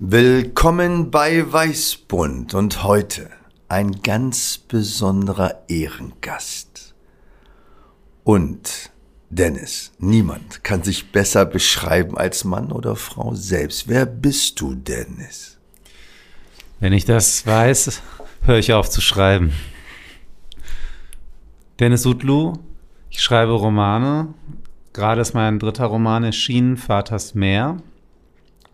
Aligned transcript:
Willkommen 0.00 1.10
bei 1.10 1.52
Weißbund 1.52 2.54
und 2.54 2.84
heute 2.84 3.30
ein 3.66 4.00
ganz 4.00 4.56
besonderer 4.56 5.64
Ehrengast. 5.66 6.94
Und 8.22 8.92
Dennis, 9.28 9.90
niemand 9.98 10.62
kann 10.62 10.84
sich 10.84 11.10
besser 11.10 11.44
beschreiben 11.46 12.16
als 12.16 12.44
Mann 12.44 12.70
oder 12.70 12.94
Frau 12.94 13.34
selbst. 13.34 13.88
Wer 13.88 14.06
bist 14.06 14.60
du, 14.60 14.76
Dennis? 14.76 15.58
Wenn 16.78 16.92
ich 16.92 17.04
das 17.04 17.44
weiß, 17.44 18.00
höre 18.42 18.58
ich 18.58 18.72
auf 18.72 18.88
zu 18.88 19.00
schreiben. 19.00 19.52
Dennis 21.80 22.06
Utlu, 22.06 22.52
ich 23.10 23.20
schreibe 23.20 23.50
Romane. 23.50 24.32
Gerade 24.92 25.22
ist 25.22 25.34
mein 25.34 25.58
dritter 25.58 25.86
Roman 25.86 26.22
erschienen, 26.22 26.76
Vaters 26.76 27.34
Meer. 27.34 27.78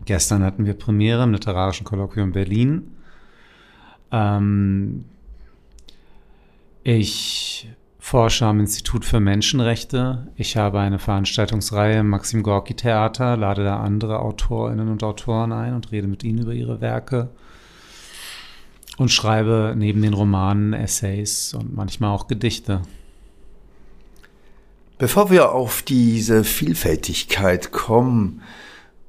Gestern 0.03 0.43
hatten 0.43 0.65
wir 0.65 0.73
Premiere 0.73 1.23
im 1.23 1.31
Literarischen 1.31 1.85
Kolloquium 1.85 2.33
Berlin. 2.33 2.91
Ähm, 4.11 5.05
ich 6.83 7.69
forsche 7.97 8.45
am 8.45 8.59
Institut 8.59 9.03
für 9.03 9.19
Menschenrechte. 9.19 10.27
Ich 10.35 10.57
habe 10.57 10.79
eine 10.79 10.99
Veranstaltungsreihe 10.99 12.01
im 12.01 12.09
Maxim 12.09 12.43
Gorki 12.43 12.75
Theater, 12.75 13.35
lade 13.37 13.63
da 13.63 13.79
andere 13.79 14.19
Autorinnen 14.19 14.89
und 14.89 15.01
Autoren 15.03 15.51
ein 15.51 15.73
und 15.73 15.91
rede 15.91 16.07
mit 16.07 16.23
ihnen 16.23 16.43
über 16.43 16.53
ihre 16.53 16.81
Werke 16.81 17.29
und 18.97 19.11
schreibe 19.11 19.73
neben 19.75 20.01
den 20.01 20.13
Romanen 20.13 20.73
Essays 20.73 21.53
und 21.53 21.75
manchmal 21.75 22.11
auch 22.11 22.27
Gedichte. 22.27 22.81
Bevor 24.97 25.29
wir 25.29 25.51
auf 25.51 25.81
diese 25.81 26.43
Vielfältigkeit 26.43 27.71
kommen, 27.71 28.41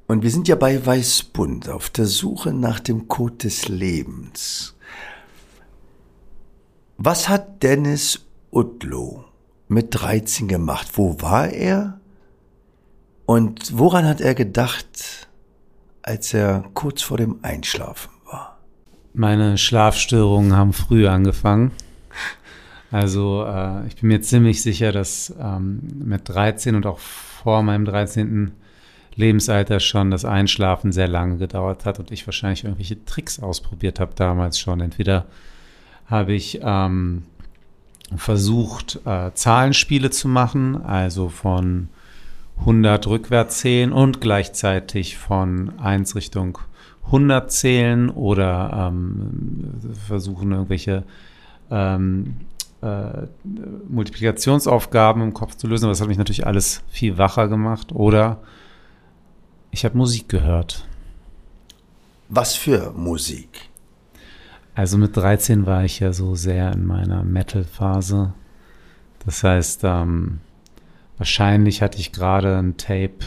und 0.07 0.23
wir 0.23 0.31
sind 0.31 0.47
ja 0.47 0.55
bei 0.55 0.83
Weißbund 0.83 1.69
auf 1.69 1.89
der 1.89 2.05
Suche 2.05 2.53
nach 2.53 2.79
dem 2.79 3.07
Code 3.07 3.35
des 3.35 3.67
Lebens. 3.67 4.75
Was 6.97 7.29
hat 7.29 7.61
Dennis 7.61 8.25
Utlo 8.51 9.25
mit 9.67 9.87
13 9.91 10.47
gemacht? 10.47 10.91
Wo 10.93 11.21
war 11.21 11.49
er? 11.49 11.99
Und 13.25 13.77
woran 13.77 14.05
hat 14.05 14.21
er 14.21 14.33
gedacht, 14.33 15.27
als 16.01 16.33
er 16.33 16.63
kurz 16.73 17.01
vor 17.01 17.17
dem 17.17 17.39
Einschlafen 17.41 18.11
war? 18.25 18.57
Meine 19.13 19.57
Schlafstörungen 19.57 20.55
haben 20.55 20.71
früh 20.71 21.07
angefangen. 21.07 21.71
Also 22.89 23.43
äh, 23.45 23.85
ich 23.87 23.97
bin 23.97 24.07
mir 24.07 24.21
ziemlich 24.21 24.61
sicher, 24.61 24.93
dass 24.93 25.33
ähm, 25.37 25.81
mit 26.05 26.29
13 26.29 26.75
und 26.75 26.85
auch 26.85 26.99
vor 26.99 27.61
meinem 27.61 27.83
13. 27.83 28.53
Lebensalter 29.17 29.79
schon 29.79 30.11
das 30.11 30.25
Einschlafen 30.25 30.91
sehr 30.91 31.07
lange 31.07 31.37
gedauert 31.37 31.85
hat 31.85 31.99
und 31.99 32.11
ich 32.11 32.25
wahrscheinlich 32.27 32.63
irgendwelche 32.63 33.03
Tricks 33.03 33.39
ausprobiert 33.39 33.99
habe 33.99 34.13
damals 34.15 34.59
schon. 34.59 34.79
Entweder 34.79 35.25
habe 36.05 36.33
ich 36.33 36.59
ähm, 36.63 37.23
versucht, 38.15 38.99
äh, 39.05 39.31
Zahlenspiele 39.33 40.11
zu 40.11 40.27
machen, 40.27 40.81
also 40.85 41.29
von 41.29 41.89
100 42.59 43.07
rückwärts 43.07 43.59
zählen 43.59 43.91
und 43.91 44.21
gleichzeitig 44.21 45.17
von 45.17 45.77
1 45.79 46.15
Richtung 46.15 46.59
100 47.05 47.51
zählen 47.51 48.09
oder 48.09 48.89
ähm, 48.91 49.73
versuchen 50.07 50.51
irgendwelche 50.51 51.03
ähm, 51.71 52.35
äh, 52.81 53.25
Multiplikationsaufgaben 53.89 55.23
im 55.23 55.33
Kopf 55.33 55.55
zu 55.55 55.67
lösen. 55.67 55.85
Aber 55.85 55.91
das 55.91 56.01
hat 56.01 56.07
mich 56.07 56.17
natürlich 56.17 56.45
alles 56.45 56.83
viel 56.89 57.17
wacher 57.17 57.47
gemacht. 57.47 57.91
Oder 57.91 58.39
ich 59.71 59.85
habe 59.85 59.97
Musik 59.97 60.29
gehört. 60.29 60.87
Was 62.29 62.55
für 62.55 62.91
Musik? 62.91 63.69
Also 64.75 64.97
mit 64.97 65.15
13 65.15 65.65
war 65.65 65.85
ich 65.85 65.99
ja 65.99 66.13
so 66.13 66.35
sehr 66.35 66.71
in 66.71 66.85
meiner 66.85 67.23
Metal-Phase. 67.23 68.33
Das 69.25 69.43
heißt, 69.43 69.81
ähm, 69.83 70.39
wahrscheinlich 71.17 71.81
hatte 71.81 71.99
ich 71.99 72.11
gerade 72.11 72.57
ein 72.57 72.77
Tape, 72.77 73.25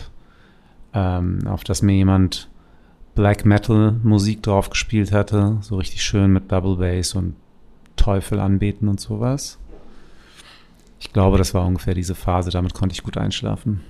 ähm, 0.95 1.47
auf 1.47 1.65
das 1.65 1.83
mir 1.83 1.95
jemand 1.95 2.49
Black 3.15 3.45
Metal 3.45 3.93
Musik 4.03 4.43
drauf 4.43 4.71
gespielt 4.71 5.13
hatte. 5.13 5.59
So 5.61 5.77
richtig 5.77 6.03
schön 6.03 6.33
mit 6.33 6.53
Double 6.53 6.77
Bass 6.77 7.15
und 7.15 7.35
Teufel 7.97 8.39
anbeten 8.39 8.89
und 8.89 9.01
sowas. 9.01 9.59
Ich 11.01 11.13
glaube, 11.13 11.39
das 11.39 11.53
war 11.55 11.67
ungefähr 11.67 11.95
diese 11.95 12.15
Phase. 12.15 12.51
Damit 12.51 12.75
konnte 12.75 12.93
ich 12.93 13.03
gut 13.03 13.17
einschlafen. 13.17 13.81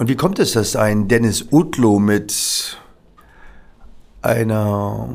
Und 0.00 0.08
wie 0.08 0.16
kommt 0.16 0.38
es, 0.38 0.52
dass 0.52 0.76
ein 0.76 1.08
Dennis 1.08 1.48
Utlo 1.52 1.98
mit 1.98 2.78
einer 4.22 5.10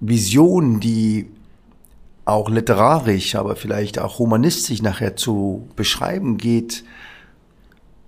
Vision, 0.00 0.80
die 0.80 1.30
auch 2.24 2.50
literarisch, 2.50 3.36
aber 3.36 3.54
vielleicht 3.54 4.00
auch 4.00 4.18
humanistisch 4.18 4.82
nachher 4.82 5.14
zu 5.14 5.68
beschreiben 5.76 6.38
geht, 6.38 6.82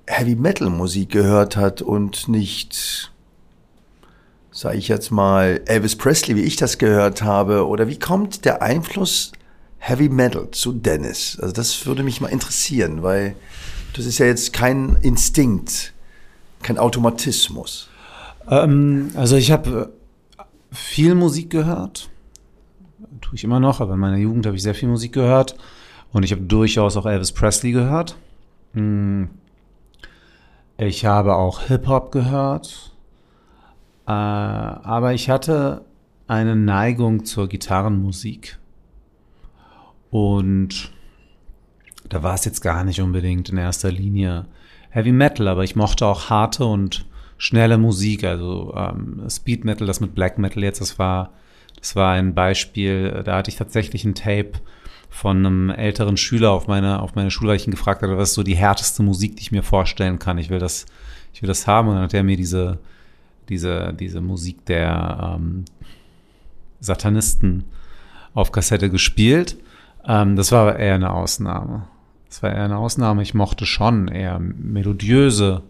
Heavy 0.08 0.34
Metal 0.34 0.70
Musik 0.70 1.10
gehört 1.10 1.56
hat 1.56 1.82
und 1.82 2.26
nicht, 2.26 3.12
sage 4.50 4.78
ich 4.78 4.88
jetzt 4.88 5.12
mal, 5.12 5.60
Elvis 5.66 5.94
Presley, 5.94 6.34
wie 6.34 6.42
ich 6.42 6.56
das 6.56 6.78
gehört 6.78 7.22
habe? 7.22 7.68
Oder 7.68 7.86
wie 7.86 8.00
kommt 8.00 8.44
der 8.44 8.60
Einfluss 8.60 9.30
Heavy 9.78 10.08
Metal 10.08 10.50
zu 10.50 10.72
Dennis? 10.72 11.38
Also 11.40 11.54
das 11.54 11.86
würde 11.86 12.02
mich 12.02 12.20
mal 12.20 12.26
interessieren, 12.26 13.04
weil 13.04 13.36
das 13.94 14.06
ist 14.06 14.18
ja 14.18 14.26
jetzt 14.26 14.52
kein 14.52 14.96
Instinkt, 15.02 15.92
kein 16.62 16.78
Automatismus. 16.78 17.88
Ähm, 18.50 19.10
also 19.14 19.36
ich 19.36 19.50
habe 19.50 19.92
äh, 20.38 20.44
viel 20.74 21.14
Musik 21.14 21.50
gehört. 21.50 22.10
Tue 23.20 23.34
ich 23.34 23.44
immer 23.44 23.60
noch, 23.60 23.80
aber 23.80 23.94
in 23.94 24.00
meiner 24.00 24.16
Jugend 24.16 24.46
habe 24.46 24.56
ich 24.56 24.62
sehr 24.62 24.74
viel 24.74 24.88
Musik 24.88 25.12
gehört. 25.12 25.56
Und 26.12 26.22
ich 26.22 26.32
habe 26.32 26.42
durchaus 26.42 26.96
auch 26.96 27.06
Elvis 27.06 27.32
Presley 27.32 27.72
gehört. 27.72 28.16
Hm. 28.72 29.28
Ich 30.78 31.04
habe 31.04 31.36
auch 31.36 31.62
Hip-Hop 31.62 32.12
gehört. 32.12 32.92
Äh, 34.06 34.12
aber 34.12 35.12
ich 35.12 35.28
hatte 35.28 35.84
eine 36.26 36.56
Neigung 36.56 37.24
zur 37.24 37.48
Gitarrenmusik. 37.48 38.58
Und 40.10 40.92
da 42.08 42.22
war 42.22 42.34
es 42.34 42.44
jetzt 42.44 42.60
gar 42.60 42.84
nicht 42.84 43.00
unbedingt 43.00 43.48
in 43.48 43.58
erster 43.58 43.90
Linie 43.90 44.46
Heavy 44.90 45.12
Metal, 45.12 45.48
aber 45.48 45.64
ich 45.64 45.76
mochte 45.76 46.06
auch 46.06 46.30
harte 46.30 46.64
und 46.64 47.06
schnelle 47.36 47.78
Musik, 47.78 48.24
also 48.24 48.74
ähm, 48.76 49.22
Speed 49.28 49.64
Metal, 49.64 49.86
das 49.86 50.00
mit 50.00 50.14
Black 50.14 50.38
Metal 50.38 50.62
jetzt, 50.62 50.80
das 50.80 50.98
war, 50.98 51.32
das 51.78 51.94
war 51.94 52.12
ein 52.12 52.34
Beispiel, 52.34 53.22
da 53.24 53.36
hatte 53.36 53.50
ich 53.50 53.56
tatsächlich 53.56 54.04
ein 54.04 54.14
Tape 54.14 54.52
von 55.08 55.38
einem 55.38 55.70
älteren 55.70 56.16
Schüler 56.16 56.50
auf 56.50 56.66
meine, 56.66 57.00
auf 57.00 57.14
meine 57.14 57.30
Schule, 57.30 57.50
weil 57.50 57.56
ich 57.56 57.66
ihn 57.66 57.72
gefragt 57.72 58.02
hatte, 58.02 58.16
was 58.16 58.30
ist 58.30 58.34
so 58.34 58.42
die 58.42 58.56
härteste 58.56 59.02
Musik, 59.02 59.36
die 59.36 59.42
ich 59.42 59.52
mir 59.52 59.62
vorstellen 59.62 60.18
kann. 60.18 60.38
Ich 60.38 60.50
will 60.50 60.58
das, 60.58 60.86
ich 61.32 61.42
will 61.42 61.48
das 61.48 61.66
haben. 61.66 61.88
Und 61.88 61.94
dann 61.94 62.04
hat 62.04 62.14
er 62.14 62.22
mir 62.22 62.36
diese, 62.36 62.78
diese, 63.48 63.94
diese 63.98 64.20
Musik 64.20 64.64
der 64.66 65.36
ähm, 65.36 65.64
Satanisten 66.80 67.64
auf 68.34 68.52
Kassette 68.52 68.90
gespielt. 68.90 69.56
Ähm, 70.06 70.36
das 70.36 70.52
war 70.52 70.78
eher 70.78 70.94
eine 70.94 71.12
Ausnahme. 71.12 71.88
Das 72.28 72.42
war 72.42 72.52
eher 72.52 72.64
eine 72.64 72.76
Ausnahme. 72.76 73.22
Ich 73.22 73.34
mochte 73.34 73.66
schon 73.66 74.08
eher 74.08 74.38
melodiöse 74.38 75.62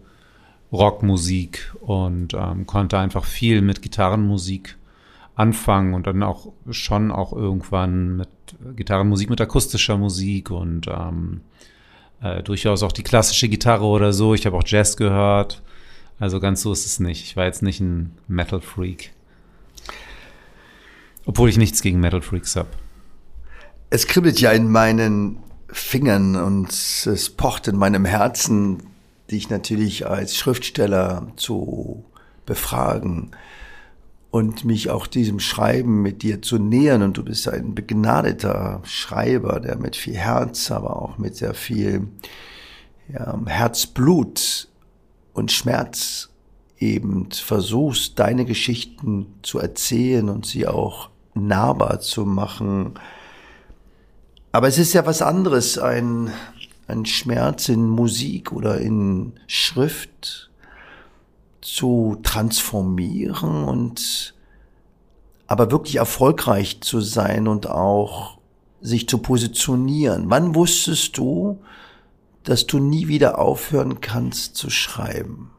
Rockmusik 0.71 1.73
und 1.81 2.33
ähm, 2.33 2.67
konnte 2.67 2.97
einfach 2.99 3.25
viel 3.25 3.61
mit 3.61 3.81
Gitarrenmusik 3.81 4.77
anfangen 5.35 5.93
und 5.93 6.05
dann 6.05 6.21
auch 6.21 6.51
schon 6.69 7.11
auch 7.11 7.31
irgendwann 7.33 8.17
mit 8.17 8.29
Gitarrenmusik, 8.75 9.29
mit 9.29 9.39
akustischer 9.39 9.97
Musik 9.97 10.51
und 10.51 10.87
ähm, 10.87 11.41
äh, 12.21 12.43
durchaus 12.43 12.83
auch 12.83 12.91
die 12.91 13.03
klassische 13.03 13.47
Gitarre 13.47 13.85
oder 13.85 14.11
so. 14.11 14.33
Ich 14.33 14.45
habe 14.45 14.57
auch 14.57 14.63
Jazz 14.65 14.97
gehört. 14.97 15.63
Also 16.19 16.41
ganz 16.41 16.61
so 16.61 16.73
ist 16.73 16.85
es 16.85 16.99
nicht. 16.99 17.23
Ich 17.23 17.37
war 17.37 17.45
jetzt 17.45 17.63
nicht 17.63 17.79
ein 17.79 18.11
Metal-Freak. 18.27 19.11
Obwohl 21.25 21.49
ich 21.49 21.57
nichts 21.57 21.81
gegen 21.81 22.01
Metal-Freaks 22.01 22.57
habe. 22.57 22.69
Es 23.89 24.05
kribbelt 24.07 24.41
ja 24.41 24.51
in 24.51 24.69
meinen 24.69 25.37
Fingern 25.71 26.35
und 26.35 26.69
es 26.71 27.29
pocht 27.29 27.67
in 27.67 27.77
meinem 27.77 28.05
Herzen, 28.05 28.83
dich 29.31 29.49
natürlich 29.49 30.07
als 30.07 30.35
Schriftsteller 30.35 31.27
zu 31.35 32.05
befragen. 32.45 33.31
und 34.31 34.63
mich 34.63 34.89
auch 34.91 35.07
diesem 35.07 35.39
Schreiben 35.39 36.01
mit 36.01 36.21
dir 36.21 36.41
zu 36.41 36.59
nähern. 36.59 37.01
Und 37.01 37.17
du 37.17 37.23
bist 37.23 37.47
ein 37.47 37.73
begnadeter 37.73 38.81
Schreiber, 38.83 39.59
der 39.59 39.77
mit 39.77 39.95
viel 39.95 40.15
Herz, 40.15 40.69
aber 40.71 41.01
auch 41.01 41.17
mit 41.17 41.35
sehr 41.35 41.53
viel 41.53 42.07
ja, 43.11 43.39
Herzblut 43.45 44.67
und 45.33 45.51
Schmerz 45.51 46.29
eben 46.77 47.31
versuchst, 47.31 48.19
deine 48.19 48.45
Geschichten 48.45 49.33
zu 49.41 49.59
erzählen 49.59 50.29
und 50.29 50.45
sie 50.45 50.67
auch 50.67 51.09
nahbar 51.33 51.99
zu 51.99 52.25
machen. 52.25 52.93
Aber 54.51 54.67
es 54.67 54.77
ist 54.77 54.93
ja 54.93 55.05
was 55.05 55.21
anderes, 55.21 55.77
ein, 55.77 56.31
ein 56.87 57.05
Schmerz 57.05 57.69
in 57.69 57.87
Musik 57.87 58.51
oder 58.51 58.79
in 58.79 59.33
Schrift 59.47 60.49
zu 61.61 62.17
transformieren 62.23 63.63
und 63.63 64.33
aber 65.45 65.71
wirklich 65.71 65.97
erfolgreich 65.97 66.81
zu 66.81 67.01
sein 67.01 67.47
und 67.47 67.69
auch 67.69 68.37
sich 68.81 69.07
zu 69.07 69.17
positionieren. 69.19 70.29
Wann 70.29 70.55
wusstest 70.55 71.17
du, 71.17 71.59
dass 72.43 72.65
du 72.65 72.79
nie 72.79 73.07
wieder 73.07 73.39
aufhören 73.39 74.01
kannst 74.01 74.55
zu 74.55 74.69
schreiben? 74.69 75.51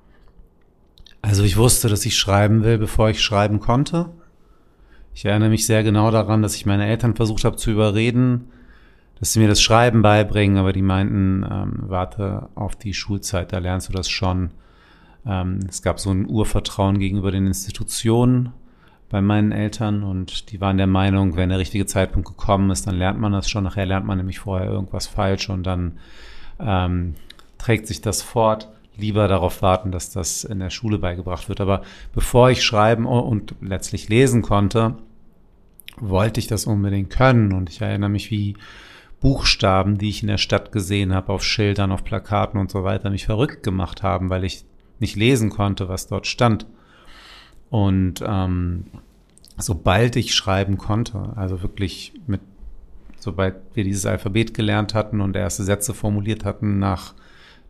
Also 1.23 1.43
ich 1.43 1.57
wusste, 1.57 1.89
dass 1.89 2.07
ich 2.07 2.17
schreiben 2.17 2.65
will, 2.65 2.79
bevor 2.79 3.11
ich 3.11 3.21
schreiben 3.21 3.61
konnte. 3.61 4.11
Ich 5.15 5.25
erinnere 5.25 5.51
mich 5.51 5.67
sehr 5.67 5.83
genau 5.83 6.11
daran, 6.11 6.41
dass 6.41 6.55
ich 6.55 6.67
meine 6.67 6.87
Eltern 6.87 7.15
versucht 7.15 7.45
habe 7.45 7.57
zu 7.57 7.71
überreden, 7.71 8.49
dass 9.21 9.35
sie 9.35 9.41
mir 9.41 9.49
das 9.49 9.61
Schreiben 9.61 10.01
beibringen, 10.01 10.57
aber 10.57 10.73
die 10.73 10.83
meinten, 10.83 11.47
ähm, 11.49 11.75
warte 11.83 12.49
auf 12.55 12.75
die 12.75 12.95
Schulzeit, 12.95 13.53
da 13.53 13.59
lernst 13.59 13.91
du 13.91 13.93
das 13.93 14.09
schon. 14.09 14.51
Ähm, 15.27 15.61
es 15.69 15.83
gab 15.83 16.01
so 16.01 16.11
ein 16.11 16.27
Urvertrauen 16.29 16.99
gegenüber 16.99 17.31
den 17.31 17.47
Institutionen 17.47 18.55
bei 19.11 19.21
meinen 19.21 19.53
Eltern 19.53 20.05
und 20.05 20.51
die 20.51 20.61
waren 20.61 20.79
der 20.79 20.87
Meinung, 20.87 21.37
wenn 21.37 21.51
der 21.51 21.59
richtige 21.59 21.85
Zeitpunkt 21.85 22.29
gekommen 22.29 22.71
ist, 22.71 22.87
dann 22.87 22.97
lernt 22.97 23.21
man 23.21 23.33
das 23.33 23.51
schon. 23.51 23.65
Nachher 23.65 23.85
lernt 23.85 24.07
man 24.07 24.17
nämlich 24.17 24.39
vorher 24.39 24.71
irgendwas 24.71 25.07
falsch 25.07 25.51
und 25.51 25.65
dann 25.65 25.99
ähm, 26.59 27.15
trägt 27.59 27.89
sich 27.89 28.01
das 28.01 28.23
fort. 28.23 28.69
Lieber 28.97 29.29
darauf 29.29 29.63
warten, 29.63 29.93
dass 29.93 30.11
das 30.11 30.45
in 30.45 30.61
der 30.61 30.71
Schule 30.71 30.99
beigebracht 30.99 31.49
wird. 31.49 31.61
Aber 31.61 31.83
bevor 32.15 32.51
ich 32.51 32.63
schreiben 32.63 33.07
und 33.07 33.55
letztlich 33.61 34.09
lesen 34.09 34.43
konnte, 34.43 34.97
wollte 35.99 36.39
ich 36.39 36.47
das 36.47 36.67
unbedingt 36.67 37.11
können. 37.11 37.53
Und 37.53 37.69
ich 37.69 37.81
erinnere 37.81 38.11
mich, 38.11 38.31
wie 38.31 38.57
Buchstaben, 39.21 39.99
die 39.99 40.09
ich 40.09 40.23
in 40.23 40.29
der 40.29 40.39
Stadt 40.39 40.73
gesehen 40.73 41.15
habe, 41.15 41.33
auf 41.33 41.45
Schildern, 41.45 41.93
auf 41.93 42.05
Plakaten 42.05 42.59
und 42.59 42.71
so 42.71 42.85
weiter, 42.85 43.11
mich 43.11 43.27
verrückt 43.27 43.63
gemacht 43.63 44.03
haben, 44.03 44.31
weil 44.31 44.45
ich 44.45 44.65
nicht 44.99 45.17
lesen 45.17 45.51
konnte, 45.51 45.89
was 45.89 46.07
dort 46.07 46.27
stand. 46.27 46.67
Und 47.69 48.25
ähm, 48.27 48.85
sobald 49.59 50.17
ich 50.17 50.35
schreiben 50.35 50.79
konnte, 50.79 51.33
also 51.37 51.63
wirklich 51.63 52.15
mit, 52.27 52.41
sobald 53.19 53.57
wir 53.75 53.85
dieses 53.85 54.07
Alphabet 54.07 54.55
gelernt 54.55 54.95
hatten 54.95 55.21
und 55.21 55.37
erste 55.37 55.65
Sätze 55.65 55.95
formuliert 55.95 56.45
hatten 56.45 56.79
nach 56.79 57.15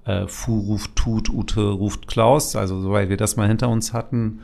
äh, 0.04 0.26
Fu 0.28 0.58
ruft 0.60 0.96
Tut, 0.96 1.28
Ute 1.28 1.68
ruft 1.68 2.06
Klaus, 2.06 2.56
also 2.56 2.80
sobald 2.80 3.08
wir 3.10 3.16
das 3.16 3.36
mal 3.36 3.48
hinter 3.48 3.68
uns 3.68 3.92
hatten, 3.92 4.40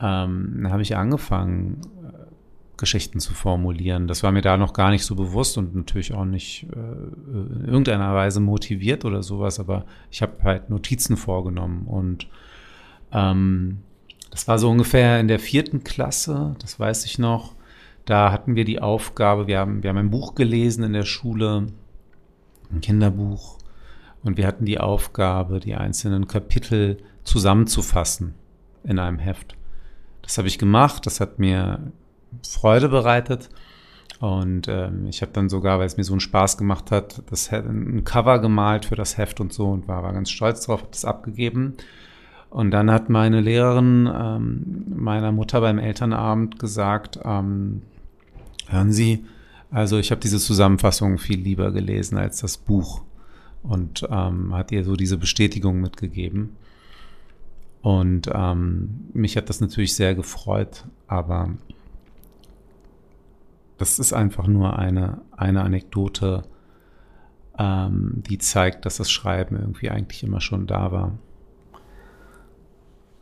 ähm, 0.00 0.66
habe 0.70 0.82
ich 0.82 0.96
angefangen, 0.96 1.80
Geschichten 2.76 3.20
zu 3.20 3.32
formulieren. 3.32 4.06
Das 4.06 4.22
war 4.22 4.32
mir 4.32 4.42
da 4.42 4.56
noch 4.56 4.72
gar 4.72 4.90
nicht 4.90 5.04
so 5.04 5.14
bewusst 5.14 5.56
und 5.56 5.74
natürlich 5.74 6.12
auch 6.12 6.24
nicht 6.24 6.66
äh, 6.74 6.76
in 6.76 7.64
irgendeiner 7.64 8.14
Weise 8.14 8.40
motiviert 8.40 9.04
oder 9.04 9.22
sowas, 9.22 9.58
aber 9.58 9.86
ich 10.10 10.22
habe 10.22 10.42
halt 10.42 10.70
Notizen 10.70 11.16
vorgenommen 11.16 11.86
und 11.86 12.28
ähm, 13.12 13.78
das 14.30 14.46
war 14.48 14.58
so 14.58 14.70
ungefähr 14.70 15.20
in 15.20 15.28
der 15.28 15.38
vierten 15.38 15.84
Klasse, 15.84 16.56
das 16.58 16.78
weiß 16.78 17.04
ich 17.06 17.18
noch. 17.18 17.54
Da 18.04 18.30
hatten 18.30 18.54
wir 18.54 18.64
die 18.64 18.80
Aufgabe, 18.80 19.46
wir 19.46 19.58
haben, 19.58 19.82
wir 19.82 19.90
haben 19.90 19.96
ein 19.96 20.10
Buch 20.10 20.34
gelesen 20.34 20.84
in 20.84 20.92
der 20.92 21.04
Schule, 21.04 21.68
ein 22.70 22.80
Kinderbuch, 22.80 23.58
und 24.22 24.36
wir 24.36 24.46
hatten 24.46 24.64
die 24.64 24.80
Aufgabe, 24.80 25.60
die 25.60 25.74
einzelnen 25.74 26.26
Kapitel 26.26 26.98
zusammenzufassen 27.22 28.34
in 28.84 28.98
einem 28.98 29.18
Heft. 29.18 29.56
Das 30.22 30.36
habe 30.36 30.48
ich 30.48 30.58
gemacht, 30.58 31.06
das 31.06 31.20
hat 31.20 31.38
mir 31.38 31.92
Freude 32.46 32.88
bereitet. 32.88 33.48
Und 34.20 34.66
ähm, 34.68 35.06
ich 35.06 35.20
habe 35.20 35.32
dann 35.32 35.48
sogar, 35.48 35.78
weil 35.78 35.86
es 35.86 35.96
mir 35.96 36.04
so 36.04 36.14
einen 36.14 36.20
Spaß 36.20 36.56
gemacht 36.56 36.90
hat, 36.90 37.22
das 37.30 37.52
ein 37.52 38.04
Cover 38.04 38.38
gemalt 38.38 38.86
für 38.86 38.96
das 38.96 39.18
Heft 39.18 39.40
und 39.40 39.52
so 39.52 39.68
und 39.68 39.88
war, 39.88 40.02
war 40.02 40.12
ganz 40.12 40.30
stolz 40.30 40.64
drauf, 40.64 40.80
habe 40.80 40.90
das 40.90 41.04
abgegeben. 41.04 41.74
Und 42.48 42.70
dann 42.70 42.90
hat 42.90 43.10
meine 43.10 43.40
Lehrerin 43.40 44.10
ähm, 44.12 44.84
meiner 44.88 45.32
Mutter 45.32 45.60
beim 45.60 45.78
Elternabend 45.78 46.58
gesagt, 46.58 47.18
ähm, 47.24 47.82
hören 48.68 48.92
Sie, 48.92 49.24
also 49.70 49.98
ich 49.98 50.10
habe 50.10 50.20
diese 50.20 50.38
Zusammenfassung 50.38 51.18
viel 51.18 51.40
lieber 51.40 51.72
gelesen 51.72 52.16
als 52.16 52.40
das 52.40 52.56
Buch 52.56 53.02
und 53.62 54.06
ähm, 54.10 54.54
hat 54.54 54.72
ihr 54.72 54.84
so 54.84 54.96
diese 54.96 55.18
Bestätigung 55.18 55.80
mitgegeben. 55.80 56.56
Und 57.82 58.30
ähm, 58.32 59.08
mich 59.12 59.36
hat 59.36 59.48
das 59.48 59.60
natürlich 59.60 59.94
sehr 59.94 60.14
gefreut, 60.14 60.84
aber 61.06 61.50
das 63.78 63.98
ist 63.98 64.12
einfach 64.12 64.46
nur 64.46 64.78
eine, 64.78 65.20
eine 65.36 65.62
Anekdote, 65.62 66.42
ähm, 67.58 68.22
die 68.28 68.38
zeigt, 68.38 68.86
dass 68.86 68.96
das 68.96 69.10
Schreiben 69.10 69.56
irgendwie 69.56 69.90
eigentlich 69.90 70.22
immer 70.22 70.40
schon 70.40 70.66
da 70.66 70.92
war. 70.92 71.18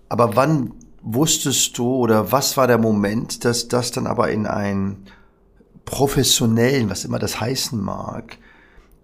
Aber 0.08 0.36
wann 0.36 0.72
wusstest 1.02 1.76
du 1.76 1.86
oder 1.96 2.32
was 2.32 2.56
war 2.56 2.66
der 2.66 2.78
Moment, 2.78 3.44
dass 3.44 3.68
das 3.68 3.90
dann 3.90 4.06
aber 4.06 4.30
in 4.30 4.46
einen 4.46 5.06
professionellen, 5.84 6.88
was 6.88 7.04
immer 7.04 7.18
das 7.18 7.40
heißen 7.40 7.80
mag, 7.80 8.38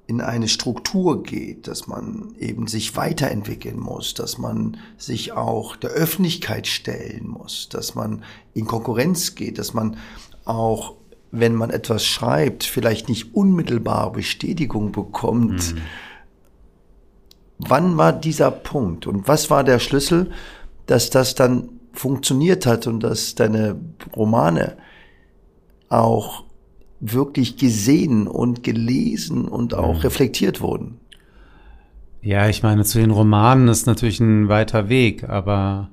in 0.06 0.20
eine 0.20 0.49
Struktur 0.49 1.23
geht, 1.23 1.69
dass 1.69 1.87
man 1.87 2.35
eben 2.38 2.67
sich 2.67 2.97
weiterentwickeln 2.97 3.79
muss, 3.79 4.14
dass 4.14 4.38
man 4.38 4.76
sich 4.97 5.32
auch 5.32 5.76
der 5.76 5.91
Öffentlichkeit 5.91 6.67
stellen 6.67 7.29
muss, 7.29 7.69
dass 7.69 7.94
man 7.94 8.25
in 8.52 8.67
Konkurrenz 8.67 9.37
geht, 9.37 9.58
dass 9.58 9.73
man 9.73 9.99
auch 10.44 10.97
wenn 11.32 11.54
man 11.54 11.70
etwas 11.70 12.04
schreibt, 12.04 12.64
vielleicht 12.64 13.08
nicht 13.08 13.34
unmittelbar 13.34 14.12
Bestätigung 14.12 14.92
bekommt. 14.92 15.74
Mhm. 15.74 15.80
Wann 17.58 17.96
war 17.96 18.12
dieser 18.12 18.50
Punkt 18.50 19.06
und 19.06 19.28
was 19.28 19.50
war 19.50 19.64
der 19.64 19.78
Schlüssel, 19.78 20.30
dass 20.86 21.10
das 21.10 21.34
dann 21.34 21.68
funktioniert 21.92 22.66
hat 22.66 22.86
und 22.86 23.00
dass 23.00 23.34
deine 23.34 23.78
Romane 24.16 24.76
auch 25.88 26.44
wirklich 27.00 27.56
gesehen 27.56 28.26
und 28.26 28.62
gelesen 28.62 29.46
und 29.46 29.75
auch 29.75 29.96
mhm. 29.96 30.00
reflektiert 30.00 30.60
wurden? 30.60 30.99
Ja, 32.22 32.49
ich 32.49 32.62
meine, 32.62 32.84
zu 32.84 32.99
den 32.99 33.10
Romanen 33.10 33.68
ist 33.68 33.87
natürlich 33.87 34.20
ein 34.20 34.49
weiter 34.49 34.88
Weg, 34.88 35.28
aber 35.28 35.90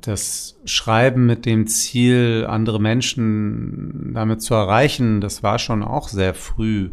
das 0.00 0.56
Schreiben 0.64 1.26
mit 1.26 1.46
dem 1.46 1.68
Ziel, 1.68 2.46
andere 2.48 2.80
Menschen 2.80 4.12
damit 4.12 4.42
zu 4.42 4.54
erreichen, 4.54 5.20
das 5.20 5.42
war 5.42 5.58
schon 5.58 5.84
auch 5.84 6.08
sehr 6.08 6.34
früh. 6.34 6.90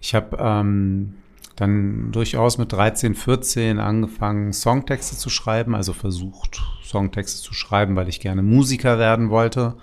Ich 0.00 0.14
habe 0.14 0.36
ähm, 0.38 1.14
dann 1.56 2.12
durchaus 2.12 2.58
mit 2.58 2.72
13, 2.72 3.14
14 3.14 3.78
angefangen, 3.78 4.52
Songtexte 4.52 5.16
zu 5.16 5.30
schreiben, 5.30 5.74
also 5.74 5.94
versucht, 5.94 6.62
Songtexte 6.82 7.40
zu 7.40 7.54
schreiben, 7.54 7.96
weil 7.96 8.08
ich 8.08 8.20
gerne 8.20 8.42
Musiker 8.42 8.98
werden 8.98 9.30
wollte. 9.30 9.74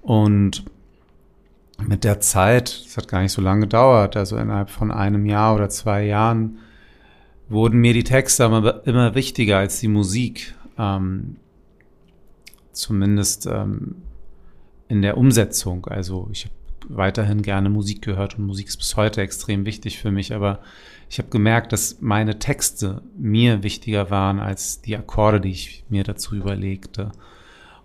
Und 0.00 0.64
mit 1.82 2.04
der 2.04 2.20
Zeit, 2.20 2.84
das 2.84 2.96
hat 2.96 3.08
gar 3.08 3.22
nicht 3.22 3.32
so 3.32 3.42
lange 3.42 3.62
gedauert, 3.62 4.16
also 4.16 4.36
innerhalb 4.36 4.70
von 4.70 4.92
einem 4.92 5.26
Jahr 5.26 5.56
oder 5.56 5.68
zwei 5.70 6.04
Jahren, 6.04 6.58
wurden 7.48 7.80
mir 7.80 7.94
die 7.94 8.04
Texte 8.04 8.44
aber 8.44 8.86
immer 8.86 9.16
wichtiger 9.16 9.58
als 9.58 9.80
die 9.80 9.88
Musik 9.88 10.54
ähm, 10.78 11.36
zumindest 12.72 13.46
ähm, 13.46 13.96
in 14.88 15.02
der 15.02 15.16
Umsetzung. 15.16 15.86
Also 15.86 16.28
ich 16.32 16.44
habe 16.44 16.54
weiterhin 16.88 17.42
gerne 17.42 17.70
Musik 17.70 18.02
gehört 18.02 18.38
und 18.38 18.46
Musik 18.46 18.68
ist 18.68 18.76
bis 18.76 18.96
heute 18.96 19.22
extrem 19.22 19.64
wichtig 19.64 19.98
für 19.98 20.10
mich, 20.10 20.34
aber 20.34 20.60
ich 21.08 21.18
habe 21.18 21.28
gemerkt, 21.28 21.72
dass 21.72 22.00
meine 22.00 22.38
Texte 22.38 23.02
mir 23.16 23.62
wichtiger 23.62 24.10
waren 24.10 24.40
als 24.40 24.80
die 24.82 24.96
Akkorde, 24.96 25.40
die 25.40 25.50
ich 25.50 25.84
mir 25.88 26.04
dazu 26.04 26.34
überlegte. 26.34 27.12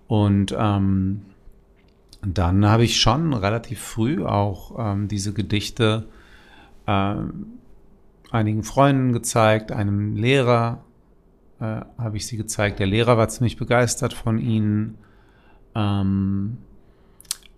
Und 0.08 0.56
ähm, 0.58 1.22
dann 2.22 2.66
habe 2.66 2.84
ich 2.84 3.00
schon 3.00 3.34
relativ 3.34 3.80
früh 3.80 4.26
auch 4.26 4.76
ähm, 4.78 5.08
diese 5.08 5.34
Gedichte 5.34 6.08
äh, 6.88 7.16
einigen 8.32 8.64
Freunden 8.64 9.14
gezeigt, 9.14 9.72
einem 9.72 10.16
Lehrer, 10.16 10.84
äh, 11.60 11.82
habe 11.98 12.18
ich 12.18 12.28
sie 12.28 12.38
gezeigt. 12.38 12.80
Der 12.80 12.88
Lehrer 12.88 13.18
war 13.18 13.30
ziemlich 13.30 13.58
begeistert 13.58 14.14
von 14.14 14.40
ihnen. 14.40 14.98
Ähm, 15.76 16.58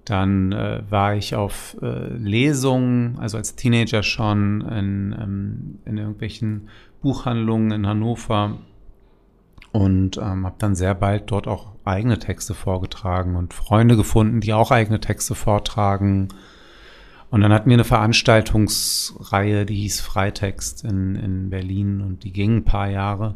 dann 0.05 0.51
äh, 0.51 0.84
war 0.89 1.15
ich 1.15 1.36
auf 1.36 1.77
äh, 1.81 2.08
Lesungen, 2.13 3.20
also 3.20 3.38
als 3.38 3.55
Teenager 3.55 4.03
schon 4.03 4.62
in, 4.62 5.15
ähm, 5.20 5.79
in 5.86 5.98
irgendwelchen 5.98 6.70
Buchhandlungen 7.01 7.72
in 7.72 7.88
Hannover 7.88 8.58
und 9.72 10.17
ähm, 10.17 10.46
habe 10.46 10.55
dann 10.58 10.75
sehr 10.75 10.96
bald 10.96 11.31
dort 11.31 11.48
auch 11.48 11.72
eigene 11.86 12.20
Texte 12.20 12.53
vorgetragen 12.53 13.36
und 13.36 13.53
Freunde 13.53 13.96
gefunden, 13.96 14.41
die 14.41 14.53
auch 14.53 14.72
eigene 14.72 15.00
Texte 15.00 15.36
vortragen. 15.36 16.29
Und 17.29 17.41
dann 17.41 17.53
hatten 17.53 17.70
wir 17.70 17.75
eine 17.75 17.86
Veranstaltungsreihe, 17.86 19.65
die 19.65 19.75
hieß 19.75 20.01
Freitext 20.01 20.84
in, 20.84 21.15
in 21.15 21.50
Berlin 21.50 22.01
und 22.01 22.24
die 22.24 22.34
ging 22.34 22.58
ein 22.58 22.65
paar 22.65 22.89
Jahre. 22.89 23.36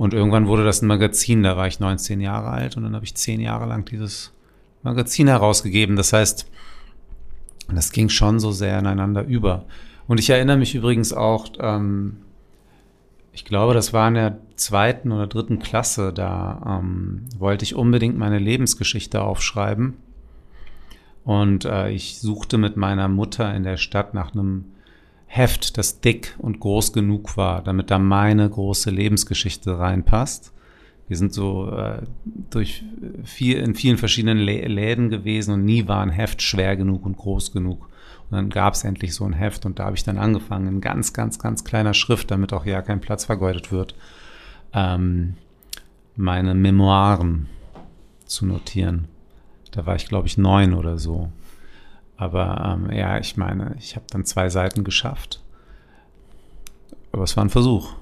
Und 0.00 0.14
irgendwann 0.14 0.46
wurde 0.46 0.64
das 0.64 0.80
ein 0.80 0.86
Magazin, 0.86 1.42
da 1.42 1.58
war 1.58 1.66
ich 1.66 1.78
19 1.78 2.22
Jahre 2.22 2.48
alt 2.48 2.74
und 2.74 2.84
dann 2.84 2.94
habe 2.94 3.04
ich 3.04 3.14
zehn 3.16 3.38
Jahre 3.38 3.66
lang 3.66 3.84
dieses 3.84 4.32
Magazin 4.82 5.28
herausgegeben. 5.28 5.94
Das 5.94 6.14
heißt, 6.14 6.50
das 7.70 7.92
ging 7.92 8.08
schon 8.08 8.40
so 8.40 8.50
sehr 8.50 8.78
ineinander 8.78 9.22
über. 9.22 9.66
Und 10.08 10.18
ich 10.18 10.30
erinnere 10.30 10.56
mich 10.56 10.74
übrigens 10.74 11.12
auch, 11.12 11.48
ähm, 11.58 12.16
ich 13.34 13.44
glaube, 13.44 13.74
das 13.74 13.92
war 13.92 14.08
in 14.08 14.14
der 14.14 14.38
zweiten 14.56 15.12
oder 15.12 15.26
dritten 15.26 15.58
Klasse, 15.58 16.14
da 16.14 16.80
ähm, 16.80 17.26
wollte 17.36 17.64
ich 17.64 17.74
unbedingt 17.74 18.16
meine 18.16 18.38
Lebensgeschichte 18.38 19.20
aufschreiben. 19.20 19.98
Und 21.24 21.66
äh, 21.66 21.90
ich 21.90 22.20
suchte 22.20 22.56
mit 22.56 22.74
meiner 22.78 23.08
Mutter 23.08 23.54
in 23.54 23.64
der 23.64 23.76
Stadt 23.76 24.14
nach 24.14 24.32
einem 24.32 24.64
Heft, 25.32 25.78
das 25.78 26.00
dick 26.00 26.34
und 26.38 26.58
groß 26.58 26.92
genug 26.92 27.36
war, 27.36 27.62
damit 27.62 27.92
da 27.92 28.00
meine 28.00 28.50
große 28.50 28.90
Lebensgeschichte 28.90 29.78
reinpasst. 29.78 30.52
Wir 31.06 31.16
sind 31.16 31.32
so 31.32 31.70
äh, 31.70 32.02
durch 32.24 32.82
viel, 33.22 33.58
in 33.58 33.76
vielen 33.76 33.96
verschiedenen 33.96 34.38
Läden 34.38 35.08
gewesen 35.08 35.54
und 35.54 35.64
nie 35.64 35.86
war 35.86 36.02
ein 36.02 36.10
Heft 36.10 36.42
schwer 36.42 36.76
genug 36.76 37.06
und 37.06 37.16
groß 37.16 37.52
genug. 37.52 37.88
Und 38.28 38.36
dann 38.36 38.50
gab 38.50 38.74
es 38.74 38.82
endlich 38.82 39.14
so 39.14 39.24
ein 39.24 39.32
Heft 39.32 39.66
und 39.66 39.78
da 39.78 39.84
habe 39.84 39.94
ich 39.94 40.02
dann 40.02 40.18
angefangen, 40.18 40.66
in 40.66 40.80
ganz, 40.80 41.12
ganz, 41.12 41.38
ganz 41.38 41.62
kleiner 41.62 41.94
Schrift, 41.94 42.32
damit 42.32 42.52
auch 42.52 42.66
ja 42.66 42.82
kein 42.82 43.00
Platz 43.00 43.24
vergeudet 43.24 43.70
wird, 43.70 43.94
ähm, 44.72 45.36
meine 46.16 46.56
Memoiren 46.56 47.46
zu 48.24 48.46
notieren. 48.46 49.06
Da 49.70 49.86
war 49.86 49.94
ich, 49.94 50.08
glaube 50.08 50.26
ich, 50.26 50.36
neun 50.38 50.74
oder 50.74 50.98
so. 50.98 51.30
Aber 52.20 52.76
ähm, 52.84 52.92
ja, 52.92 53.16
ich 53.16 53.38
meine, 53.38 53.74
ich 53.78 53.96
habe 53.96 54.04
dann 54.10 54.26
zwei 54.26 54.50
Seiten 54.50 54.84
geschafft. 54.84 55.42
Aber 57.12 57.22
es 57.22 57.34
war 57.34 57.42
ein 57.42 57.48
Versuch. 57.48 57.94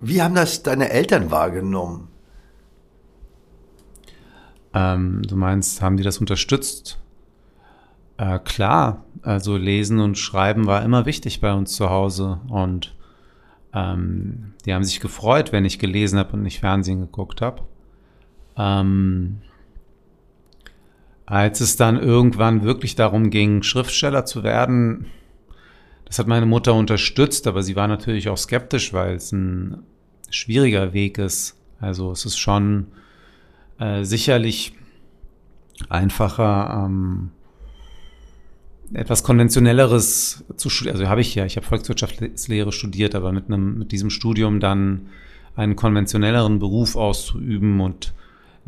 Wie 0.00 0.20
haben 0.20 0.34
das 0.34 0.64
deine 0.64 0.90
Eltern 0.90 1.30
wahrgenommen? 1.30 2.08
Ähm, 4.74 5.22
du 5.22 5.36
meinst, 5.36 5.80
haben 5.82 5.96
die 5.96 6.02
das 6.02 6.18
unterstützt? 6.18 6.98
Äh, 8.16 8.40
klar, 8.40 9.04
also 9.22 9.56
Lesen 9.56 10.00
und 10.00 10.18
Schreiben 10.18 10.66
war 10.66 10.82
immer 10.82 11.06
wichtig 11.06 11.40
bei 11.40 11.52
uns 11.52 11.74
zu 11.74 11.90
Hause 11.90 12.40
und 12.48 12.96
ähm, 13.72 14.54
die 14.64 14.74
haben 14.74 14.82
sich 14.82 14.98
gefreut, 14.98 15.52
wenn 15.52 15.64
ich 15.64 15.78
gelesen 15.78 16.18
habe 16.18 16.32
und 16.32 16.42
nicht 16.42 16.58
Fernsehen 16.58 17.02
geguckt 17.02 17.40
habe. 17.40 17.62
Ähm, 18.56 19.42
als 21.30 21.60
es 21.60 21.76
dann 21.76 22.00
irgendwann 22.00 22.62
wirklich 22.62 22.94
darum 22.94 23.28
ging, 23.28 23.62
Schriftsteller 23.62 24.24
zu 24.24 24.42
werden, 24.42 25.06
das 26.06 26.18
hat 26.18 26.26
meine 26.26 26.46
Mutter 26.46 26.72
unterstützt, 26.72 27.46
aber 27.46 27.62
sie 27.62 27.76
war 27.76 27.86
natürlich 27.86 28.30
auch 28.30 28.38
skeptisch, 28.38 28.94
weil 28.94 29.16
es 29.16 29.30
ein 29.32 29.82
schwieriger 30.30 30.94
Weg 30.94 31.18
ist. 31.18 31.58
Also 31.80 32.12
es 32.12 32.24
ist 32.24 32.38
schon 32.38 32.86
äh, 33.78 34.04
sicherlich 34.04 34.72
einfacher, 35.90 36.86
ähm, 36.86 37.30
etwas 38.94 39.22
konventionelleres 39.22 40.46
zu 40.56 40.70
studieren. 40.70 40.96
Also 40.96 41.10
habe 41.10 41.20
ich 41.20 41.34
ja, 41.34 41.44
ich 41.44 41.56
habe 41.56 41.66
Volkswirtschaftslehre 41.66 42.72
studiert, 42.72 43.14
aber 43.14 43.32
mit 43.32 43.48
einem, 43.48 43.78
mit 43.78 43.92
diesem 43.92 44.08
Studium 44.08 44.60
dann 44.60 45.08
einen 45.56 45.76
konventionelleren 45.76 46.58
Beruf 46.58 46.96
auszuüben 46.96 47.80
und 47.80 48.14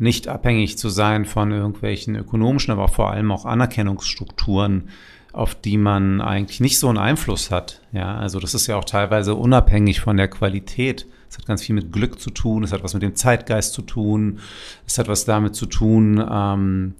nicht 0.01 0.27
abhängig 0.27 0.79
zu 0.79 0.89
sein 0.89 1.25
von 1.25 1.51
irgendwelchen 1.51 2.15
ökonomischen, 2.15 2.71
aber 2.71 2.87
vor 2.87 3.11
allem 3.11 3.31
auch 3.31 3.45
Anerkennungsstrukturen, 3.45 4.89
auf 5.31 5.53
die 5.53 5.77
man 5.77 6.21
eigentlich 6.21 6.59
nicht 6.59 6.79
so 6.79 6.89
einen 6.89 6.97
Einfluss 6.97 7.51
hat. 7.51 7.81
Ja, 7.91 8.17
also 8.17 8.39
das 8.39 8.55
ist 8.55 8.65
ja 8.65 8.77
auch 8.77 8.83
teilweise 8.83 9.35
unabhängig 9.35 10.01
von 10.01 10.17
der 10.17 10.27
Qualität. 10.27 11.05
Es 11.29 11.37
hat 11.37 11.45
ganz 11.45 11.61
viel 11.61 11.75
mit 11.75 11.93
Glück 11.93 12.19
zu 12.19 12.31
tun, 12.31 12.63
es 12.63 12.73
hat 12.73 12.83
was 12.83 12.95
mit 12.95 13.03
dem 13.03 13.15
Zeitgeist 13.15 13.73
zu 13.73 13.83
tun, 13.83 14.39
es 14.87 14.97
hat 14.97 15.07
was 15.07 15.23
damit 15.23 15.55
zu 15.55 15.67
tun, 15.67 16.21
ähm, 16.29 16.95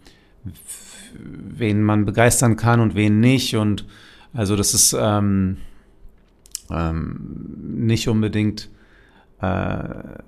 wen 1.15 1.81
man 1.81 2.05
begeistern 2.05 2.55
kann 2.55 2.79
und 2.79 2.93
wen 2.93 3.19
nicht. 3.19 3.55
Und 3.55 3.85
also 4.31 4.55
das 4.55 4.75
ist 4.75 4.95
ähm, 4.97 5.57
ähm, 6.69 7.19
nicht 7.63 8.07
unbedingt 8.07 8.69
äh, 9.41 10.19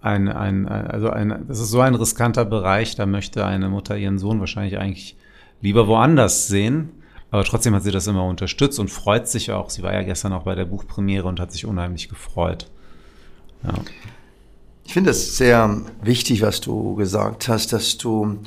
ein, 0.00 0.28
ein, 0.28 0.68
also 0.68 1.10
ein, 1.10 1.46
das 1.48 1.60
ist 1.60 1.70
so 1.70 1.80
ein 1.80 1.94
riskanter 1.94 2.44
Bereich, 2.44 2.94
da 2.96 3.06
möchte 3.06 3.44
eine 3.44 3.68
Mutter 3.68 3.96
ihren 3.96 4.18
Sohn 4.18 4.40
wahrscheinlich 4.40 4.78
eigentlich 4.78 5.16
lieber 5.60 5.88
woanders 5.88 6.48
sehen. 6.48 6.90
Aber 7.30 7.44
trotzdem 7.44 7.74
hat 7.74 7.82
sie 7.82 7.90
das 7.90 8.06
immer 8.06 8.24
unterstützt 8.24 8.78
und 8.78 8.88
freut 8.88 9.28
sich 9.28 9.50
auch. 9.50 9.68
Sie 9.68 9.82
war 9.82 9.92
ja 9.92 10.02
gestern 10.02 10.32
auch 10.32 10.44
bei 10.44 10.54
der 10.54 10.64
Buchpremiere 10.64 11.26
und 11.26 11.40
hat 11.40 11.52
sich 11.52 11.66
unheimlich 11.66 12.08
gefreut. 12.08 12.70
Ja. 13.64 13.74
Ich 14.84 14.92
finde 14.92 15.10
es 15.10 15.36
sehr 15.36 15.82
wichtig, 16.02 16.42
was 16.42 16.60
du 16.60 16.94
gesagt 16.94 17.48
hast, 17.48 17.72
dass 17.72 17.98
du 17.98 18.38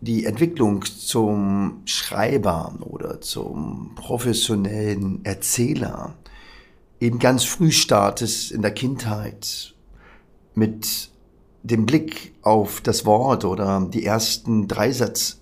die 0.00 0.26
Entwicklung 0.26 0.84
zum 0.84 1.82
Schreiber 1.84 2.74
oder 2.80 3.20
zum 3.20 3.92
professionellen 3.94 5.24
Erzähler 5.24 6.14
eben 7.00 7.18
ganz 7.18 7.44
früh 7.44 7.70
startest 7.70 8.50
in 8.50 8.62
der 8.62 8.72
Kindheit 8.72 9.74
mit 10.58 11.10
dem 11.62 11.86
Blick 11.86 12.34
auf 12.42 12.80
das 12.80 13.04
Wort 13.04 13.44
oder 13.44 13.88
die 13.92 14.04
ersten 14.04 14.68
drei, 14.68 14.92
Satz, 14.92 15.38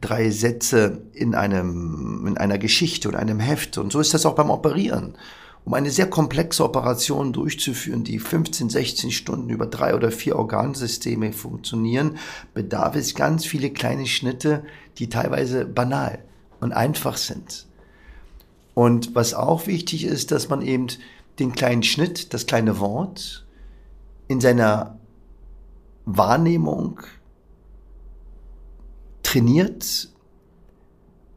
drei 0.00 0.30
Sätze 0.30 1.02
in, 1.12 1.34
einem, 1.34 2.26
in 2.26 2.38
einer 2.38 2.58
Geschichte 2.58 3.08
oder 3.08 3.18
einem 3.18 3.40
Heft. 3.40 3.78
Und 3.78 3.92
so 3.92 4.00
ist 4.00 4.14
das 4.14 4.26
auch 4.26 4.34
beim 4.34 4.50
Operieren. 4.50 5.14
Um 5.64 5.74
eine 5.74 5.90
sehr 5.90 6.08
komplexe 6.08 6.62
Operation 6.62 7.32
durchzuführen, 7.32 8.04
die 8.04 8.20
15, 8.20 8.70
16 8.70 9.10
Stunden 9.10 9.50
über 9.50 9.66
drei 9.66 9.96
oder 9.96 10.12
vier 10.12 10.36
Organsysteme 10.36 11.32
funktionieren, 11.32 12.18
bedarf 12.54 12.94
es 12.94 13.16
ganz 13.16 13.44
viele 13.44 13.70
kleine 13.70 14.06
Schnitte, 14.06 14.62
die 14.98 15.08
teilweise 15.08 15.64
banal 15.64 16.20
und 16.60 16.72
einfach 16.72 17.16
sind. 17.16 17.66
Und 18.74 19.14
was 19.16 19.34
auch 19.34 19.66
wichtig 19.66 20.04
ist, 20.04 20.30
dass 20.30 20.48
man 20.48 20.62
eben 20.62 20.86
den 21.40 21.52
kleinen 21.52 21.82
Schnitt, 21.82 22.32
das 22.32 22.46
kleine 22.46 22.78
Wort 22.78 23.45
in 24.28 24.40
seiner 24.40 24.98
Wahrnehmung 26.04 27.00
trainiert, 29.22 30.08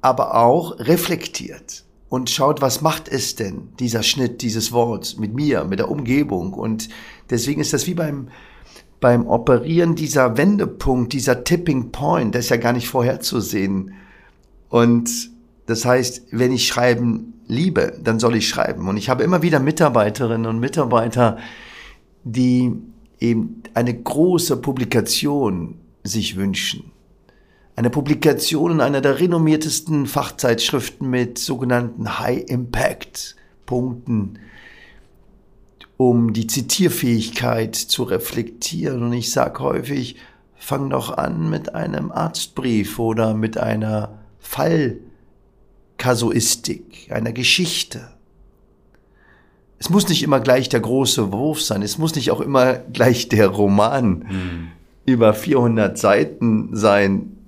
aber 0.02 0.36
auch 0.36 0.80
reflektiert 0.80 1.84
und 2.10 2.30
schaut, 2.30 2.62
was 2.62 2.82
macht 2.82 3.08
es 3.08 3.36
denn, 3.36 3.70
dieser 3.80 4.04
Schnitt, 4.04 4.42
dieses 4.42 4.72
Wort 4.72 5.18
mit 5.20 5.34
mir, 5.34 5.64
mit 5.64 5.80
der 5.80 5.92
Umgebung. 5.92 6.54
Und 6.54 6.90
deswegen 7.30 7.62
ist 7.62 7.74
das 7.74 7.88
wie 7.88 7.94
beim, 7.94 8.30
beim 9.00 9.28
Operieren 9.28 9.96
dieser 9.96 10.38
Wendepunkt, 10.38 11.14
dieser 11.14 11.44
Tipping 11.44 11.92
Point, 11.92 12.34
das 12.34 12.46
ist 12.46 12.50
ja 12.50 12.58
gar 12.58 12.74
nicht 12.74 12.88
vorherzusehen. 12.88 13.94
Und 14.70 15.32
das 15.68 15.86
heißt, 15.86 16.28
wenn 16.32 16.52
ich 16.52 16.68
schreiben 16.68 17.34
liebe, 17.48 18.00
dann 18.04 18.20
soll 18.20 18.36
ich 18.36 18.48
schreiben. 18.48 18.88
Und 18.88 18.98
ich 18.98 19.10
habe 19.10 19.24
immer 19.24 19.42
wieder 19.42 19.60
Mitarbeiterinnen 19.60 20.48
und 20.48 20.60
Mitarbeiter, 20.60 21.38
die 22.24 22.74
eben 23.20 23.64
eine 23.74 23.94
große 23.94 24.58
Publikation 24.58 25.76
sich 26.04 26.36
wünschen 26.36 26.92
eine 27.80 27.90
Publikation 27.90 28.72
in 28.72 28.82
einer 28.82 29.00
der 29.00 29.22
renommiertesten 29.22 30.06
Fachzeitschriften 30.06 31.10
mit 31.10 31.40
sogenannten 31.40 32.20
High-Impact-Punkten, 32.20 34.40
um 35.96 36.34
die 36.34 36.48
Zitierfähigkeit 36.48 37.78
zu 37.78 38.04
reflektieren. 38.04 39.04
Und 39.04 39.14
ich 39.14 39.32
sage 39.32 39.62
häufig, 39.62 40.18
fang 40.56 40.90
doch 40.90 41.18
an 41.18 41.50
mit 41.50 41.74
einem 41.74 42.12
Arztbrief 42.12 43.00
oder 43.00 43.34
mit 43.34 43.58
einer 43.58 44.20
Fallkasuistik, 44.40 47.14
einer 47.14 47.32
Geschichte. 47.32 48.10
Es 49.80 49.90
muss 49.90 50.08
nicht 50.10 50.24
immer 50.24 50.40
gleich 50.40 50.70
der 50.70 50.82
große 50.82 51.32
Wurf 51.32 51.62
sein, 51.62 51.82
es 51.82 51.98
muss 51.98 52.16
nicht 52.16 52.32
auch 52.32 52.42
immer 52.42 52.74
gleich 52.74 53.30
der 53.30 53.48
Roman 53.48 54.26
hm. 54.28 54.68
über 55.06 55.34
400 55.34 55.98
Seiten 55.98 56.70
sein, 56.74 57.40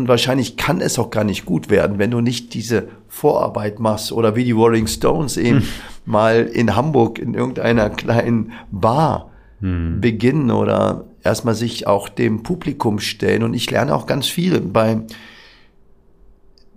und 0.00 0.08
wahrscheinlich 0.08 0.56
kann 0.56 0.80
es 0.80 0.98
auch 0.98 1.10
gar 1.10 1.24
nicht 1.24 1.44
gut 1.44 1.68
werden, 1.68 1.98
wenn 1.98 2.10
du 2.10 2.22
nicht 2.22 2.54
diese 2.54 2.88
Vorarbeit 3.08 3.80
machst 3.80 4.12
oder 4.12 4.34
wie 4.34 4.44
die 4.44 4.52
Rolling 4.52 4.86
Stones 4.86 5.36
eben 5.36 5.58
hm. 5.58 5.66
mal 6.06 6.44
in 6.44 6.74
Hamburg 6.74 7.18
in 7.18 7.34
irgendeiner 7.34 7.90
kleinen 7.90 8.52
Bar 8.70 9.30
hm. 9.60 10.00
beginnen 10.00 10.50
oder 10.52 11.04
erstmal 11.22 11.54
sich 11.54 11.86
auch 11.86 12.08
dem 12.08 12.42
Publikum 12.42 12.98
stellen. 12.98 13.42
Und 13.42 13.52
ich 13.52 13.70
lerne 13.70 13.94
auch 13.94 14.06
ganz 14.06 14.26
viel 14.26 14.60
bei 14.60 15.02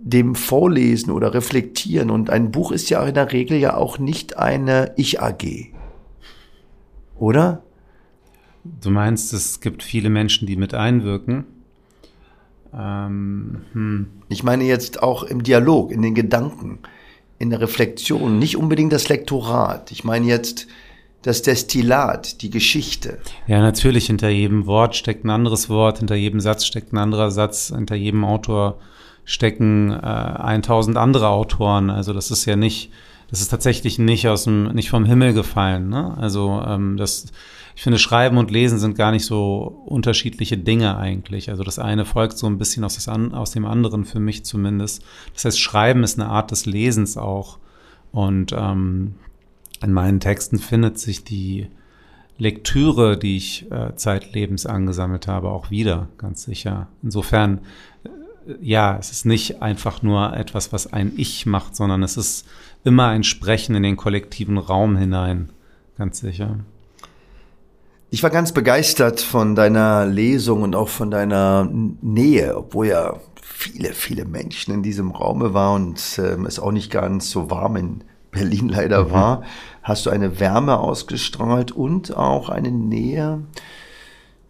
dem 0.04 0.34
Vorlesen 0.34 1.10
oder 1.10 1.32
Reflektieren. 1.32 2.10
Und 2.10 2.28
ein 2.28 2.50
Buch 2.50 2.72
ist 2.72 2.90
ja 2.90 3.02
in 3.04 3.14
der 3.14 3.32
Regel 3.32 3.58
ja 3.58 3.76
auch 3.76 3.98
nicht 3.98 4.36
eine 4.36 4.92
Ich-AG. 4.96 5.72
Oder? 7.18 7.62
Du 8.64 8.90
meinst, 8.90 9.32
es 9.32 9.60
gibt 9.60 9.82
viele 9.82 10.10
Menschen, 10.10 10.46
die 10.46 10.56
mit 10.56 10.74
einwirken? 10.74 11.44
Ähm, 12.78 13.62
hm. 13.72 14.06
Ich 14.28 14.42
meine 14.42 14.64
jetzt 14.64 15.02
auch 15.02 15.22
im 15.22 15.42
Dialog, 15.42 15.90
in 15.90 16.02
den 16.02 16.14
Gedanken, 16.14 16.80
in 17.38 17.48
der 17.48 17.60
Reflexion, 17.60 18.38
nicht 18.38 18.58
unbedingt 18.58 18.92
das 18.92 19.08
Lektorat. 19.08 19.90
Ich 19.90 20.04
meine 20.04 20.26
jetzt 20.26 20.66
das 21.22 21.40
Destillat, 21.40 22.42
die 22.42 22.50
Geschichte. 22.50 23.18
Ja, 23.46 23.60
natürlich, 23.60 24.06
hinter 24.06 24.28
jedem 24.28 24.66
Wort 24.66 24.96
steckt 24.96 25.24
ein 25.24 25.30
anderes 25.30 25.70
Wort, 25.70 25.98
hinter 25.98 26.14
jedem 26.14 26.40
Satz 26.40 26.66
steckt 26.66 26.92
ein 26.92 26.98
anderer 26.98 27.30
Satz, 27.30 27.72
hinter 27.74 27.94
jedem 27.94 28.24
Autor 28.24 28.78
stecken 29.24 29.90
äh, 29.90 29.96
1000 29.96 30.96
andere 30.96 31.28
Autoren. 31.28 31.90
Also 31.90 32.12
das 32.12 32.30
ist 32.30 32.44
ja 32.44 32.56
nicht, 32.56 32.90
das 33.30 33.40
ist 33.40 33.48
tatsächlich 33.48 33.98
nicht 33.98 34.28
aus 34.28 34.44
dem, 34.44 34.72
nicht 34.72 34.90
vom 34.90 35.04
Himmel 35.04 35.32
gefallen. 35.32 35.88
Ne? 35.88 36.16
Also 36.18 36.62
ähm, 36.66 36.96
das, 36.96 37.26
ich 37.74 37.82
finde, 37.82 37.98
Schreiben 37.98 38.36
und 38.36 38.50
Lesen 38.50 38.78
sind 38.78 38.96
gar 38.96 39.10
nicht 39.10 39.24
so 39.24 39.82
unterschiedliche 39.86 40.58
Dinge 40.58 40.96
eigentlich. 40.96 41.50
Also 41.50 41.64
das 41.64 41.78
eine 41.78 42.04
folgt 42.04 42.38
so 42.38 42.46
ein 42.46 42.58
bisschen 42.58 42.84
aus, 42.84 42.94
das 42.94 43.08
an, 43.08 43.34
aus 43.34 43.50
dem 43.50 43.64
anderen, 43.64 44.04
für 44.04 44.20
mich 44.20 44.44
zumindest. 44.44 45.02
Das 45.32 45.44
heißt, 45.44 45.60
Schreiben 45.60 46.04
ist 46.04 46.18
eine 46.18 46.28
Art 46.28 46.50
des 46.50 46.66
Lesens 46.66 47.16
auch. 47.16 47.58
Und 48.12 48.54
ähm, 48.56 49.16
in 49.82 49.92
meinen 49.92 50.20
Texten 50.20 50.58
findet 50.58 50.98
sich 50.98 51.24
die 51.24 51.68
Lektüre, 52.38 53.16
die 53.16 53.36
ich 53.36 53.70
äh, 53.70 53.94
zeitlebens 53.96 54.66
angesammelt 54.66 55.28
habe, 55.28 55.50
auch 55.50 55.70
wieder, 55.70 56.08
ganz 56.18 56.44
sicher. 56.44 56.88
Insofern, 57.02 57.60
ja, 58.60 58.96
es 58.98 59.10
ist 59.10 59.24
nicht 59.24 59.62
einfach 59.62 60.02
nur 60.02 60.36
etwas, 60.36 60.72
was 60.72 60.92
ein 60.92 61.12
Ich 61.16 61.46
macht, 61.46 61.76
sondern 61.76 62.02
es 62.02 62.16
ist 62.16 62.46
immer 62.84 63.08
ein 63.08 63.24
Sprechen 63.24 63.74
in 63.74 63.82
den 63.82 63.96
kollektiven 63.96 64.58
Raum 64.58 64.96
hinein, 64.96 65.50
ganz 65.96 66.20
sicher. 66.20 66.58
Ich 68.10 68.22
war 68.22 68.30
ganz 68.30 68.52
begeistert 68.52 69.20
von 69.20 69.54
deiner 69.54 70.06
Lesung 70.06 70.62
und 70.62 70.76
auch 70.76 70.88
von 70.88 71.10
deiner 71.10 71.68
Nähe, 72.00 72.56
obwohl 72.56 72.86
ja 72.88 73.16
viele, 73.42 73.92
viele 73.92 74.24
Menschen 74.24 74.72
in 74.72 74.82
diesem 74.82 75.10
Raume 75.10 75.54
waren 75.54 75.86
und 75.86 76.18
äh, 76.18 76.36
es 76.46 76.58
auch 76.58 76.72
nicht 76.72 76.90
ganz 76.90 77.30
so 77.30 77.50
warm 77.50 77.76
in 77.76 78.04
Berlin 78.30 78.68
leider 78.68 79.06
mhm. 79.06 79.10
war, 79.10 79.42
hast 79.82 80.06
du 80.06 80.10
eine 80.10 80.38
Wärme 80.38 80.78
ausgestrahlt 80.78 81.72
und 81.72 82.16
auch 82.16 82.50
eine 82.50 82.70
Nähe 82.70 83.42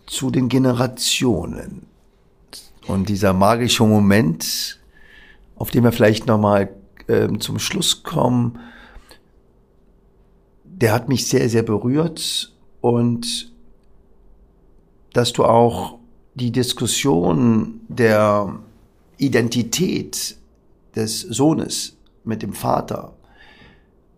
zu 0.06 0.30
den 0.30 0.48
Generationen. 0.48 1.86
Und 2.86 3.08
dieser 3.08 3.32
magische 3.32 3.84
Moment, 3.84 4.80
auf 5.56 5.70
den 5.70 5.84
wir 5.84 5.92
vielleicht 5.92 6.26
nochmal 6.26 6.74
äh, 7.06 7.28
zum 7.38 7.58
Schluss 7.58 8.02
kommen, 8.02 8.58
der 10.64 10.92
hat 10.92 11.08
mich 11.08 11.26
sehr, 11.26 11.48
sehr 11.48 11.62
berührt 11.62 12.52
und 12.80 13.52
dass 15.12 15.32
du 15.32 15.44
auch 15.44 15.98
die 16.34 16.50
Diskussion 16.50 17.80
der 17.88 18.58
Identität 19.16 20.36
des 20.96 21.20
Sohnes 21.20 21.96
mit 22.24 22.42
dem 22.42 22.52
Vater 22.52 23.14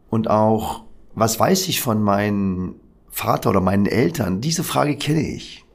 und 0.09 0.31
auch, 0.31 0.85
was 1.15 1.39
weiß 1.39 1.69
ich 1.69 1.83
von 1.83 2.03
meinem 2.03 2.77
Vater 3.11 3.51
oder 3.51 3.61
meinen 3.61 3.87
Eltern? 3.87 4.41
Diese 4.41 4.65
Frage 4.65 4.97
kenne 4.97 5.21
ich. 5.21 5.66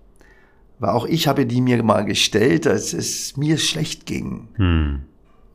Weil 0.81 0.89
auch 0.89 1.05
ich 1.05 1.27
habe 1.27 1.45
die 1.45 1.61
mir 1.61 1.81
mal 1.83 2.03
gestellt, 2.03 2.67
als 2.67 2.91
es 2.91 3.37
mir 3.37 3.57
schlecht 3.57 4.05
ging. 4.05 4.49
Hm. 4.55 5.01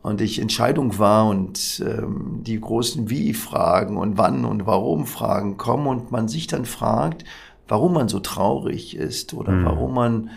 Und 0.00 0.20
ich 0.20 0.38
Entscheidung 0.38 0.98
war 0.98 1.28
und 1.28 1.84
ähm, 1.84 2.42
die 2.42 2.60
großen 2.60 3.10
Wie-Fragen 3.10 3.96
und 3.96 4.16
wann 4.16 4.44
und 4.44 4.66
warum-Fragen 4.66 5.56
kommen 5.56 5.88
und 5.88 6.12
man 6.12 6.28
sich 6.28 6.46
dann 6.46 6.64
fragt, 6.64 7.24
warum 7.66 7.92
man 7.92 8.08
so 8.08 8.20
traurig 8.20 8.96
ist 8.96 9.34
oder 9.34 9.52
hm. 9.52 9.64
warum 9.64 9.94
man 9.94 10.30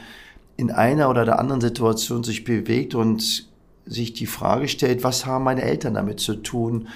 in 0.58 0.72
einer 0.72 1.10
oder 1.10 1.24
der 1.24 1.40
anderen 1.40 1.62
Situation 1.62 2.24
sich 2.24 2.44
bewegt 2.44 2.96
und 2.96 3.48
sich 3.86 4.14
die 4.14 4.26
Frage 4.26 4.68
stellt, 4.68 5.04
was 5.04 5.26
haben 5.26 5.46
meine 5.46 5.62
Eltern 5.62 5.94
damit 5.94 6.20
zu 6.20 6.36
tun? 6.36 6.88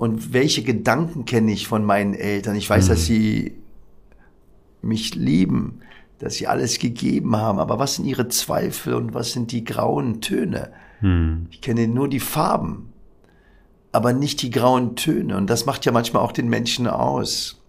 und 0.00 0.32
welche 0.32 0.62
Gedanken 0.62 1.26
kenne 1.26 1.52
ich 1.52 1.68
von 1.68 1.84
meinen 1.84 2.14
Eltern. 2.14 2.56
Ich 2.56 2.70
weiß, 2.70 2.86
mhm. 2.86 2.88
dass 2.88 3.04
sie 3.04 3.52
mich 4.80 5.14
lieben, 5.14 5.80
dass 6.20 6.34
sie 6.34 6.46
alles 6.46 6.78
gegeben 6.78 7.34
haben, 7.34 7.58
aber 7.58 7.78
was 7.78 7.96
sind 7.96 8.04
ihre 8.04 8.28
Zweifel 8.28 8.94
und 8.94 9.14
was 9.14 9.32
sind 9.32 9.52
die 9.52 9.64
grauen 9.64 10.20
Töne? 10.20 10.70
Mhm. 11.00 11.46
Ich 11.50 11.62
kenne 11.62 11.88
nur 11.88 12.08
die 12.08 12.20
Farben, 12.20 12.92
aber 13.90 14.12
nicht 14.12 14.42
die 14.42 14.50
grauen 14.50 14.96
Töne 14.96 15.36
und 15.36 15.48
das 15.48 15.64
macht 15.64 15.86
ja 15.86 15.92
manchmal 15.92 16.22
auch 16.22 16.32
den 16.32 16.48
Menschen 16.48 16.86
aus. 16.86 17.62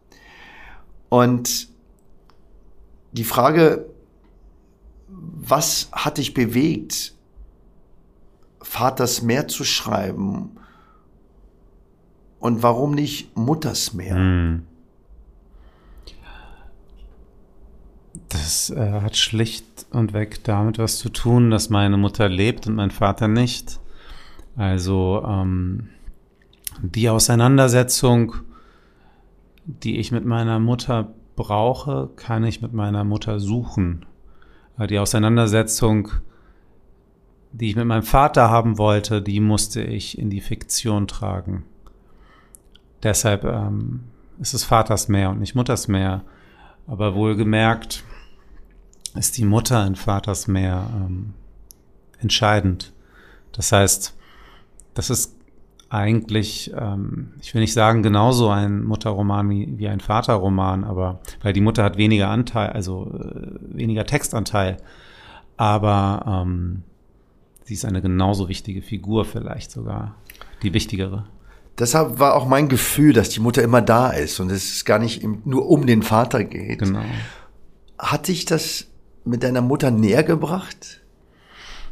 Und 1.07 1.69
die 3.13 3.23
Frage, 3.23 3.85
was 5.07 5.89
hat 5.93 6.17
dich 6.17 6.33
bewegt, 6.33 7.15
Vaters 8.61 9.21
mehr 9.21 9.47
zu 9.47 9.63
schreiben 9.63 10.57
und 12.39 12.63
warum 12.63 12.93
nicht 12.93 13.35
Muttersmeer? 13.37 14.15
Hm. 14.15 14.67
Das 18.31 18.69
äh, 18.69 19.01
hat 19.01 19.17
schlicht 19.17 19.85
und 19.91 20.13
weg 20.13 20.43
damit 20.45 20.77
was 20.77 20.99
zu 20.99 21.09
tun, 21.09 21.51
dass 21.51 21.69
meine 21.69 21.97
Mutter 21.97 22.29
lebt 22.29 22.65
und 22.65 22.75
mein 22.75 22.91
Vater 22.91 23.27
nicht. 23.27 23.79
Also 24.55 25.23
ähm, 25.27 25.89
die 26.81 27.09
Auseinandersetzung, 27.09 28.35
die 29.65 29.97
ich 29.97 30.13
mit 30.13 30.25
meiner 30.25 30.59
Mutter 30.59 31.13
brauche, 31.35 32.09
kann 32.15 32.45
ich 32.45 32.61
mit 32.61 32.73
meiner 32.73 33.03
Mutter 33.03 33.39
suchen. 33.39 34.05
Die 34.89 34.97
Auseinandersetzung, 34.97 36.09
die 37.51 37.69
ich 37.69 37.75
mit 37.75 37.85
meinem 37.85 38.03
Vater 38.03 38.49
haben 38.49 38.77
wollte, 38.77 39.21
die 39.21 39.41
musste 39.41 39.81
ich 39.81 40.17
in 40.17 40.29
die 40.29 40.41
Fiktion 40.41 41.07
tragen. 41.07 41.65
Deshalb 43.03 43.43
ähm, 43.43 44.05
ist 44.39 44.53
es 44.53 44.63
Vaters 44.63 45.09
Meer 45.09 45.31
und 45.31 45.39
nicht 45.39 45.53
Mutters 45.53 45.89
Meer. 45.89 46.23
Aber 46.87 47.13
wohlgemerkt 47.13 48.03
ist 49.15 49.37
die 49.37 49.45
Mutter 49.45 49.85
in 49.85 49.95
Vaters 49.95 50.47
Meer 50.47 50.89
ähm, 50.95 51.33
entscheidend. 52.19 52.93
Das 53.51 53.71
heißt, 53.71 54.15
das 54.93 55.09
ist 55.09 55.35
eigentlich, 55.89 56.71
ähm, 56.77 57.33
ich 57.41 57.53
will 57.53 57.61
nicht 57.61 57.73
sagen 57.73 58.03
genauso 58.03 58.49
ein 58.49 58.83
Mutterroman 58.83 59.49
wie, 59.49 59.77
wie 59.77 59.89
ein 59.89 59.99
Vaterroman, 59.99 60.83
aber 60.83 61.19
weil 61.41 61.53
die 61.53 61.61
Mutter 61.61 61.83
hat 61.83 61.97
weniger 61.97 62.29
Anteil, 62.29 62.69
also 62.69 63.11
äh, 63.13 63.77
weniger 63.77 64.05
Textanteil, 64.05 64.77
aber 65.57 66.43
ähm, 66.45 66.83
sie 67.65 67.73
ist 67.73 67.83
eine 67.83 68.01
genauso 68.01 68.47
wichtige 68.47 68.81
Figur 68.81 69.25
vielleicht 69.25 69.71
sogar, 69.71 70.15
die 70.63 70.73
wichtigere 70.73 71.25
deshalb 71.81 72.19
war 72.19 72.35
auch 72.35 72.47
mein 72.47 72.69
Gefühl, 72.69 73.13
dass 73.13 73.29
die 73.29 73.39
Mutter 73.39 73.61
immer 73.61 73.81
da 73.81 74.11
ist 74.11 74.39
und 74.39 74.51
es 74.51 74.85
gar 74.85 74.99
nicht 74.99 75.23
nur 75.45 75.67
um 75.67 75.85
den 75.85 76.03
Vater 76.03 76.43
geht. 76.43 76.79
Genau. 76.79 77.01
Hat 77.97 78.27
dich 78.27 78.45
das 78.45 78.87
mit 79.25 79.43
deiner 79.43 79.61
Mutter 79.61 79.91
näher 79.91 80.23
gebracht? 80.23 81.01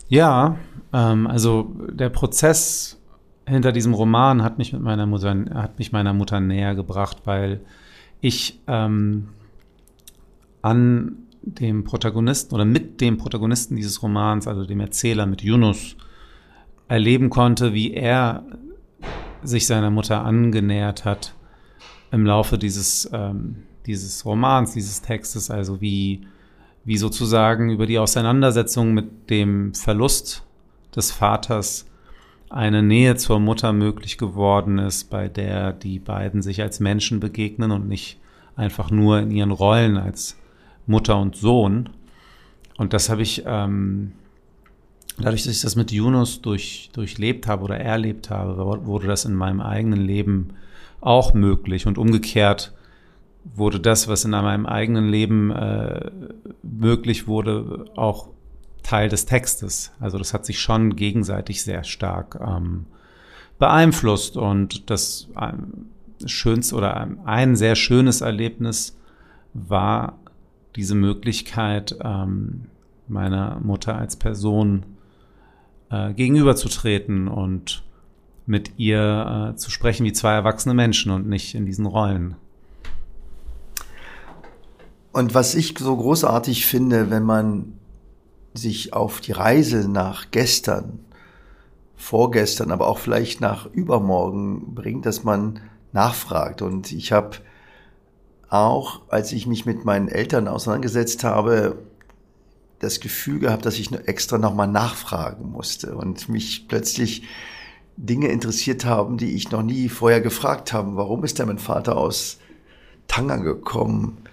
Ja, 0.08 0.58
ähm, 0.94 1.28
also 1.28 1.72
der 1.92 2.10
Prozess 2.10 3.00
hinter 3.46 3.72
diesem 3.72 3.94
Roman 3.94 4.44
hat 4.44 4.58
mich 4.58 4.74
mit 4.74 4.82
meiner 4.82 5.06
Mutter, 5.06 5.36
hat 5.54 5.80
mich 5.80 5.92
meiner 5.92 6.14
Mutter 6.14 6.40
näher 6.40 6.76
gebracht, 6.76 7.22
weil 7.26 7.62
ich 8.22 8.60
ähm, 8.68 9.30
an 10.62 11.18
dem 11.42 11.84
Protagonisten 11.84 12.54
oder 12.54 12.66
mit 12.66 13.02
dem 13.02 13.18
Protagonisten 13.18 13.76
dieses 13.76 14.04
Romans, 14.04 14.48
also 14.48 14.66
dem 14.66 14.80
Erzähler 14.80 15.26
mit 15.26 15.42
Yunus, 15.42 15.96
erleben 16.88 17.30
konnte, 17.30 17.74
wie 17.74 17.94
er 17.94 18.44
sich 19.44 19.68
seiner 19.68 19.90
Mutter 19.90 20.24
angenähert 20.26 21.06
hat 21.06 21.34
im 22.12 22.26
Laufe 22.26 22.58
dieses, 22.58 23.10
ähm, 23.14 23.64
dieses 23.86 24.26
Romans, 24.26 24.74
dieses 24.74 25.02
Textes, 25.02 25.50
also 25.50 25.82
wie, 25.82 26.28
wie 26.90 26.98
sozusagen 26.98 27.70
über 27.70 27.86
die 27.86 28.00
Auseinandersetzung 28.00 28.96
mit 28.96 29.30
dem 29.30 29.76
Verlust 29.76 30.44
des 30.96 31.12
Vaters 31.12 31.86
eine 32.50 32.82
Nähe 32.82 33.16
zur 33.16 33.40
Mutter 33.40 33.74
möglich 33.74 34.18
geworden 34.18 34.80
ist, 34.80 35.12
bei 35.12 35.28
der 35.28 35.72
die 35.72 36.00
beiden 36.00 36.42
sich 36.42 36.64
als 36.64 36.80
Menschen 36.80 37.20
begegnen 37.20 37.70
und 37.70 37.88
nicht 37.88 38.18
einfach 38.56 38.90
nur 38.90 39.20
in 39.20 39.30
ihren 39.30 39.52
Rollen 39.52 39.98
als 39.98 40.36
Mutter 40.88 41.20
und 41.20 41.36
Sohn. 41.36 41.90
Und 42.78 42.94
das 42.94 43.12
habe 43.12 43.22
ich 43.22 43.44
ähm, 43.46 44.14
dadurch, 45.20 45.44
dass 45.44 45.58
ich 45.58 45.62
das 45.62 45.76
mit 45.76 45.92
Yunus 45.92 46.42
durch, 46.42 46.90
durchlebt 46.94 47.46
habe 47.46 47.66
oder 47.66 47.78
erlebt 47.78 48.32
habe, 48.32 48.58
wurde 48.88 49.06
das 49.06 49.26
in 49.26 49.36
meinem 49.36 49.62
eigenen 49.62 50.02
Leben 50.02 50.56
auch 51.02 51.36
möglich. 51.36 51.86
Und 51.86 52.00
umgekehrt 52.00 52.74
wurde 53.44 53.80
das, 53.80 54.08
was 54.08 54.26
in 54.26 54.32
meinem 54.32 54.66
eigenen 54.66 55.10
Leben 55.10 55.52
äh, 55.52 56.12
möglich 56.64 57.28
wurde, 57.28 57.86
auch 57.96 58.30
Teil 58.84 59.10
des 59.10 59.26
Textes. 59.26 59.92
Also 60.00 60.18
das 60.18 60.34
hat 60.34 60.46
sich 60.46 60.60
schon 60.60 60.96
gegenseitig 60.96 61.64
sehr 61.64 61.84
stark 61.84 62.40
ähm, 62.42 62.86
beeinflusst 63.58 64.38
und 64.38 64.90
das 64.90 65.28
ähm, 65.40 65.90
schönste 66.26 66.76
oder 66.76 67.08
ein 67.26 67.56
sehr 67.56 67.76
schönes 67.76 68.22
Erlebnis 68.22 68.98
war 69.54 70.20
diese 70.76 70.96
Möglichkeit, 70.96 71.98
ähm, 72.02 72.66
meiner 73.08 73.60
Mutter 73.60 73.98
als 73.98 74.16
Person 74.16 74.86
äh, 75.90 76.14
gegenüberzutreten 76.14 77.28
und 77.28 77.84
mit 78.46 78.74
ihr 78.78 79.52
äh, 79.54 79.56
zu 79.58 79.72
sprechen 79.72 80.06
wie 80.06 80.14
zwei 80.14 80.34
erwachsene 80.34 80.74
Menschen 80.74 81.12
und 81.12 81.28
nicht 81.28 81.56
in 81.56 81.66
diesen 81.66 81.86
Rollen. 81.86 82.36
Und 85.12 85.34
was 85.34 85.56
ich 85.56 85.76
so 85.78 85.96
großartig 85.96 86.66
finde, 86.66 87.10
wenn 87.10 87.24
man 87.24 87.74
sich 88.54 88.94
auf 88.94 89.22
die 89.22 89.32
Reise 89.32 89.90
nach 89.90 90.32
gestern, 90.32 91.00
vorgestern, 91.96 92.72
aber 92.72 92.88
auch 92.88 93.00
vielleicht 93.00 93.42
nach 93.42 93.66
übermorgen 93.68 94.74
bringt, 94.74 95.06
dass 95.06 95.24
man 95.24 95.60
nachfragt. 95.92 96.62
Und 96.62 96.92
ich 96.92 97.12
habe 97.12 97.38
auch, 98.50 99.02
als 99.10 99.32
ich 99.32 99.48
mich 99.48 99.66
mit 99.66 99.86
meinen 99.86 100.08
Eltern 100.08 100.48
auseinandergesetzt 100.48 101.24
habe, 101.24 101.80
das 102.80 103.00
Gefühl 103.00 103.40
gehabt, 103.40 103.66
dass 103.66 103.78
ich 103.78 103.92
extra 103.92 104.38
nochmal 104.38 104.68
nachfragen 104.68 105.52
musste 105.52 105.96
und 105.96 106.30
mich 106.30 106.68
plötzlich 106.68 107.24
Dinge 107.98 108.30
interessiert 108.30 108.86
haben, 108.86 109.18
die 109.18 109.36
ich 109.36 109.52
noch 109.52 109.62
nie 109.62 109.90
vorher 109.90 110.22
gefragt 110.22 110.72
habe. 110.72 110.96
Warum 110.96 111.26
ist 111.26 111.38
denn 111.38 111.48
mein 111.48 111.60
Vater 111.60 111.98
aus 111.98 112.40
Tanger 113.08 113.40
gekommen? 113.40 114.24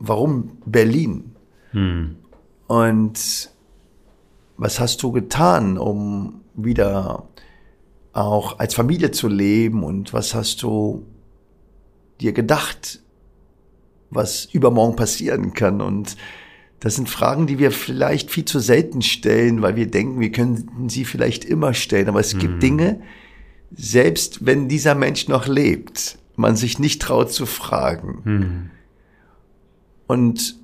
Warum 0.00 0.58
Berlin? 0.64 1.36
Hm. 1.72 2.16
Und 2.66 3.50
was 4.56 4.80
hast 4.80 5.02
du 5.02 5.12
getan, 5.12 5.78
um 5.78 6.40
wieder 6.54 7.28
auch 8.12 8.58
als 8.58 8.74
Familie 8.74 9.10
zu 9.10 9.28
leben? 9.28 9.84
Und 9.84 10.12
was 10.12 10.34
hast 10.34 10.62
du 10.62 11.06
dir 12.20 12.32
gedacht, 12.32 13.00
was 14.10 14.46
übermorgen 14.46 14.96
passieren 14.96 15.52
kann? 15.52 15.80
Und 15.80 16.16
das 16.80 16.96
sind 16.96 17.10
Fragen, 17.10 17.46
die 17.46 17.58
wir 17.58 17.70
vielleicht 17.70 18.30
viel 18.30 18.46
zu 18.46 18.58
selten 18.58 19.02
stellen, 19.02 19.60
weil 19.60 19.76
wir 19.76 19.90
denken, 19.90 20.18
wir 20.18 20.32
können 20.32 20.88
sie 20.88 21.04
vielleicht 21.04 21.44
immer 21.44 21.74
stellen. 21.74 22.08
Aber 22.08 22.20
es 22.20 22.38
gibt 22.38 22.54
mhm. 22.54 22.60
Dinge, 22.60 23.00
selbst 23.76 24.46
wenn 24.46 24.68
dieser 24.68 24.94
Mensch 24.94 25.28
noch 25.28 25.46
lebt, 25.46 26.18
man 26.36 26.56
sich 26.56 26.78
nicht 26.78 27.02
traut 27.02 27.30
zu 27.32 27.44
fragen. 27.44 28.22
Mhm. 28.24 28.70
Und 30.10 30.56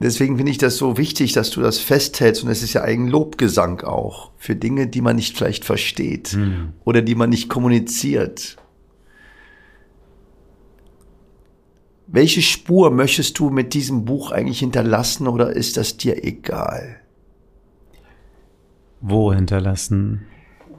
deswegen 0.00 0.36
finde 0.36 0.50
ich 0.50 0.58
das 0.58 0.76
so 0.76 0.96
wichtig, 0.96 1.32
dass 1.32 1.50
du 1.50 1.60
das 1.60 1.78
festhältst. 1.78 2.42
Und 2.42 2.50
es 2.50 2.64
ist 2.64 2.72
ja 2.72 2.82
ein 2.82 3.06
Lobgesang 3.06 3.82
auch 3.82 4.32
für 4.36 4.56
Dinge, 4.56 4.88
die 4.88 5.00
man 5.00 5.14
nicht 5.14 5.36
vielleicht 5.36 5.64
versteht 5.64 6.34
mhm. 6.34 6.72
oder 6.84 7.02
die 7.02 7.14
man 7.14 7.30
nicht 7.30 7.48
kommuniziert. 7.48 8.56
Welche 12.08 12.42
Spur 12.42 12.90
möchtest 12.90 13.38
du 13.38 13.48
mit 13.48 13.74
diesem 13.74 14.04
Buch 14.04 14.32
eigentlich 14.32 14.58
hinterlassen 14.58 15.28
oder 15.28 15.52
ist 15.52 15.76
das 15.76 15.96
dir 15.96 16.24
egal? 16.24 16.96
Wo 19.00 19.32
hinterlassen? 19.32 20.26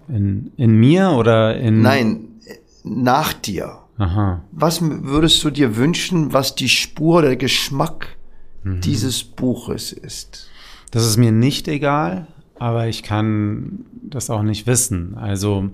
In, 0.09 0.51
in 0.57 0.75
mir 0.75 1.11
oder 1.11 1.55
in. 1.55 1.81
Nein, 1.81 2.41
nach 2.83 3.31
dir. 3.31 3.80
Aha. 3.97 4.43
Was 4.51 4.81
würdest 4.81 5.43
du 5.43 5.49
dir 5.49 5.75
wünschen, 5.75 6.33
was 6.33 6.55
die 6.55 6.69
Spur, 6.69 7.21
der 7.21 7.35
Geschmack 7.35 8.17
mhm. 8.63 8.81
dieses 8.81 9.23
Buches 9.23 9.91
ist? 9.91 10.49
Das 10.91 11.05
ist 11.05 11.17
mir 11.17 11.31
nicht 11.31 11.67
egal, 11.67 12.27
aber 12.59 12.87
ich 12.87 13.03
kann 13.03 13.85
das 14.03 14.29
auch 14.29 14.43
nicht 14.43 14.67
wissen. 14.67 15.17
Also, 15.17 15.69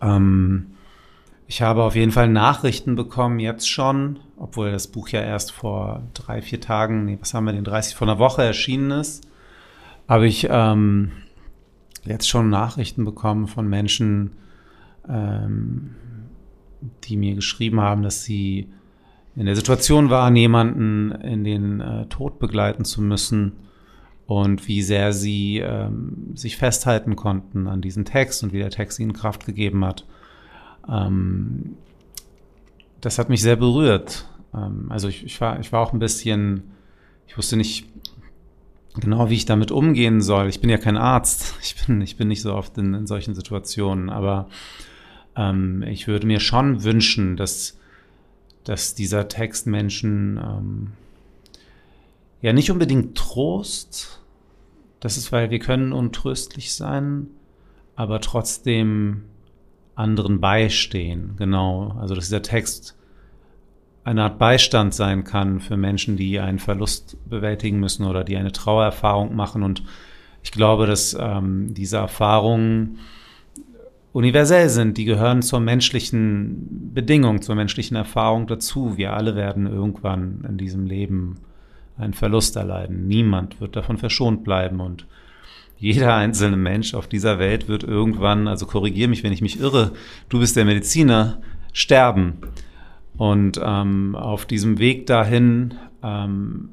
ähm, 0.00 0.66
ich 1.46 1.62
habe 1.62 1.82
auf 1.82 1.96
jeden 1.96 2.12
Fall 2.12 2.28
Nachrichten 2.28 2.94
bekommen, 2.94 3.40
jetzt 3.40 3.68
schon, 3.68 4.20
obwohl 4.36 4.70
das 4.70 4.86
Buch 4.86 5.08
ja 5.08 5.20
erst 5.20 5.50
vor 5.50 6.04
drei, 6.14 6.42
vier 6.42 6.60
Tagen, 6.60 7.06
nee, 7.06 7.18
was 7.20 7.34
haben 7.34 7.44
wir 7.44 7.52
denn, 7.52 7.64
30 7.64 7.96
vor 7.96 8.06
einer 8.06 8.20
Woche 8.20 8.44
erschienen 8.44 8.92
ist, 8.92 9.26
habe 10.08 10.28
ich 10.28 10.46
ähm, 10.48 11.10
jetzt 12.04 12.28
schon 12.28 12.50
Nachrichten 12.50 13.04
bekommen 13.04 13.48
von 13.48 13.68
Menschen, 13.68 14.32
ähm, 15.08 15.96
die 17.04 17.16
mir 17.16 17.34
geschrieben 17.34 17.80
haben, 17.80 18.02
dass 18.02 18.24
sie 18.24 18.68
in 19.36 19.46
der 19.46 19.56
Situation 19.56 20.10
waren, 20.10 20.36
jemanden 20.36 21.12
in 21.12 21.44
den 21.44 21.80
äh, 21.80 22.06
Tod 22.06 22.38
begleiten 22.38 22.84
zu 22.84 23.00
müssen 23.00 23.52
und 24.26 24.68
wie 24.68 24.82
sehr 24.82 25.12
sie 25.12 25.58
ähm, 25.58 26.32
sich 26.34 26.56
festhalten 26.56 27.16
konnten 27.16 27.66
an 27.66 27.80
diesem 27.80 28.04
Text 28.04 28.42
und 28.42 28.52
wie 28.52 28.58
der 28.58 28.70
Text 28.70 28.98
ihnen 28.98 29.12
Kraft 29.12 29.46
gegeben 29.46 29.84
hat. 29.84 30.04
Ähm, 30.88 31.76
das 33.00 33.18
hat 33.18 33.28
mich 33.28 33.42
sehr 33.42 33.56
berührt. 33.56 34.28
Ähm, 34.54 34.86
also 34.88 35.08
ich, 35.08 35.24
ich, 35.24 35.40
war, 35.40 35.58
ich 35.60 35.72
war 35.72 35.80
auch 35.80 35.92
ein 35.92 35.98
bisschen, 35.98 36.70
ich 37.26 37.36
wusste 37.38 37.56
nicht 37.56 37.86
genau, 38.98 39.30
wie 39.30 39.34
ich 39.34 39.46
damit 39.46 39.70
umgehen 39.70 40.20
soll. 40.20 40.48
Ich 40.48 40.60
bin 40.60 40.70
ja 40.70 40.78
kein 40.78 40.96
Arzt. 40.96 41.54
Ich 41.62 41.86
bin, 41.86 42.00
ich 42.00 42.16
bin 42.16 42.28
nicht 42.28 42.42
so 42.42 42.54
oft 42.54 42.76
in, 42.78 42.94
in 42.94 43.06
solchen 43.06 43.34
Situationen, 43.34 44.10
aber 44.10 44.48
ähm, 45.36 45.82
ich 45.82 46.06
würde 46.08 46.26
mir 46.26 46.40
schon 46.40 46.84
wünschen, 46.84 47.36
dass, 47.36 47.78
dass 48.64 48.94
dieser 48.94 49.28
Text 49.28 49.66
Menschen 49.66 50.38
ähm, 50.38 50.92
ja 52.42 52.52
nicht 52.52 52.70
unbedingt 52.70 53.16
Trost, 53.16 54.20
das 55.00 55.16
ist, 55.16 55.32
weil 55.32 55.50
wir 55.50 55.58
können 55.58 55.92
untröstlich 55.92 56.74
sein, 56.74 57.28
aber 57.96 58.20
trotzdem 58.20 59.24
anderen 59.94 60.40
beistehen. 60.40 61.34
Genau. 61.36 61.96
Also, 62.00 62.14
dass 62.14 62.26
dieser 62.26 62.42
Text 62.42 62.96
eine 64.04 64.24
Art 64.24 64.38
Beistand 64.38 64.94
sein 64.94 65.24
kann 65.24 65.60
für 65.60 65.76
Menschen, 65.76 66.16
die 66.16 66.40
einen 66.40 66.58
Verlust 66.58 67.16
bewältigen 67.28 67.78
müssen 67.80 68.06
oder 68.06 68.24
die 68.24 68.36
eine 68.36 68.52
Trauererfahrung 68.52 69.36
machen. 69.36 69.62
Und 69.62 69.82
ich 70.42 70.52
glaube, 70.52 70.86
dass 70.86 71.16
ähm, 71.18 71.74
diese 71.74 71.98
Erfahrungen 71.98 72.98
universell 74.12 74.68
sind. 74.68 74.98
Die 74.98 75.04
gehören 75.04 75.42
zur 75.42 75.60
menschlichen 75.60 76.92
Bedingung, 76.92 77.42
zur 77.42 77.54
menschlichen 77.54 77.96
Erfahrung 77.96 78.46
dazu. 78.46 78.96
Wir 78.96 79.12
alle 79.12 79.36
werden 79.36 79.66
irgendwann 79.66 80.44
in 80.48 80.58
diesem 80.58 80.86
Leben 80.86 81.38
einen 81.96 82.14
Verlust 82.14 82.56
erleiden. 82.56 83.06
Niemand 83.06 83.60
wird 83.60 83.76
davon 83.76 83.98
verschont 83.98 84.42
bleiben. 84.42 84.80
Und 84.80 85.06
jeder 85.76 86.14
einzelne 86.14 86.56
Mensch 86.56 86.94
auf 86.94 87.06
dieser 87.06 87.38
Welt 87.38 87.68
wird 87.68 87.84
irgendwann, 87.84 88.48
also 88.48 88.66
korrigiere 88.66 89.08
mich, 89.08 89.22
wenn 89.22 89.32
ich 89.32 89.42
mich 89.42 89.60
irre, 89.60 89.92
du 90.28 90.40
bist 90.40 90.56
der 90.56 90.64
Mediziner, 90.64 91.40
sterben. 91.72 92.38
Und 93.16 93.60
ähm, 93.62 94.16
auf 94.16 94.46
diesem 94.46 94.78
Weg 94.78 95.06
dahin 95.06 95.74
ähm, 96.02 96.70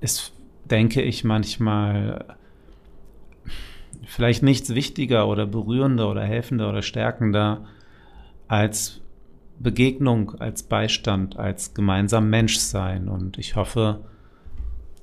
ist, 0.00 0.32
denke 0.64 1.02
ich, 1.02 1.24
manchmal 1.24 2.36
vielleicht 4.10 4.42
nichts 4.42 4.74
wichtiger 4.74 5.28
oder 5.28 5.46
berührender 5.46 6.10
oder 6.10 6.24
helfender 6.24 6.68
oder 6.68 6.82
stärkender 6.82 7.64
als 8.48 9.00
Begegnung, 9.60 10.34
als 10.40 10.64
Beistand, 10.64 11.38
als 11.38 11.74
gemeinsam 11.74 12.28
Menschsein. 12.28 13.08
Und 13.08 13.38
ich 13.38 13.54
hoffe 13.54 14.00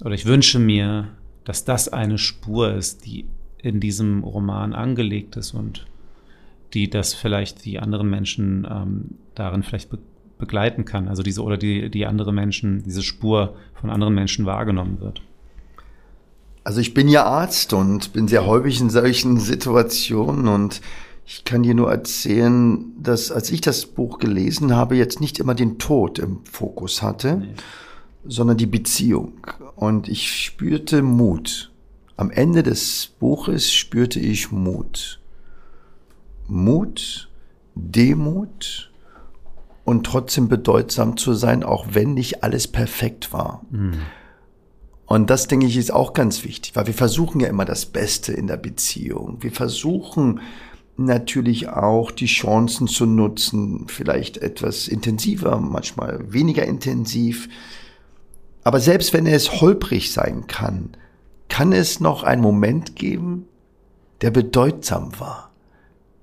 oder 0.03 0.13
ich 0.13 0.25
wünsche 0.25 0.59
mir, 0.59 1.09
dass 1.45 1.63
das 1.63 1.87
eine 1.87 2.17
Spur 2.17 2.73
ist, 2.73 3.05
die 3.05 3.25
in 3.59 3.79
diesem 3.79 4.23
Roman 4.23 4.73
angelegt 4.73 5.37
ist 5.37 5.53
und 5.53 5.87
die 6.73 6.89
das 6.89 7.13
vielleicht 7.13 7.63
die 7.63 7.79
anderen 7.79 8.09
Menschen 8.09 8.67
ähm, 8.69 9.15
darin 9.35 9.63
vielleicht 9.63 9.89
be 9.89 9.99
begleiten 10.37 10.85
kann, 10.85 11.07
also 11.07 11.23
diese 11.23 11.41
oder 11.41 11.57
die, 11.57 11.89
die 11.89 12.05
andere 12.05 12.31
Menschen, 12.31 12.83
diese 12.83 13.01
Spur 13.01 13.55
von 13.73 13.89
anderen 13.89 14.13
Menschen 14.13 14.45
wahrgenommen 14.45 15.01
wird. 15.01 15.23
Also 16.67 16.81
ich 16.81 16.93
bin 16.93 17.07
ja 17.07 17.23
Arzt 17.23 17.71
und 17.71 18.11
bin 18.11 18.27
sehr 18.27 18.45
häufig 18.45 18.81
in 18.81 18.89
solchen 18.89 19.39
Situationen 19.39 20.47
und 20.47 20.81
ich 21.25 21.45
kann 21.45 21.63
dir 21.63 21.73
nur 21.73 21.89
erzählen, 21.89 22.93
dass 23.01 23.31
als 23.31 23.51
ich 23.51 23.61
das 23.61 23.85
Buch 23.85 24.19
gelesen 24.19 24.75
habe, 24.75 24.95
jetzt 24.95 25.21
nicht 25.21 25.39
immer 25.39 25.55
den 25.55 25.77
Tod 25.77 26.19
im 26.19 26.39
Fokus 26.45 27.01
hatte, 27.01 27.37
nee 27.37 27.53
sondern 28.27 28.57
die 28.57 28.65
Beziehung. 28.65 29.33
Und 29.75 30.07
ich 30.07 30.43
spürte 30.43 31.01
Mut. 31.01 31.71
Am 32.15 32.31
Ende 32.31 32.63
des 32.63 33.13
Buches 33.19 33.71
spürte 33.71 34.19
ich 34.19 34.51
Mut. 34.51 35.19
Mut, 36.47 37.29
Demut 37.75 38.91
und 39.85 40.05
trotzdem 40.05 40.47
bedeutsam 40.47 41.17
zu 41.17 41.33
sein, 41.33 41.63
auch 41.63 41.87
wenn 41.91 42.13
nicht 42.13 42.43
alles 42.43 42.67
perfekt 42.67 43.31
war. 43.33 43.63
Mhm. 43.69 43.99
Und 45.07 45.29
das, 45.29 45.47
denke 45.47 45.65
ich, 45.65 45.77
ist 45.77 45.91
auch 45.91 46.13
ganz 46.13 46.43
wichtig, 46.43 46.75
weil 46.75 46.85
wir 46.85 46.93
versuchen 46.93 47.39
ja 47.39 47.47
immer 47.47 47.65
das 47.65 47.85
Beste 47.87 48.33
in 48.33 48.45
der 48.47 48.57
Beziehung. 48.57 49.37
Wir 49.39 49.51
versuchen 49.51 50.41
natürlich 50.97 51.69
auch 51.69 52.11
die 52.11 52.25
Chancen 52.25 52.87
zu 52.87 53.05
nutzen, 53.05 53.85
vielleicht 53.87 54.37
etwas 54.37 54.87
intensiver, 54.87 55.59
manchmal 55.59 56.31
weniger 56.31 56.65
intensiv 56.65 57.47
Aber 58.63 58.81
selbst 58.81 59.13
wenn 59.13 59.27
es 59.27 59.61
holprig 59.61 60.11
sein 60.11 60.47
kann, 60.47 60.89
kann 61.47 61.71
es 61.71 62.01
noch 62.01 62.23
einen 62.23 62.41
Moment 62.41 62.97
geben, 62.97 63.47
der 64.19 64.31
bedeutsam 64.31 65.17
war 65.19 65.51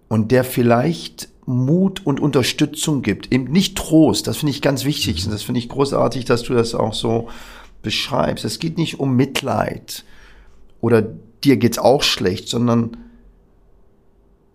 und 0.09 0.31
der 0.31 0.45
vielleicht 0.45 1.31
Mut 1.47 2.05
und 2.05 2.21
Unterstützung 2.21 3.01
gibt. 3.01 3.33
Eben 3.33 3.45
nicht 3.45 3.79
Trost, 3.79 4.27
das 4.27 4.37
finde 4.37 4.51
ich 4.51 4.61
ganz 4.61 4.85
wichtig 4.85 5.25
und 5.25 5.33
das 5.33 5.43
finde 5.43 5.61
ich 5.61 5.71
großartig, 5.71 6.27
dass 6.27 6.43
du 6.43 6.53
das 6.53 6.75
auch 6.75 6.93
so 6.93 7.29
beschreibst. 7.85 8.45
Es 8.45 8.59
geht 8.59 8.77
nicht 8.77 8.99
um 8.99 9.15
Mitleid 9.15 10.05
oder 10.81 11.03
dir 11.45 11.57
geht's 11.57 11.79
auch 11.79 12.03
schlecht, 12.03 12.49
sondern 12.49 12.97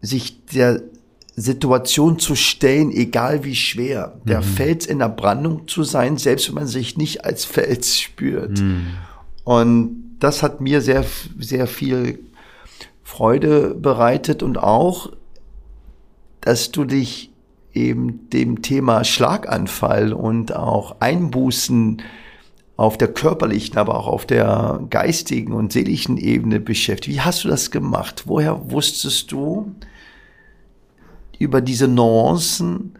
sich 0.02 0.46
der 0.48 0.82
Situation 1.36 2.20
zu 2.20 2.36
stellen, 2.36 2.92
egal 2.92 3.46
wie 3.46 3.56
schwer, 3.56 4.20
der 4.26 4.42
mhm. 4.42 4.44
Fels 4.44 4.86
in 4.86 5.00
der 5.00 5.10
Brandung 5.10 5.68
zu 5.68 5.84
sein, 5.84 6.18
selbst 6.18 6.50
wenn 6.50 6.56
man 6.56 6.68
sich 6.68 6.98
nicht 6.98 7.24
als 7.24 7.46
Fels 7.46 7.98
spürt. 8.02 8.60
Mhm. 8.60 8.88
Und 9.46 10.18
das 10.20 10.44
hat 10.44 10.60
mir 10.60 10.82
sehr, 10.82 11.06
sehr 11.40 11.68
viel 11.68 12.20
Freude 13.04 13.74
bereitet 13.74 14.44
und 14.44 14.58
auch, 14.58 15.14
dass 16.42 16.72
du 16.72 16.84
dich 16.84 17.32
eben 17.74 18.30
dem 18.30 18.62
Thema 18.62 19.04
Schlaganfall 19.04 20.14
und 20.14 20.56
auch 20.56 21.00
Einbußen 21.00 22.02
auf 22.80 22.98
der 22.98 23.10
körperlichen, 23.10 23.78
aber 23.78 23.96
auch 24.00 24.08
auf 24.08 24.26
der 24.26 24.80
geistigen 24.90 25.52
und 25.52 25.74
seelischen 25.74 26.16
Ebene 26.16 26.62
beschäftigt. 26.62 27.18
Wie 27.18 27.20
hast 27.20 27.44
du 27.44 27.50
das 27.50 27.72
gemacht? 27.72 28.24
Woher 28.26 28.72
wusstest 28.72 29.34
du 29.34 29.76
über 31.40 31.60
diese 31.60 31.90
Nuancen 31.90 32.94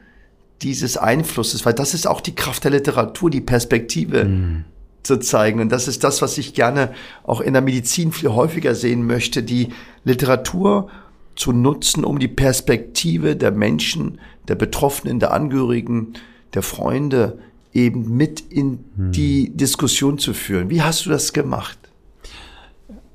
dieses 0.62 0.98
Einflusses? 0.98 1.66
Weil 1.66 1.76
das 1.76 1.94
ist 1.94 2.08
auch 2.08 2.20
die 2.20 2.36
Kraft 2.36 2.66
der 2.66 2.72
Literatur, 2.72 3.30
die 3.30 3.40
Perspektive 3.40 4.26
mhm. 4.26 4.66
zu 5.04 5.18
zeigen. 5.18 5.62
Und 5.62 5.72
das 5.72 5.88
ist 5.88 6.04
das, 6.04 6.22
was 6.22 6.38
ich 6.38 6.54
gerne 6.54 6.92
auch 7.24 7.40
in 7.40 7.54
der 7.54 7.62
Medizin 7.62 8.12
viel 8.12 8.32
häufiger 8.32 8.76
sehen 8.76 9.08
möchte, 9.08 9.44
die 9.44 9.70
Literatur 10.04 10.90
zu 11.38 11.54
nutzen, 11.54 12.04
um 12.04 12.20
die 12.20 12.28
Perspektive 12.28 13.38
der 13.38 13.52
Menschen, 13.52 14.20
der 14.50 14.56
Betroffenen, 14.56 15.22
der 15.22 15.32
Angehörigen, 15.32 16.16
der 16.54 16.64
Freunde 16.64 17.40
eben 17.74 18.16
mit 18.16 18.40
in 18.40 18.80
hm. 18.96 19.12
die 19.12 19.56
Diskussion 19.56 20.18
zu 20.18 20.34
führen. 20.34 20.70
Wie 20.70 20.82
hast 20.82 21.06
du 21.06 21.10
das 21.10 21.34
gemacht? 21.34 21.78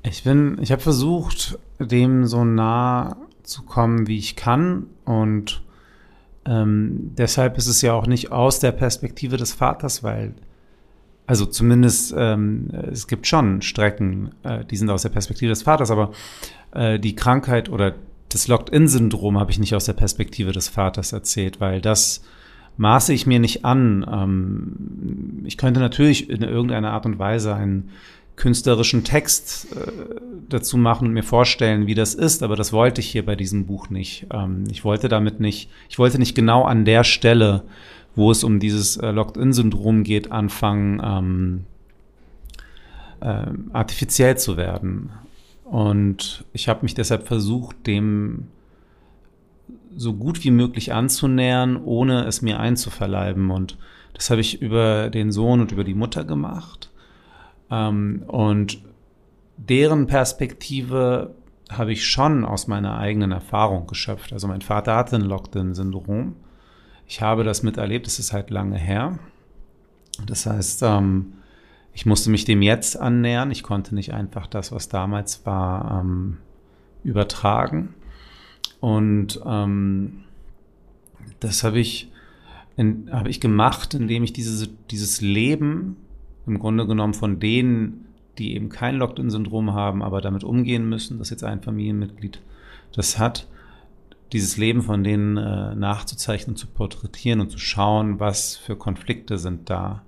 Ich 0.03 0.23
bin, 0.23 0.57
ich 0.61 0.71
habe 0.71 0.81
versucht, 0.81 1.57
dem 1.79 2.25
so 2.25 2.45
nah 2.45 3.17
zu 3.43 3.63
kommen, 3.63 4.07
wie 4.07 4.17
ich 4.17 4.35
kann. 4.35 4.87
Und 5.03 5.61
ähm, 6.45 7.11
deshalb 7.17 7.57
ist 7.57 7.67
es 7.67 7.81
ja 7.81 7.93
auch 7.93 8.07
nicht 8.07 8.31
aus 8.31 8.59
der 8.59 8.71
Perspektive 8.71 9.37
des 9.37 9.53
Vaters, 9.53 10.03
weil, 10.03 10.35
also 11.27 11.45
zumindest, 11.45 12.13
ähm, 12.15 12.69
es 12.91 13.07
gibt 13.07 13.27
schon 13.27 13.61
Strecken, 13.61 14.31
äh, 14.43 14.63
die 14.63 14.77
sind 14.77 14.89
aus 14.89 15.01
der 15.01 15.09
Perspektive 15.09 15.49
des 15.49 15.63
Vaters, 15.63 15.91
aber 15.91 16.11
äh, 16.71 16.99
die 16.99 17.15
Krankheit 17.15 17.69
oder 17.69 17.95
das 18.29 18.47
Locked-In-Syndrom 18.47 19.39
habe 19.39 19.51
ich 19.51 19.59
nicht 19.59 19.75
aus 19.75 19.85
der 19.85 19.93
Perspektive 19.93 20.51
des 20.51 20.67
Vaters 20.67 21.13
erzählt, 21.13 21.59
weil 21.59 21.81
das 21.81 22.21
maße 22.77 23.13
ich 23.13 23.25
mir 23.25 23.39
nicht 23.39 23.65
an. 23.65 24.05
Ähm, 24.11 25.43
ich 25.45 25.57
könnte 25.57 25.79
natürlich 25.79 26.29
in 26.29 26.41
irgendeiner 26.41 26.91
Art 26.91 27.05
und 27.05 27.19
Weise 27.19 27.55
einen 27.55 27.89
künstlerischen 28.35 29.03
Text 29.03 29.67
äh, 29.75 29.91
dazu 30.49 30.77
machen 30.77 31.07
und 31.07 31.13
mir 31.13 31.23
vorstellen, 31.23 31.87
wie 31.87 31.95
das 31.95 32.13
ist, 32.13 32.43
aber 32.43 32.55
das 32.55 32.73
wollte 32.73 33.01
ich 33.01 33.07
hier 33.07 33.25
bei 33.25 33.35
diesem 33.35 33.65
Buch 33.65 33.89
nicht. 33.89 34.27
Ähm, 34.31 34.65
ich 34.69 34.83
wollte 34.83 35.07
damit 35.07 35.39
nicht, 35.39 35.69
ich 35.89 35.97
wollte 35.99 36.19
nicht 36.19 36.35
genau 36.35 36.63
an 36.63 36.85
der 36.85 37.03
Stelle, 37.03 37.63
wo 38.15 38.31
es 38.31 38.43
um 38.43 38.59
dieses 38.59 38.97
äh, 38.97 39.11
Locked-In-Syndrom 39.11 40.03
geht, 40.03 40.31
anfangen, 40.31 41.01
ähm, 41.03 41.63
äh, 43.21 43.51
artifiziell 43.73 44.37
zu 44.37 44.57
werden. 44.57 45.11
Und 45.63 46.45
ich 46.53 46.67
habe 46.67 46.83
mich 46.83 46.93
deshalb 46.93 47.27
versucht, 47.27 47.87
dem 47.87 48.47
so 49.95 50.13
gut 50.13 50.43
wie 50.43 50.51
möglich 50.51 50.93
anzunähern, 50.93 51.77
ohne 51.77 52.25
es 52.25 52.41
mir 52.41 52.59
einzuverleiben. 52.59 53.51
Und 53.51 53.77
das 54.13 54.29
habe 54.29 54.41
ich 54.41 54.61
über 54.61 55.09
den 55.09 55.31
Sohn 55.31 55.61
und 55.61 55.71
über 55.71 55.83
die 55.83 55.93
Mutter 55.93 56.23
gemacht. 56.23 56.91
Ähm, 57.71 58.23
und 58.27 58.81
deren 59.57 60.07
Perspektive 60.07 61.35
habe 61.69 61.91
ich 61.91 62.05
schon 62.05 62.45
aus 62.45 62.67
meiner 62.67 62.97
eigenen 62.97 63.31
Erfahrung 63.31 63.87
geschöpft. 63.87 64.33
Also 64.33 64.47
mein 64.47 64.61
Vater 64.61 64.95
hatte 64.95 65.15
ein 65.15 65.21
Lockdown-Syndrom. 65.21 66.35
Ich 67.07 67.21
habe 67.21 67.43
das 67.43 67.63
miterlebt, 67.63 68.07
es 68.07 68.19
ist 68.19 68.33
halt 68.33 68.49
lange 68.49 68.77
her. 68.77 69.19
Das 70.25 70.45
heißt, 70.45 70.83
ähm, 70.83 71.33
ich 71.93 72.05
musste 72.05 72.29
mich 72.29 72.45
dem 72.45 72.61
jetzt 72.61 72.99
annähern. 72.99 73.51
Ich 73.51 73.63
konnte 73.63 73.95
nicht 73.95 74.13
einfach 74.13 74.47
das, 74.47 74.71
was 74.71 74.89
damals 74.89 75.45
war, 75.45 76.01
ähm, 76.01 76.37
übertragen. 77.03 77.93
Und 78.79 79.39
ähm, 79.45 80.23
das 81.39 81.63
habe 81.63 81.79
ich, 81.79 82.11
hab 82.77 83.27
ich 83.27 83.39
gemacht, 83.39 83.93
indem 83.93 84.23
ich 84.23 84.33
diese, 84.33 84.67
dieses 84.91 85.21
Leben 85.21 85.97
im 86.45 86.59
Grunde 86.59 86.85
genommen 86.85 87.13
von 87.13 87.39
denen, 87.39 88.05
die 88.37 88.53
eben 88.55 88.69
kein 88.69 88.97
Locked-in-Syndrom 88.97 89.73
haben, 89.73 90.03
aber 90.03 90.21
damit 90.21 90.43
umgehen 90.43 90.87
müssen, 90.87 91.17
dass 91.17 91.29
jetzt 91.29 91.43
ein 91.43 91.61
Familienmitglied 91.61 92.41
das 92.93 93.17
hat, 93.17 93.47
dieses 94.33 94.57
Leben 94.57 94.81
von 94.81 95.03
denen 95.03 95.37
äh, 95.37 95.75
nachzuzeichnen, 95.75 96.55
zu 96.55 96.67
porträtieren 96.67 97.41
und 97.41 97.51
zu 97.51 97.57
schauen, 97.57 98.19
was 98.19 98.57
für 98.57 98.75
Konflikte 98.75 99.37
sind 99.37 99.69
da. 99.69 100.03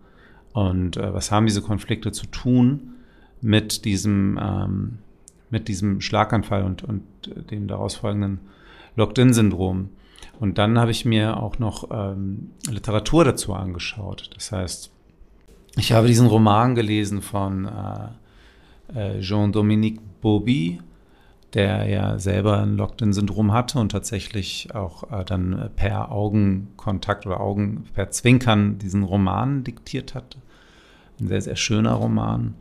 Und 0.53 0.97
äh, 0.97 1.13
was 1.13 1.31
haben 1.31 1.45
diese 1.45 1.61
Konflikte 1.61 2.11
zu 2.11 2.25
tun 2.25 2.95
mit 3.41 3.85
diesem, 3.85 4.39
ähm, 4.41 4.97
mit 5.49 5.67
diesem 5.67 6.01
Schlaganfall 6.01 6.63
und, 6.63 6.83
und 6.83 7.03
dem 7.51 7.67
daraus 7.67 7.95
folgenden 7.95 8.39
Locked-in-Syndrom. 8.95 9.89
Und 10.39 10.57
dann 10.57 10.77
habe 10.77 10.91
ich 10.91 11.05
mir 11.05 11.41
auch 11.41 11.59
noch 11.59 11.89
ähm, 11.91 12.51
Literatur 12.69 13.25
dazu 13.25 13.53
angeschaut. 13.53 14.29
Das 14.35 14.51
heißt, 14.51 14.91
ich 15.77 15.91
habe 15.91 16.07
diesen 16.07 16.27
Roman 16.27 16.75
gelesen 16.75 17.21
von 17.21 17.65
äh, 17.65 19.17
äh, 19.17 19.19
Jean-Dominique 19.21 20.01
Bobby, 20.21 20.79
der 21.53 21.87
ja 21.87 22.19
selber 22.19 22.59
ein 22.59 22.77
Locked-in-Syndrom 22.77 23.53
hatte 23.53 23.79
und 23.79 23.91
tatsächlich 23.91 24.73
auch 24.75 25.11
äh, 25.11 25.23
dann 25.23 25.69
per 25.75 26.11
Augenkontakt 26.11 27.25
oder 27.25 27.39
Augen 27.39 27.85
per 27.93 28.09
Zwinkern 28.11 28.77
diesen 28.79 29.03
Roman 29.03 29.63
diktiert 29.63 30.13
hat. 30.13 30.37
Ein 31.19 31.27
sehr, 31.27 31.41
sehr 31.41 31.55
schöner 31.55 31.93
Roman. 31.93 32.55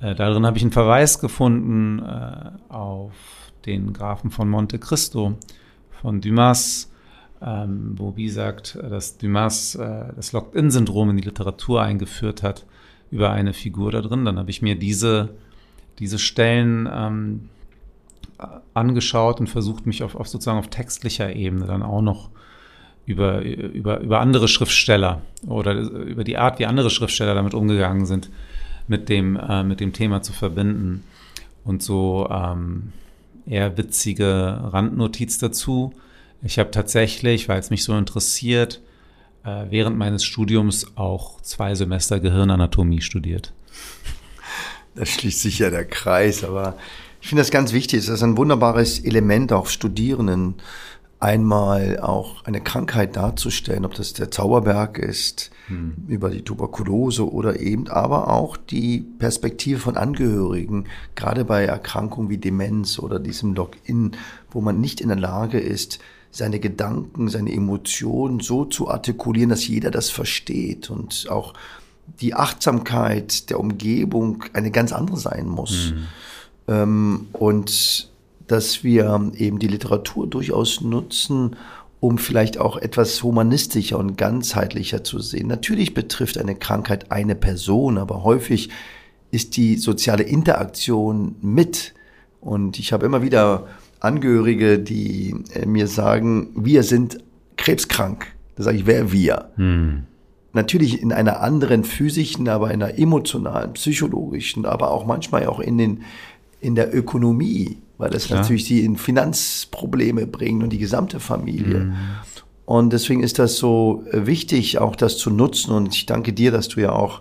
Äh, 0.00 0.14
darin 0.14 0.46
habe 0.46 0.56
ich 0.56 0.62
einen 0.62 0.72
Verweis 0.72 1.18
gefunden 1.20 2.00
äh, 2.00 2.50
auf 2.68 3.12
den 3.66 3.92
Grafen 3.92 4.30
von 4.30 4.48
Monte 4.48 4.78
Cristo 4.78 5.38
von 6.02 6.20
Dumas, 6.20 6.92
ähm, 7.40 7.94
wo 7.96 8.16
wie 8.16 8.28
sagt, 8.28 8.76
dass 8.76 9.16
Dumas 9.18 9.74
äh, 9.74 10.12
das 10.14 10.32
Locked-in-Syndrom 10.32 11.10
in 11.10 11.16
die 11.16 11.24
Literatur 11.24 11.82
eingeführt 11.82 12.42
hat 12.42 12.66
über 13.10 13.30
eine 13.30 13.52
Figur 13.52 13.92
da 13.92 14.00
drin. 14.00 14.24
Dann 14.24 14.38
habe 14.38 14.50
ich 14.50 14.60
mir 14.60 14.76
diese, 14.76 15.30
diese 15.98 16.18
Stellen 16.18 16.88
ähm, 16.92 17.48
angeschaut 18.74 19.40
und 19.40 19.48
versucht, 19.48 19.86
mich 19.86 20.02
auf, 20.02 20.16
auf 20.16 20.28
sozusagen 20.28 20.58
auf 20.58 20.68
textlicher 20.68 21.34
Ebene 21.34 21.66
dann 21.66 21.82
auch 21.82 22.02
noch 22.02 22.30
über, 23.06 23.42
über, 23.42 24.00
über 24.00 24.20
andere 24.20 24.48
Schriftsteller 24.48 25.22
oder 25.46 25.74
über 25.74 26.24
die 26.24 26.36
Art, 26.36 26.58
wie 26.58 26.66
andere 26.66 26.90
Schriftsteller 26.90 27.34
damit 27.34 27.54
umgegangen 27.54 28.06
sind, 28.06 28.30
mit 28.88 29.08
dem, 29.08 29.36
äh, 29.36 29.62
mit 29.62 29.80
dem 29.80 29.92
Thema 29.92 30.22
zu 30.22 30.32
verbinden. 30.32 31.04
Und 31.64 31.82
so 31.82 32.28
ähm, 32.30 32.92
eher 33.46 33.76
witzige 33.76 34.60
Randnotiz 34.72 35.38
dazu. 35.38 35.92
Ich 36.42 36.58
habe 36.58 36.70
tatsächlich, 36.70 37.48
weil 37.48 37.58
es 37.58 37.70
mich 37.70 37.84
so 37.84 37.96
interessiert, 37.96 38.80
äh, 39.44 39.66
während 39.70 39.96
meines 39.96 40.24
Studiums 40.24 40.86
auch 40.96 41.40
zwei 41.40 41.74
Semester 41.74 42.20
Gehirnanatomie 42.20 43.00
studiert. 43.00 43.52
Da 44.94 45.04
schließt 45.04 45.40
sich 45.40 45.58
ja 45.58 45.70
der 45.70 45.84
Kreis, 45.84 46.44
aber 46.44 46.76
ich 47.20 47.28
finde 47.28 47.40
das 47.40 47.50
ganz 47.50 47.72
wichtig. 47.72 48.00
Es 48.00 48.08
ist 48.08 48.22
ein 48.22 48.36
wunderbares 48.36 49.00
Element 49.00 49.52
auch 49.52 49.66
Studierenden, 49.66 50.54
einmal 51.24 51.98
auch 52.00 52.44
eine 52.44 52.60
Krankheit 52.60 53.16
darzustellen, 53.16 53.86
ob 53.86 53.94
das 53.94 54.12
der 54.12 54.30
Zauberberg 54.30 54.98
ist, 54.98 55.50
hm. 55.68 55.94
über 56.06 56.28
die 56.28 56.42
Tuberkulose 56.42 57.32
oder 57.32 57.60
eben 57.60 57.88
aber 57.88 58.28
auch 58.28 58.58
die 58.58 59.06
Perspektive 59.18 59.80
von 59.80 59.96
Angehörigen, 59.96 60.84
gerade 61.14 61.46
bei 61.46 61.64
Erkrankungen 61.64 62.28
wie 62.28 62.36
Demenz 62.36 62.98
oder 62.98 63.18
diesem 63.18 63.54
Login, 63.54 64.12
wo 64.50 64.60
man 64.60 64.82
nicht 64.82 65.00
in 65.00 65.08
der 65.08 65.16
Lage 65.16 65.58
ist, 65.58 65.98
seine 66.30 66.60
Gedanken, 66.60 67.28
seine 67.28 67.52
Emotionen 67.54 68.40
so 68.40 68.66
zu 68.66 68.90
artikulieren, 68.90 69.48
dass 69.48 69.66
jeder 69.66 69.90
das 69.90 70.10
versteht 70.10 70.90
und 70.90 71.26
auch 71.30 71.54
die 72.20 72.34
Achtsamkeit 72.34 73.48
der 73.48 73.60
Umgebung 73.60 74.44
eine 74.52 74.70
ganz 74.70 74.92
andere 74.92 75.16
sein 75.16 75.48
muss. 75.48 75.92
Hm. 75.92 76.06
Ähm, 76.68 77.26
und 77.32 78.10
dass 78.46 78.84
wir 78.84 79.32
eben 79.36 79.58
die 79.58 79.68
Literatur 79.68 80.26
durchaus 80.26 80.80
nutzen, 80.80 81.56
um 82.00 82.18
vielleicht 82.18 82.58
auch 82.58 82.76
etwas 82.76 83.22
humanistischer 83.22 83.98
und 83.98 84.18
ganzheitlicher 84.18 85.04
zu 85.04 85.20
sehen. 85.20 85.46
Natürlich 85.46 85.94
betrifft 85.94 86.36
eine 86.36 86.54
Krankheit 86.54 87.10
eine 87.10 87.34
Person, 87.34 87.96
aber 87.96 88.22
häufig 88.24 88.68
ist 89.30 89.56
die 89.56 89.76
soziale 89.76 90.22
Interaktion 90.22 91.36
mit. 91.40 91.94
Und 92.40 92.78
ich 92.78 92.92
habe 92.92 93.06
immer 93.06 93.22
wieder 93.22 93.66
Angehörige, 94.00 94.78
die 94.78 95.34
äh, 95.54 95.64
mir 95.64 95.86
sagen, 95.86 96.50
wir 96.54 96.82
sind 96.82 97.18
krebskrank. 97.56 98.26
Da 98.56 98.64
sage 98.64 98.76
ich, 98.76 98.86
wer 98.86 99.10
wir? 99.10 99.50
Hm. 99.56 100.04
Natürlich 100.52 101.00
in 101.00 101.10
einer 101.10 101.40
anderen 101.40 101.84
physischen, 101.84 102.48
aber 102.48 102.70
in 102.70 102.82
einer 102.82 102.98
emotionalen, 102.98 103.72
psychologischen, 103.72 104.66
aber 104.66 104.90
auch 104.90 105.06
manchmal 105.06 105.46
auch 105.46 105.58
in, 105.58 105.78
den, 105.78 106.02
in 106.60 106.74
der 106.74 106.94
Ökonomie 106.94 107.78
weil 107.98 108.10
das 108.10 108.26
Klar. 108.26 108.40
natürlich 108.40 108.64
sie 108.64 108.84
in 108.84 108.96
Finanzprobleme 108.96 110.26
bringt 110.26 110.62
und 110.62 110.70
die 110.70 110.78
gesamte 110.78 111.20
Familie. 111.20 111.80
Mhm. 111.80 111.94
Und 112.66 112.92
deswegen 112.92 113.22
ist 113.22 113.38
das 113.38 113.56
so 113.56 114.04
äh, 114.10 114.26
wichtig, 114.26 114.78
auch 114.78 114.96
das 114.96 115.18
zu 115.18 115.30
nutzen. 115.30 115.72
Und 115.72 115.94
ich 115.94 116.06
danke 116.06 116.32
dir, 116.32 116.50
dass 116.50 116.68
du 116.68 116.80
ja 116.80 116.92
auch 116.92 117.20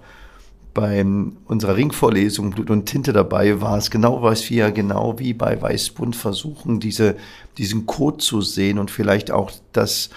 bei 0.74 1.06
unserer 1.46 1.76
Ringvorlesung 1.76 2.50
Blut 2.52 2.72
und 2.72 2.86
Tinte 2.88 3.14
dabei 3.14 3.62
warst. 3.62 3.92
Genau, 3.92 4.24
was 4.24 4.50
wir 4.50 4.72
genau 4.72 5.20
wie 5.20 5.34
bei 5.34 5.62
Weißbund 5.62 6.16
versuchen, 6.16 6.80
diese, 6.80 7.16
diesen 7.60 7.86
Code 7.86 8.18
zu 8.18 8.42
sehen 8.42 8.80
und 8.80 8.90
vielleicht 8.90 9.30
auch 9.30 9.52
das, 9.72 10.10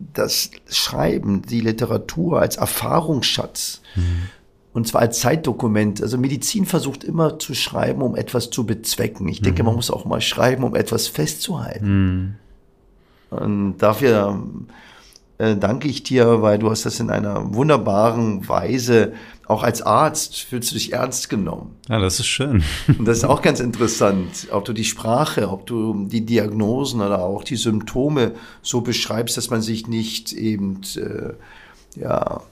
das 0.00 0.50
Schreiben, 0.68 1.42
die 1.42 1.60
Literatur 1.60 2.40
als 2.40 2.56
Erfahrungsschatz. 2.56 3.82
Mhm 3.94 4.28
und 4.72 4.88
zwar 4.88 5.02
als 5.02 5.20
Zeitdokument. 5.20 6.02
Also 6.02 6.18
Medizin 6.18 6.64
versucht 6.64 7.04
immer 7.04 7.38
zu 7.38 7.54
schreiben, 7.54 8.02
um 8.02 8.16
etwas 8.16 8.50
zu 8.50 8.64
bezwecken. 8.64 9.28
Ich 9.28 9.42
denke, 9.42 9.62
mhm. 9.62 9.66
man 9.66 9.76
muss 9.76 9.90
auch 9.90 10.04
mal 10.04 10.20
schreiben, 10.20 10.64
um 10.64 10.74
etwas 10.74 11.08
festzuhalten. 11.08 12.38
Mhm. 13.30 13.38
Und 13.38 13.78
dafür 13.78 14.42
äh, 15.38 15.56
danke 15.56 15.88
ich 15.88 16.02
dir, 16.02 16.42
weil 16.42 16.58
du 16.58 16.70
hast 16.70 16.86
das 16.86 17.00
in 17.00 17.10
einer 17.10 17.54
wunderbaren 17.54 18.48
Weise 18.48 19.12
auch 19.48 19.62
als 19.62 19.82
Arzt 19.82 20.36
fühlst 20.38 20.70
du 20.70 20.74
dich 20.74 20.92
ernst 20.92 21.28
genommen. 21.28 21.76
Ja, 21.88 21.98
das 21.98 22.20
ist 22.20 22.26
schön. 22.26 22.62
Und 22.98 23.04
das 23.06 23.18
ist 23.18 23.24
auch 23.24 23.42
ganz 23.42 23.60
interessant, 23.60 24.48
ob 24.50 24.64
du 24.64 24.72
die 24.72 24.84
Sprache, 24.84 25.50
ob 25.50 25.66
du 25.66 26.06
die 26.06 26.24
Diagnosen 26.24 27.00
oder 27.00 27.22
auch 27.22 27.44
die 27.44 27.56
Symptome 27.56 28.32
so 28.62 28.80
beschreibst, 28.80 29.36
dass 29.36 29.50
man 29.50 29.60
sich 29.60 29.88
nicht 29.88 30.32
eben 30.32 30.80
äh, 30.96 31.34
ja 32.00 32.42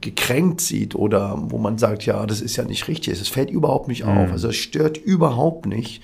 gekränkt 0.00 0.60
sieht 0.60 0.94
oder 0.94 1.36
wo 1.50 1.58
man 1.58 1.78
sagt, 1.78 2.06
ja, 2.06 2.26
das 2.26 2.40
ist 2.40 2.56
ja 2.56 2.64
nicht 2.64 2.88
richtig. 2.88 3.20
Es 3.20 3.28
fällt 3.28 3.50
überhaupt 3.50 3.88
nicht 3.88 4.04
auf. 4.04 4.28
Mhm. 4.28 4.32
Also 4.32 4.48
es 4.48 4.56
stört 4.56 4.98
überhaupt 4.98 5.66
nicht, 5.66 6.02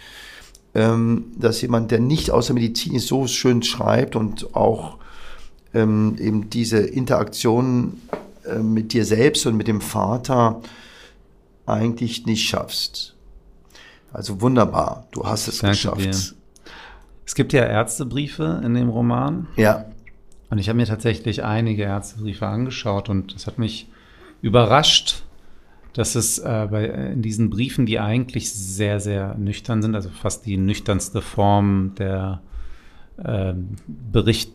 ähm, 0.75 1.33
dass 1.39 1.61
jemand, 1.61 1.91
der 1.91 2.01
nicht 2.01 2.31
aus 2.31 2.47
der 2.47 2.55
Medizin 2.55 2.95
ist, 2.95 3.07
so 3.07 3.27
schön 3.27 3.63
schreibt 3.63 4.17
und 4.17 4.55
auch 4.55 4.99
ähm, 5.75 6.17
eben 6.19 6.51
diese 6.51 6.79
Interaktion 6.79 8.01
äh, 8.45 8.59
mit 8.59 8.93
dir 8.93 9.05
selbst 9.05 9.47
und 9.47 9.57
mit 9.57 9.69
dem 9.69 9.81
Vater 9.81 10.61
eigentlich 11.67 12.27
nicht 12.27 12.49
schaffst. 12.49 13.15
Also 14.13 14.41
wunderbar, 14.41 15.07
du 15.13 15.25
hast 15.25 15.49
es 15.49 15.59
Danke 15.59 15.77
geschafft. 15.77 16.01
Dir. 16.01 16.37
Es 17.25 17.35
gibt 17.35 17.53
ja 17.53 17.65
Ärztebriefe 17.65 18.61
in 18.65 18.75
dem 18.75 18.89
Roman. 18.89 19.49
Ja. 19.57 19.87
Und 20.53 20.59
ich 20.59 20.69
habe 20.69 20.77
mir 20.77 20.85
tatsächlich 20.85 21.45
einige 21.45 21.85
Ärztebriefe 21.85 22.47
angeschaut 22.47 23.09
und 23.09 23.35
es 23.35 23.47
hat 23.47 23.59
mich 23.59 23.89
überrascht, 24.43 25.23
dass 25.95 26.15
es 26.15 26.41
äh, 26.41 26.69
bei, 26.71 26.85
in 26.85 27.23
diesen 27.23 27.49
Briefen, 27.49 27.87
die 27.87 27.99
eigentlich 27.99 28.53
sehr, 28.53 29.01
sehr 29.01 29.35
nüchtern 29.39 29.81
sind, 29.81 29.95
also 29.95 30.11
fast 30.11 30.45
die 30.45 30.59
nüchternste 30.59 31.23
Form 31.23 31.95
der 31.97 32.43
äh, 33.17 33.55
Bericht, 33.87 34.53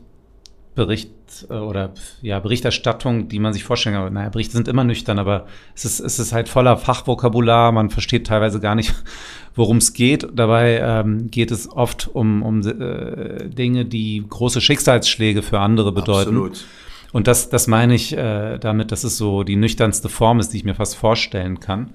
Bericht 0.76 1.10
äh, 1.10 1.17
oder 1.50 1.92
ja, 2.22 2.40
Berichterstattung, 2.40 3.28
die 3.28 3.40
man 3.40 3.54
sich 3.54 3.64
vorstellen 3.64 3.96
kann. 3.96 4.14
Naja, 4.14 4.30
Berichte 4.30 4.54
sind 4.54 4.68
immer 4.68 4.84
nüchtern, 4.84 5.20
aber 5.20 5.48
es 5.76 5.86
ist, 5.86 6.00
es 6.00 6.20
ist 6.20 6.34
halt 6.34 6.50
voller 6.50 6.78
Fachvokabular. 6.78 7.72
Man 7.72 7.90
versteht 7.90 8.28
teilweise 8.28 8.60
gar 8.60 8.76
nicht, 8.76 8.94
worum 9.56 9.78
es 9.78 9.94
geht. 9.94 10.28
Dabei 10.34 10.80
ähm, 10.82 11.30
geht 11.32 11.52
es 11.52 11.72
oft 11.72 12.10
um, 12.14 12.44
um 12.44 12.62
äh, 12.62 13.50
Dinge, 13.50 13.86
die 13.86 14.24
große 14.28 14.62
Schicksalsschläge 14.62 15.42
für 15.42 15.60
andere 15.60 15.92
bedeuten. 15.92 16.30
Absolut. 16.30 16.66
Und 17.14 17.28
das, 17.28 17.50
das 17.50 17.68
meine 17.68 17.96
ich 17.96 18.16
äh, 18.16 18.58
damit, 18.58 18.92
dass 18.92 19.04
es 19.04 19.18
so 19.18 19.44
die 19.44 19.56
nüchternste 19.56 20.10
Form 20.10 20.40
ist, 20.40 20.50
die 20.50 20.58
ich 20.58 20.66
mir 20.66 20.76
fast 20.76 20.96
vorstellen 20.96 21.60
kann. 21.60 21.92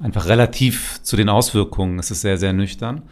Einfach 0.00 0.26
relativ 0.26 1.00
zu 1.02 1.16
den 1.16 1.28
Auswirkungen 1.28 1.98
ist 1.98 2.10
es 2.10 2.20
sehr, 2.20 2.38
sehr 2.38 2.52
nüchtern. 2.52 3.02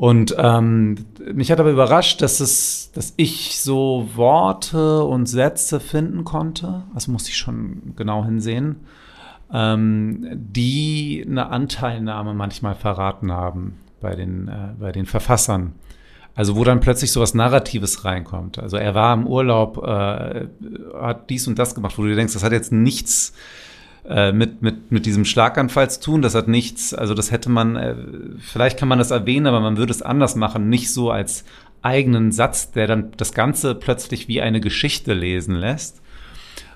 Und 0.00 0.34
ähm, 0.38 0.94
mich 1.30 1.52
hat 1.52 1.60
aber 1.60 1.70
überrascht, 1.70 2.22
dass 2.22 2.40
es, 2.40 2.90
dass 2.94 3.12
ich 3.18 3.60
so 3.60 4.08
Worte 4.14 5.04
und 5.04 5.26
Sätze 5.26 5.78
finden 5.78 6.24
konnte. 6.24 6.84
Das 6.94 7.06
muss 7.06 7.28
ich 7.28 7.36
schon 7.36 7.92
genau 7.96 8.24
hinsehen 8.24 8.76
ähm, 9.52 10.26
die 10.32 11.24
eine 11.26 11.50
Anteilnahme 11.50 12.34
manchmal 12.34 12.74
verraten 12.74 13.32
haben 13.32 13.78
bei 14.00 14.14
den, 14.14 14.48
äh, 14.48 14.74
bei 14.78 14.92
den 14.92 15.06
Verfassern. 15.06 15.74
Also 16.34 16.56
wo 16.56 16.64
dann 16.64 16.80
plötzlich 16.80 17.12
so 17.12 17.20
was 17.20 17.34
Narratives 17.34 18.04
reinkommt. 18.04 18.58
Also 18.58 18.76
er 18.76 18.94
war 18.94 19.12
im 19.12 19.26
Urlaub, 19.26 19.84
äh, 19.84 20.46
hat 20.98 21.28
dies 21.28 21.48
und 21.48 21.58
das 21.58 21.74
gemacht, 21.74 21.98
wo 21.98 22.02
du 22.02 22.08
dir 22.08 22.16
denkst, 22.16 22.34
das 22.34 22.44
hat 22.44 22.52
jetzt 22.52 22.72
nichts 22.72 23.30
äh, 23.30 23.69
mit, 24.32 24.62
mit, 24.62 24.90
mit 24.90 25.06
diesem 25.06 25.24
Schlaganfall 25.24 25.90
zu 25.90 26.00
tun. 26.00 26.22
Das 26.22 26.34
hat 26.34 26.48
nichts, 26.48 26.94
also 26.94 27.14
das 27.14 27.30
hätte 27.30 27.50
man, 27.50 27.76
äh, 27.76 27.94
vielleicht 28.40 28.78
kann 28.78 28.88
man 28.88 28.98
das 28.98 29.10
erwähnen, 29.10 29.46
aber 29.46 29.60
man 29.60 29.76
würde 29.76 29.92
es 29.92 30.02
anders 30.02 30.36
machen, 30.36 30.68
nicht 30.68 30.92
so 30.92 31.10
als 31.10 31.44
eigenen 31.82 32.32
Satz, 32.32 32.72
der 32.72 32.86
dann 32.86 33.12
das 33.16 33.32
Ganze 33.32 33.74
plötzlich 33.74 34.28
wie 34.28 34.40
eine 34.40 34.60
Geschichte 34.60 35.14
lesen 35.14 35.54
lässt. 35.54 36.00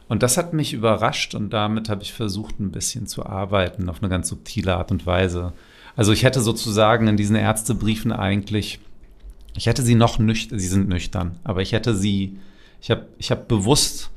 Und 0.08 0.22
das 0.22 0.36
hat 0.36 0.52
mich 0.52 0.74
überrascht 0.74 1.34
und 1.34 1.50
damit 1.50 1.88
habe 1.88 2.02
ich 2.02 2.12
versucht, 2.12 2.60
ein 2.60 2.70
bisschen 2.70 3.06
zu 3.06 3.24
arbeiten 3.24 3.88
auf 3.88 4.02
eine 4.02 4.10
ganz 4.10 4.28
subtile 4.28 4.76
Art 4.76 4.90
und 4.90 5.06
Weise. 5.06 5.52
Also 5.96 6.12
ich 6.12 6.24
hätte 6.24 6.40
sozusagen 6.40 7.06
in 7.08 7.16
diesen 7.16 7.36
Ärztebriefen 7.36 8.12
eigentlich, 8.12 8.80
ich 9.56 9.66
hätte 9.66 9.82
sie 9.82 9.94
noch 9.94 10.18
nüchtern, 10.18 10.58
sie 10.58 10.68
sind 10.68 10.88
nüchtern, 10.88 11.38
aber 11.42 11.62
ich 11.62 11.72
hätte 11.72 11.94
sie, 11.94 12.38
ich 12.80 12.90
habe 12.90 13.06
ich 13.18 13.30
hab 13.30 13.48
bewusst 13.48 14.10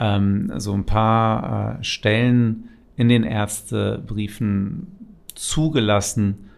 ähm, 0.00 0.50
so 0.56 0.72
ein 0.72 0.86
paar 0.86 1.78
äh, 1.78 1.84
Stellen 1.84 2.70
in 2.96 3.08
den 3.08 3.22
Ärztebriefen 3.22 4.88
zugelassen, 5.34 6.50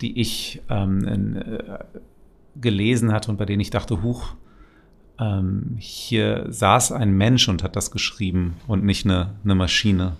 die 0.00 0.20
ich 0.20 0.62
ähm, 0.68 1.06
in, 1.06 1.36
äh, 1.36 1.78
gelesen 2.60 3.12
hatte 3.12 3.30
und 3.30 3.36
bei 3.36 3.44
denen 3.44 3.60
ich 3.60 3.70
dachte, 3.70 4.02
huch, 4.02 4.34
ähm, 5.18 5.76
hier 5.78 6.46
saß 6.48 6.92
ein 6.92 7.12
Mensch 7.12 7.48
und 7.48 7.62
hat 7.62 7.76
das 7.76 7.90
geschrieben 7.90 8.56
und 8.66 8.84
nicht 8.84 9.04
eine, 9.04 9.34
eine 9.44 9.54
Maschine. 9.54 10.16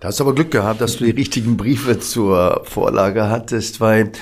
Da 0.00 0.08
hast 0.08 0.20
du 0.20 0.24
aber 0.24 0.34
Glück 0.34 0.50
gehabt, 0.50 0.80
dass 0.80 0.96
du 0.96 1.04
die 1.04 1.10
richtigen 1.10 1.56
Briefe 1.56 1.98
zur 1.98 2.62
Vorlage 2.64 3.30
hattest, 3.30 3.80
weil 3.80 4.12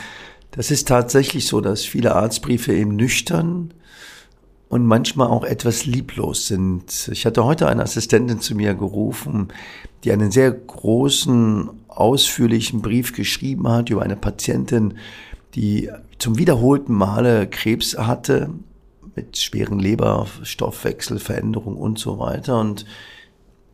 das 0.53 0.71
ist 0.71 0.87
tatsächlich 0.87 1.47
so, 1.47 1.61
dass 1.61 1.85
viele 1.85 2.15
Arztbriefe 2.15 2.73
eben 2.73 2.95
nüchtern 2.95 3.73
und 4.73 4.87
manchmal 4.87 5.29
auch 5.29 5.45
etwas 5.45 5.85
lieblos 5.85 6.47
sind. 6.47 7.11
Ich 7.13 7.27
hatte 7.27 7.45
heute 7.45 7.69
eine 7.69 7.83
Assistentin 7.83 8.41
zu 8.41 8.55
mir 8.55 8.73
gerufen, 8.73 9.49
die 10.03 10.13
einen 10.13 10.31
sehr 10.31 10.51
großen, 10.51 11.69
ausführlichen 11.89 12.81
Brief 12.81 13.13
geschrieben 13.13 13.69
hat 13.69 13.91
über 13.91 14.01
eine 14.01 14.17
Patientin, 14.17 14.95
die 15.55 15.91
zum 16.17 16.39
wiederholten 16.39 16.95
Male 16.95 17.49
Krebs 17.49 17.99
hatte 17.99 18.49
mit 19.15 19.37
schweren 19.37 19.79
Leberstoffwechselveränderungen 19.79 21.79
und 21.79 21.99
so 21.99 22.19
weiter. 22.19 22.59
Und 22.59 22.87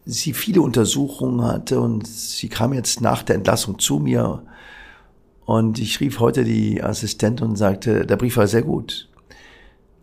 sie 0.04 0.32
viele 0.32 0.62
Untersuchungen 0.62 1.44
hatte 1.44 1.80
und 1.80 2.08
sie 2.08 2.48
kam 2.48 2.72
jetzt 2.72 3.02
nach 3.02 3.22
der 3.22 3.36
Entlassung 3.36 3.78
zu 3.78 4.00
mir 4.00 4.42
und 5.44 5.78
ich 5.78 6.00
rief 6.00 6.18
heute 6.18 6.42
die 6.42 6.82
Assistentin 6.82 7.46
und 7.46 7.56
sagte, 7.56 8.04
der 8.04 8.16
Brief 8.16 8.36
war 8.36 8.48
sehr 8.48 8.62
gut. 8.62 9.07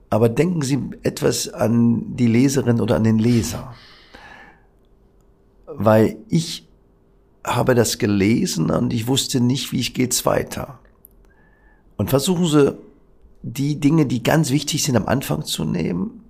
Aber 0.10 0.30
denken 0.30 0.62
Sie 0.62 0.80
etwas 1.04 1.50
an 1.50 2.16
die 2.16 2.28
Leserin 2.28 2.80
oder 2.80 2.96
an 2.96 3.04
den 3.04 3.20
Leser. 3.20 3.74
Weil 5.66 6.18
ich 6.30 6.68
habe 7.44 7.76
das 7.76 7.98
gelesen 7.98 8.70
und 8.72 8.94
ich 8.94 9.08
wusste 9.08 9.40
nicht, 9.40 9.72
wie 9.72 9.80
ich 9.80 9.94
geht's 9.94 10.26
weiter. 10.26 10.80
Und 11.98 12.10
versuchen 12.10 12.46
Sie 12.46 12.78
die 13.42 13.80
Dinge, 13.80 14.06
die 14.06 14.24
ganz 14.24 14.50
wichtig 14.50 14.84
sind, 14.84 14.96
am 14.96 15.06
Anfang 15.06 15.46
zu 15.46 15.64
nehmen. 15.64 16.24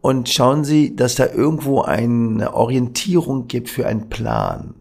Und 0.00 0.30
schauen 0.30 0.64
Sie, 0.64 0.96
dass 0.96 1.14
da 1.14 1.26
irgendwo 1.26 1.82
eine 1.82 2.54
Orientierung 2.54 3.48
gibt 3.48 3.68
für 3.68 3.86
einen 3.86 4.08
Plan. 4.08 4.74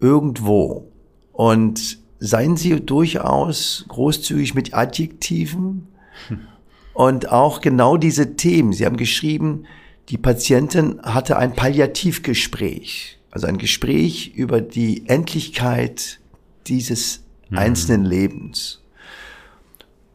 Irgendwo. 0.00 0.88
Und 1.32 1.98
seien 2.18 2.56
Sie 2.56 2.80
durchaus 2.80 3.84
großzügig 3.88 4.54
mit 4.54 4.72
Adjektiven 4.72 5.88
und 6.94 7.30
auch 7.30 7.60
genau 7.60 7.96
diese 7.96 8.36
Themen. 8.36 8.72
Sie 8.72 8.86
haben 8.86 8.96
geschrieben, 8.96 9.66
die 10.08 10.18
Patientin 10.18 11.00
hatte 11.02 11.36
ein 11.36 11.54
Palliativgespräch, 11.54 13.18
also 13.30 13.46
ein 13.46 13.58
Gespräch 13.58 14.32
über 14.34 14.60
die 14.60 15.08
Endlichkeit 15.08 16.20
dieses 16.66 17.24
mhm. 17.50 17.58
einzelnen 17.58 18.04
Lebens. 18.04 18.80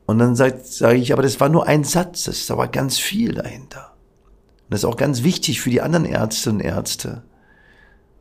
Und 0.06 0.18
dann 0.18 0.36
sage 0.36 0.60
sag 0.64 0.96
ich, 0.96 1.14
aber 1.14 1.22
das 1.22 1.40
war 1.40 1.50
nur 1.50 1.68
ein 1.68 1.84
Satz, 1.84 2.24
das 2.24 2.50
aber 2.50 2.68
ganz 2.68 2.98
viel 2.98 3.34
dahinter. 3.34 3.94
Und 4.64 4.74
das 4.74 4.80
ist 4.82 4.86
auch 4.86 4.98
ganz 4.98 5.24
wichtig 5.24 5.62
für 5.62 5.70
die 5.70 5.82
anderen 5.82 6.06
Ärzte 6.06 6.50
und 6.50 6.62
Ärzte. 6.62 7.24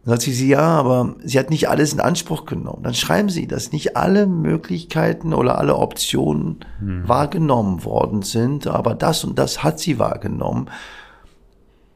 Dann 0.09 0.19
sagt 0.19 0.35
sie, 0.35 0.49
ja, 0.49 0.61
aber 0.61 1.17
sie 1.23 1.39
hat 1.39 1.51
nicht 1.51 1.69
alles 1.69 1.93
in 1.93 2.01
Anspruch 2.01 2.47
genommen. 2.47 2.83
Dann 2.83 2.95
schreiben 2.95 3.29
sie, 3.29 3.47
dass 3.47 3.73
nicht 3.73 3.95
alle 3.95 4.27
Möglichkeiten 4.27 5.35
oder 5.35 5.59
alle 5.59 5.77
Optionen 5.77 6.61
hm. 6.79 7.07
wahrgenommen 7.07 7.85
worden 7.85 8.23
sind, 8.23 8.67
aber 8.67 8.95
das 8.95 9.23
und 9.23 9.39
das 9.39 9.63
hat 9.63 9.79
sie 9.79 9.99
wahrgenommen. 9.99 10.71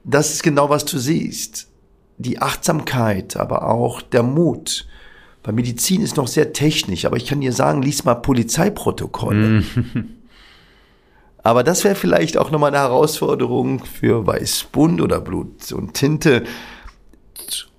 Das 0.04 0.30
ist 0.30 0.42
genau, 0.42 0.68
was 0.68 0.84
du 0.84 0.98
siehst. 0.98 1.68
Die 2.18 2.42
Achtsamkeit, 2.42 3.38
aber 3.38 3.70
auch 3.70 4.02
der 4.02 4.22
Mut. 4.22 4.86
Weil 5.42 5.54
Medizin 5.54 6.02
ist 6.02 6.18
noch 6.18 6.28
sehr 6.28 6.52
technisch, 6.52 7.06
aber 7.06 7.16
ich 7.16 7.24
kann 7.24 7.40
dir 7.40 7.54
sagen, 7.54 7.80
lies 7.80 8.04
mal 8.04 8.16
Polizeiprotokolle. 8.16 9.64
Hm. 9.72 10.08
aber 11.42 11.64
das 11.64 11.82
wäre 11.82 11.94
vielleicht 11.94 12.36
auch 12.36 12.50
nochmal 12.50 12.74
eine 12.74 12.84
Herausforderung 12.84 13.86
für 13.86 14.26
Weißbund 14.26 15.00
oder 15.00 15.18
Blut 15.18 15.72
und 15.72 15.94
Tinte, 15.94 16.42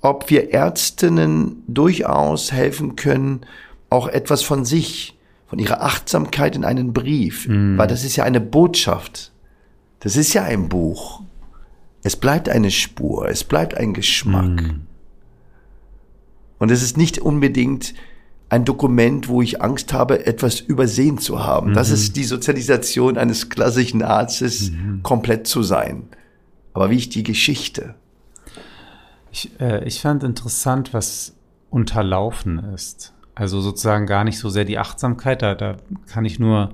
ob 0.01 0.29
wir 0.29 0.53
Ärztinnen 0.53 1.63
durchaus 1.67 2.51
helfen 2.51 2.95
können, 2.95 3.41
auch 3.89 4.07
etwas 4.07 4.43
von 4.43 4.65
sich, 4.65 5.17
von 5.47 5.59
ihrer 5.59 5.81
Achtsamkeit 5.81 6.55
in 6.55 6.65
einen 6.65 6.93
Brief, 6.93 7.47
mm. 7.47 7.77
weil 7.77 7.87
das 7.87 8.03
ist 8.03 8.15
ja 8.15 8.23
eine 8.23 8.41
Botschaft. 8.41 9.31
Das 9.99 10.15
ist 10.17 10.33
ja 10.33 10.43
ein 10.43 10.67
Buch. 10.67 11.21
Es 12.03 12.15
bleibt 12.15 12.49
eine 12.49 12.71
Spur, 12.71 13.29
es 13.29 13.43
bleibt 13.43 13.75
ein 13.75 13.93
Geschmack. 13.93 14.61
Mm. 14.61 14.81
Und 16.57 16.71
es 16.71 16.81
ist 16.81 16.97
nicht 16.97 17.19
unbedingt 17.19 17.93
ein 18.53 18.65
Dokument, 18.65 19.27
wo 19.29 19.41
ich 19.41 19.61
Angst 19.61 19.93
habe, 19.93 20.25
etwas 20.27 20.59
übersehen 20.59 21.17
zu 21.17 21.43
haben. 21.43 21.71
Mhm. 21.71 21.73
Das 21.73 21.89
ist 21.89 22.15
die 22.15 22.23
Sozialisation 22.23 23.17
eines 23.17 23.49
klassischen 23.49 24.03
Arztes, 24.03 24.69
mhm. 24.69 25.01
komplett 25.01 25.47
zu 25.47 25.63
sein. 25.63 26.03
Aber 26.71 26.91
wie 26.91 26.97
ich 26.97 27.09
die 27.09 27.23
Geschichte, 27.23 27.95
ich, 29.33 29.59
äh, 29.59 29.83
ich 29.85 29.99
fand 29.99 30.23
interessant, 30.23 30.93
was 30.93 31.35
unterlaufen 31.69 32.59
ist. 32.73 33.13
Also 33.35 33.61
sozusagen 33.61 34.05
gar 34.05 34.23
nicht 34.23 34.37
so 34.37 34.49
sehr 34.49 34.63
die 34.63 34.77
Achtsamkeit, 34.77 35.41
da, 35.41 35.55
da 35.55 35.77
kann 36.07 36.23
ich 36.23 36.39
nur 36.39 36.69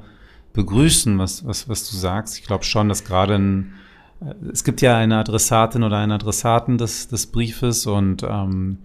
begrüßen, 0.51 1.17
was, 1.17 1.45
was, 1.45 1.69
was 1.69 1.89
du 1.89 1.95
sagst. 1.95 2.37
Ich 2.37 2.45
glaube 2.45 2.65
schon, 2.65 2.89
dass 2.89 3.05
gerade 3.05 3.35
ein, 3.35 3.73
äh, 4.19 4.33
es 4.51 4.65
gibt 4.65 4.81
ja 4.81 4.97
eine 4.97 5.17
Adressatin 5.17 5.83
oder 5.83 5.97
einen 5.97 6.11
Adressaten 6.11 6.77
des, 6.77 7.07
des 7.07 7.27
Briefes 7.27 7.87
und 7.87 8.23
ähm, 8.23 8.79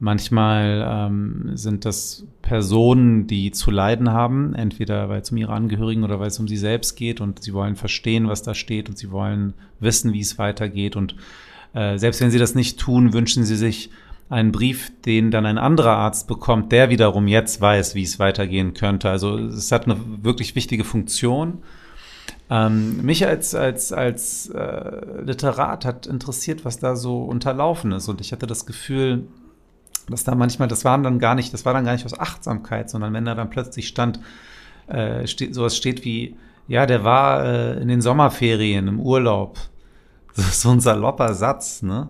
manchmal 0.00 0.84
ähm, 0.84 1.50
sind 1.54 1.84
das 1.84 2.26
Personen, 2.42 3.28
die 3.28 3.52
zu 3.52 3.70
leiden 3.70 4.10
haben, 4.10 4.54
entweder 4.54 5.08
weil 5.08 5.20
es 5.20 5.30
um 5.30 5.36
ihre 5.36 5.52
Angehörigen 5.52 6.02
oder 6.02 6.18
weil 6.18 6.28
es 6.28 6.40
um 6.40 6.48
sie 6.48 6.56
selbst 6.56 6.96
geht 6.96 7.20
und 7.20 7.44
sie 7.44 7.52
wollen 7.52 7.76
verstehen, 7.76 8.26
was 8.26 8.42
da 8.42 8.54
steht 8.54 8.88
und 8.88 8.98
sie 8.98 9.12
wollen 9.12 9.54
wissen, 9.78 10.12
wie 10.12 10.20
es 10.20 10.36
weitergeht 10.36 10.96
und 10.96 11.14
äh, 11.74 11.98
selbst 11.98 12.20
wenn 12.20 12.30
sie 12.30 12.38
das 12.38 12.54
nicht 12.54 12.78
tun, 12.78 13.12
wünschen 13.12 13.44
sie 13.44 13.56
sich 13.56 13.90
einen 14.30 14.52
Brief, 14.52 14.92
den 15.04 15.30
dann 15.30 15.46
ein 15.46 15.58
anderer 15.58 15.96
Arzt 15.96 16.28
bekommt, 16.28 16.70
der 16.72 16.90
wiederum 16.90 17.28
jetzt 17.28 17.60
weiß, 17.60 17.94
wie 17.94 18.02
es 18.02 18.18
weitergehen 18.18 18.74
könnte. 18.74 19.08
Also 19.08 19.38
es 19.38 19.72
hat 19.72 19.86
eine 19.86 19.96
wirklich 20.22 20.54
wichtige 20.54 20.84
Funktion. 20.84 21.62
Ähm, 22.50 23.02
mich 23.02 23.26
als, 23.26 23.54
als, 23.54 23.92
als 23.92 24.48
äh, 24.50 25.22
Literat 25.22 25.84
hat 25.84 26.06
interessiert, 26.06 26.64
was 26.64 26.78
da 26.78 26.96
so 26.96 27.22
unterlaufen 27.22 27.92
ist. 27.92 28.08
Und 28.08 28.20
ich 28.20 28.32
hatte 28.32 28.46
das 28.46 28.66
Gefühl, 28.66 29.26
dass 30.08 30.24
da 30.24 30.34
manchmal, 30.34 30.68
das 30.68 30.84
waren 30.84 31.02
dann 31.02 31.18
gar 31.18 31.34
nicht, 31.34 31.52
das 31.52 31.64
war 31.64 31.74
dann 31.74 31.84
gar 31.84 31.92
nicht 31.92 32.06
aus 32.06 32.18
Achtsamkeit, 32.18 32.88
sondern 32.90 33.12
wenn 33.12 33.24
da 33.24 33.34
dann 33.34 33.50
plötzlich 33.50 33.88
stand, 33.88 34.20
äh, 34.88 35.26
steht, 35.26 35.54
sowas 35.54 35.76
steht 35.76 36.04
wie, 36.04 36.36
ja, 36.66 36.86
der 36.86 37.04
war 37.04 37.44
äh, 37.44 37.80
in 37.80 37.88
den 37.88 38.00
Sommerferien 38.00 38.88
im 38.88 39.00
Urlaub 39.00 39.58
so 40.42 40.70
ein 40.70 40.80
salopper 40.80 41.34
Satz, 41.34 41.82
ne? 41.82 42.08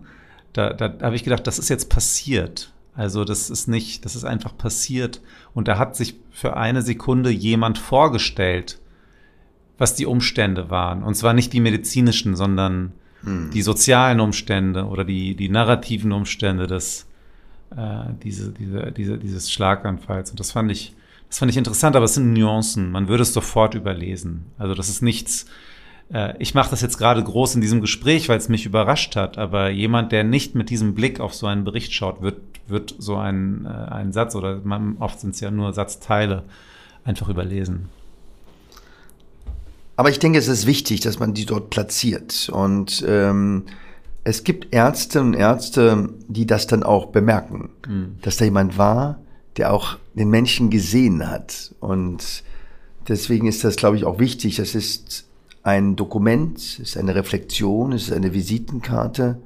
Da, 0.52 0.72
da 0.72 0.94
habe 1.02 1.14
ich 1.14 1.24
gedacht, 1.24 1.46
das 1.46 1.58
ist 1.58 1.68
jetzt 1.68 1.88
passiert. 1.88 2.72
Also 2.94 3.24
das 3.24 3.48
ist 3.48 3.68
nicht, 3.68 4.04
das 4.04 4.16
ist 4.16 4.24
einfach 4.24 4.56
passiert. 4.56 5.20
Und 5.54 5.68
da 5.68 5.78
hat 5.78 5.94
sich 5.94 6.16
für 6.32 6.56
eine 6.56 6.82
Sekunde 6.82 7.30
jemand 7.30 7.78
vorgestellt, 7.78 8.80
was 9.78 9.94
die 9.94 10.06
Umstände 10.06 10.68
waren. 10.68 11.04
Und 11.04 11.14
zwar 11.14 11.32
nicht 11.32 11.52
die 11.52 11.60
medizinischen, 11.60 12.34
sondern 12.34 12.92
hm. 13.22 13.50
die 13.52 13.62
sozialen 13.62 14.18
Umstände 14.18 14.86
oder 14.86 15.04
die, 15.04 15.36
die 15.36 15.48
narrativen 15.48 16.10
Umstände 16.10 16.66
des, 16.66 17.06
äh, 17.76 18.12
diese, 18.22 18.50
diese, 18.50 18.90
diese, 18.90 19.18
dieses 19.18 19.52
Schlaganfalls. 19.52 20.32
Und 20.32 20.40
das 20.40 20.50
fand 20.50 20.72
ich, 20.72 20.94
das 21.28 21.38
fand 21.38 21.52
ich 21.52 21.56
interessant, 21.56 21.94
aber 21.94 22.06
es 22.06 22.14
sind 22.14 22.32
Nuancen. 22.32 22.90
Man 22.90 23.06
würde 23.06 23.22
es 23.22 23.32
sofort 23.32 23.74
überlesen. 23.74 24.46
Also 24.58 24.74
das 24.74 24.88
ist 24.88 25.02
nichts, 25.02 25.46
äh, 26.12 26.34
ich 26.38 26.54
mache 26.54 26.70
das 26.70 26.80
jetzt 26.80 26.98
gerade 26.98 27.22
groß 27.22 27.54
in 27.54 27.60
diesem 27.60 27.80
Gespräch, 27.80 28.28
weil 28.28 28.38
es 28.38 28.48
mich 28.48 28.66
überrascht 28.66 29.16
hat, 29.16 29.38
aber 29.38 29.70
jemand, 29.70 30.12
der 30.12 30.24
nicht 30.24 30.54
mit 30.54 30.70
diesem 30.70 30.94
Blick 30.94 31.20
auf 31.20 31.34
so 31.34 31.46
einen 31.46 31.64
Bericht 31.64 31.92
schaut, 31.92 32.22
wird, 32.22 32.40
wird 32.66 32.94
so 32.98 33.16
einen, 33.16 33.66
äh, 33.66 33.68
einen 33.68 34.12
Satz 34.12 34.34
oder 34.34 34.60
man, 34.64 34.96
oft 34.98 35.20
sind 35.20 35.34
es 35.34 35.40
ja 35.40 35.50
nur 35.50 35.72
Satzteile 35.72 36.44
einfach 37.04 37.28
überlesen. 37.28 37.88
Aber 39.96 40.10
ich 40.10 40.20
denke, 40.20 40.38
es 40.38 40.46
ist 40.46 40.66
wichtig, 40.66 41.00
dass 41.00 41.18
man 41.18 41.34
die 41.34 41.44
dort 41.44 41.70
platziert. 41.70 42.48
Und 42.52 43.04
ähm, 43.06 43.64
es 44.22 44.44
gibt 44.44 44.72
Ärzte 44.72 45.20
und 45.20 45.34
Ärzte, 45.34 46.10
die 46.28 46.46
das 46.46 46.68
dann 46.68 46.84
auch 46.84 47.06
bemerken, 47.06 47.70
mhm. 47.86 48.16
dass 48.22 48.36
da 48.36 48.44
jemand 48.44 48.78
war, 48.78 49.18
der 49.56 49.72
auch 49.72 49.96
den 50.14 50.30
Menschen 50.30 50.70
gesehen 50.70 51.28
hat. 51.28 51.74
Und 51.80 52.44
deswegen 53.08 53.48
ist 53.48 53.64
das, 53.64 53.74
glaube 53.74 53.96
ich, 53.96 54.04
auch 54.04 54.20
wichtig. 54.20 54.56
Das 54.56 54.76
ist 54.76 55.27
ein 55.68 55.96
Dokument, 55.96 56.58
es 56.58 56.78
ist 56.78 56.96
eine 56.96 57.14
Reflexion, 57.14 57.92
es 57.92 58.04
ist 58.04 58.14
eine 58.14 58.32
Visitenkarte. 58.32 59.38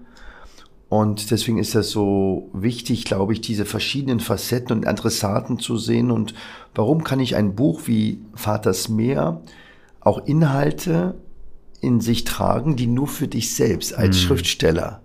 Und 0.88 1.32
deswegen 1.32 1.58
ist 1.58 1.74
das 1.74 1.90
so 1.90 2.48
wichtig, 2.52 3.04
glaube 3.04 3.32
ich, 3.32 3.40
diese 3.40 3.64
verschiedenen 3.64 4.20
Facetten 4.20 4.76
und 4.76 4.86
Adressaten 4.86 5.58
zu 5.58 5.78
sehen. 5.78 6.12
Und 6.12 6.34
warum 6.76 7.02
kann 7.02 7.18
ich 7.18 7.34
ein 7.34 7.56
Buch 7.56 7.82
wie 7.86 8.20
Vaters 8.34 8.88
Meer 8.88 9.42
auch 9.98 10.24
Inhalte 10.24 11.16
in 11.80 12.00
sich 12.00 12.22
tragen, 12.22 12.76
die 12.76 12.86
nur 12.86 13.08
für 13.08 13.26
dich 13.26 13.52
selbst 13.56 13.92
als 13.92 14.18
hm. 14.18 14.22
Schriftsteller 14.22 15.02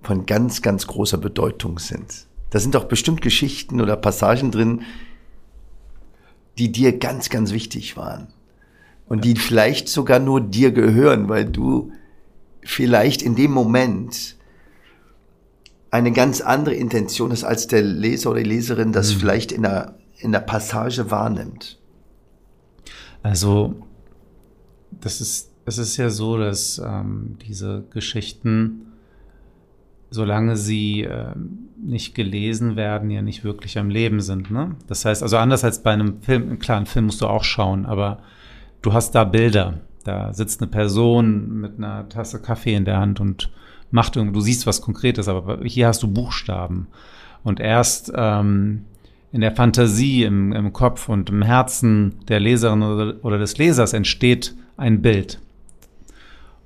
von 0.00 0.24
ganz, 0.24 0.62
ganz 0.62 0.86
großer 0.86 1.18
Bedeutung 1.18 1.78
sind? 1.78 2.26
Da 2.48 2.58
sind 2.58 2.74
doch 2.74 2.84
bestimmt 2.84 3.20
Geschichten 3.20 3.82
oder 3.82 3.96
Passagen 3.96 4.50
drin, 4.50 4.80
die 6.56 6.72
dir 6.72 6.98
ganz, 6.98 7.28
ganz 7.28 7.52
wichtig 7.52 7.98
waren 7.98 8.28
und 9.12 9.26
die 9.26 9.36
vielleicht 9.36 9.90
sogar 9.90 10.20
nur 10.20 10.40
dir 10.40 10.72
gehören, 10.72 11.28
weil 11.28 11.44
du 11.44 11.92
vielleicht 12.62 13.20
in 13.20 13.36
dem 13.36 13.50
Moment 13.50 14.36
eine 15.90 16.12
ganz 16.12 16.40
andere 16.40 16.74
Intention 16.74 17.30
hast, 17.30 17.44
als 17.44 17.66
der 17.66 17.82
Leser 17.82 18.30
oder 18.30 18.42
die 18.42 18.48
Leserin 18.48 18.90
das 18.90 19.12
mhm. 19.14 19.18
vielleicht 19.18 19.52
in 19.52 19.64
der, 19.64 19.98
in 20.16 20.32
der 20.32 20.40
Passage 20.40 21.10
wahrnimmt. 21.10 21.78
Also, 23.22 23.74
das 24.90 25.20
ist, 25.20 25.50
es 25.66 25.76
ist 25.76 25.98
ja 25.98 26.08
so, 26.08 26.38
dass 26.38 26.80
ähm, 26.82 27.36
diese 27.46 27.84
Geschichten, 27.90 28.92
solange 30.08 30.56
sie 30.56 31.02
äh, 31.02 31.34
nicht 31.84 32.14
gelesen 32.14 32.76
werden, 32.76 33.10
ja 33.10 33.20
nicht 33.20 33.44
wirklich 33.44 33.76
am 33.78 33.90
Leben 33.90 34.22
sind. 34.22 34.50
Ne? 34.50 34.74
Das 34.86 35.04
heißt, 35.04 35.22
also 35.22 35.36
anders 35.36 35.64
als 35.64 35.82
bei 35.82 35.90
einem 35.90 36.22
Film, 36.22 36.58
klar, 36.58 36.78
einen 36.78 36.86
Film 36.86 37.04
musst 37.04 37.20
du 37.20 37.26
auch 37.26 37.44
schauen, 37.44 37.84
aber 37.84 38.22
du 38.82 38.92
hast 38.92 39.12
da 39.14 39.24
Bilder. 39.24 39.80
Da 40.04 40.32
sitzt 40.32 40.60
eine 40.60 40.70
Person 40.70 41.60
mit 41.60 41.78
einer 41.78 42.08
Tasse 42.08 42.40
Kaffee 42.40 42.74
in 42.74 42.84
der 42.84 42.98
Hand 42.98 43.20
und 43.20 43.50
macht 43.90 44.16
irgendwie, 44.16 44.34
du 44.34 44.40
siehst 44.40 44.66
was 44.66 44.80
Konkretes, 44.80 45.28
aber 45.28 45.60
hier 45.64 45.86
hast 45.86 46.02
du 46.02 46.08
Buchstaben. 46.08 46.88
Und 47.44 47.60
erst 47.60 48.12
ähm, 48.14 48.84
in 49.32 49.40
der 49.40 49.54
Fantasie, 49.54 50.24
im, 50.24 50.52
im 50.52 50.72
Kopf 50.72 51.08
und 51.08 51.30
im 51.30 51.42
Herzen 51.42 52.16
der 52.28 52.40
Leserin 52.40 52.82
oder, 52.82 53.24
oder 53.24 53.38
des 53.38 53.58
Lesers 53.58 53.92
entsteht 53.92 54.54
ein 54.76 55.02
Bild. 55.02 55.40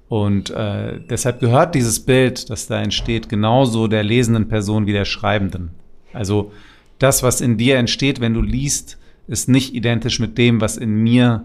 Und 0.09 0.51
äh, 0.51 1.01
deshalb 1.11 1.41
gehört 1.41 1.75
dieses 1.75 2.01
Bild, 2.01 2.49
das 2.49 2.69
da 2.69 2.81
entsteht, 2.81 3.29
genauso 3.29 3.89
der 3.89 4.05
lesenden 4.05 4.49
Person 4.49 4.87
wie 4.87 4.93
der 4.93 5.05
Schreibenden. 5.05 5.71
Also 6.13 6.53
das, 6.99 7.23
was 7.23 7.41
in 7.41 7.59
dir 7.59 7.77
entsteht, 7.77 8.21
wenn 8.21 8.35
du 8.35 8.41
liest, 8.41 8.99
ist 9.27 9.49
nicht 9.49 9.75
identisch 9.75 10.21
mit 10.21 10.39
dem, 10.39 10.61
was 10.61 10.77
in 10.77 11.03
mir 11.03 11.45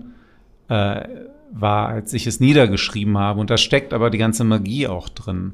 äh, 0.71 1.07
war, 1.51 1.89
als 1.89 2.13
ich 2.13 2.25
es 2.27 2.39
niedergeschrieben 2.39 3.17
habe. 3.17 3.41
Und 3.41 3.49
da 3.49 3.57
steckt 3.57 3.93
aber 3.93 4.09
die 4.09 4.17
ganze 4.17 4.45
Magie 4.45 4.87
auch 4.87 5.09
drin. 5.09 5.53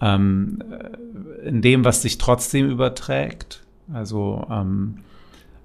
Ähm, 0.00 0.62
äh, 0.70 1.48
in 1.48 1.60
dem, 1.60 1.84
was 1.84 2.02
sich 2.02 2.16
trotzdem 2.16 2.70
überträgt. 2.70 3.62
Also 3.92 4.46
ähm, 4.50 4.98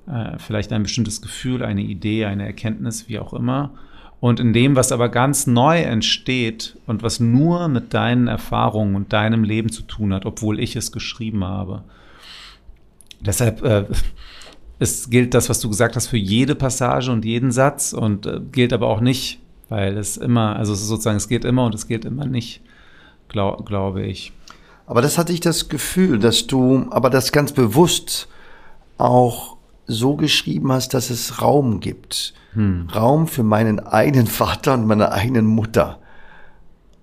äh, 0.05 0.37
vielleicht 0.37 0.73
ein 0.73 0.83
bestimmtes 0.83 1.21
Gefühl, 1.21 1.63
eine 1.63 1.81
Idee, 1.81 2.25
eine 2.25 2.45
Erkenntnis, 2.45 3.07
wie 3.07 3.19
auch 3.19 3.33
immer. 3.33 3.71
Und 4.19 4.39
in 4.39 4.53
dem, 4.53 4.75
was 4.75 4.91
aber 4.91 5.09
ganz 5.09 5.47
neu 5.47 5.81
entsteht 5.81 6.77
und 6.85 7.03
was 7.03 7.19
nur 7.19 7.67
mit 7.69 7.93
deinen 7.93 8.27
Erfahrungen 8.27 8.95
und 8.95 9.13
deinem 9.13 9.43
Leben 9.43 9.69
zu 9.69 9.83
tun 9.83 10.13
hat, 10.13 10.25
obwohl 10.25 10.59
ich 10.59 10.75
es 10.75 10.91
geschrieben 10.91 11.43
habe. 11.43 11.83
Deshalb 13.21 13.63
äh, 13.63 13.85
es 14.79 15.09
gilt 15.09 15.33
das, 15.33 15.49
was 15.49 15.59
du 15.59 15.69
gesagt 15.69 15.95
hast, 15.95 16.07
für 16.07 16.17
jede 16.17 16.55
Passage 16.55 17.11
und 17.11 17.25
jeden 17.25 17.51
Satz 17.51 17.93
und 17.93 18.25
äh, 18.25 18.39
gilt 18.51 18.73
aber 18.73 18.87
auch 18.87 19.01
nicht, 19.01 19.39
weil 19.69 19.97
es 19.97 20.17
immer, 20.17 20.55
also 20.55 20.73
es 20.73 20.81
ist 20.81 20.87
sozusagen, 20.87 21.17
es 21.17 21.27
gilt 21.27 21.45
immer 21.45 21.65
und 21.65 21.75
es 21.75 21.87
gilt 21.87 22.05
immer 22.05 22.25
nicht, 22.25 22.61
glaub, 23.29 23.65
glaube 23.65 24.03
ich. 24.03 24.33
Aber 24.85 25.01
das 25.01 25.17
hatte 25.17 25.31
ich 25.31 25.39
das 25.39 25.69
Gefühl, 25.69 26.19
dass 26.19 26.47
du 26.47 26.87
aber 26.89 27.09
das 27.09 27.31
ganz 27.31 27.53
bewusst 27.53 28.27
auch 28.97 29.57
so 29.87 30.15
geschrieben 30.15 30.71
hast, 30.71 30.93
dass 30.93 31.09
es 31.09 31.41
Raum 31.41 31.79
gibt. 31.79 32.33
Hm. 32.53 32.87
Raum 32.93 33.27
für 33.27 33.43
meinen 33.43 33.79
eigenen 33.79 34.27
Vater 34.27 34.73
und 34.73 34.85
meine 34.85 35.11
eigenen 35.11 35.45
Mutter. 35.45 35.99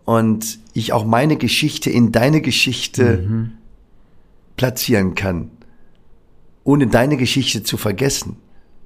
Und 0.04 0.58
ich 0.72 0.92
auch 0.92 1.04
meine 1.04 1.36
Geschichte 1.36 1.90
in 1.90 2.12
deine 2.12 2.40
Geschichte 2.40 3.18
mhm. 3.18 3.52
platzieren 4.56 5.14
kann, 5.14 5.50
ohne 6.64 6.86
deine 6.86 7.16
Geschichte 7.16 7.62
zu 7.62 7.76
vergessen. 7.76 8.36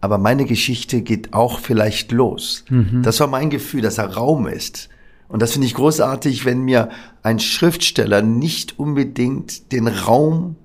Aber 0.01 0.19
meine 0.19 0.45
Geschichte 0.45 1.03
geht 1.03 1.33
auch 1.33 1.59
vielleicht 1.59 2.13
los. 2.13 2.65
Mhm. 2.69 3.03
Das 3.03 3.21
war 3.21 3.27
mein 3.27 3.51
Gefühl, 3.51 3.81
dass 3.81 3.95
da 3.95 4.05
Raum 4.05 4.47
ist. 4.47 4.91
Und 5.29 5.41
das 5.41 5.53
finde 5.53 5.67
ich 5.67 5.75
großartig, 5.75 6.45
wenn 6.45 6.63
mir 6.63 6.91
ein 7.23 7.39
Schriftsteller 7.39 8.23
nicht 8.23 8.79
unbedingt 8.79 9.73
den 9.73 9.89
Raum 9.89 10.57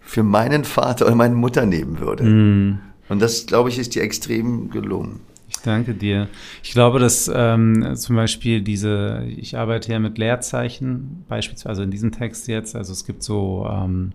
für 0.00 0.22
meinen 0.22 0.64
Vater 0.64 1.06
oder 1.06 1.14
meine 1.14 1.34
Mutter 1.34 1.66
nehmen 1.66 2.00
würde. 2.00 2.24
Mm. 2.24 2.78
Und 3.10 3.20
das, 3.20 3.46
glaube 3.46 3.68
ich, 3.68 3.78
ist 3.78 3.94
dir 3.94 4.02
extrem 4.02 4.70
gelungen. 4.70 5.20
Ich 5.50 5.58
danke 5.58 5.94
dir. 5.94 6.28
Ich 6.62 6.72
glaube, 6.72 6.98
dass 6.98 7.30
ähm, 7.32 7.94
zum 7.94 8.16
Beispiel 8.16 8.62
diese, 8.62 9.24
ich 9.36 9.56
arbeite 9.56 9.92
ja 9.92 9.98
mit 9.98 10.16
Leerzeichen, 10.18 11.24
beispielsweise 11.28 11.82
in 11.82 11.90
diesem 11.90 12.12
Text 12.12 12.48
jetzt, 12.48 12.74
also 12.74 12.92
es 12.92 13.04
gibt 13.04 13.22
so 13.22 13.68
ähm, 13.70 14.12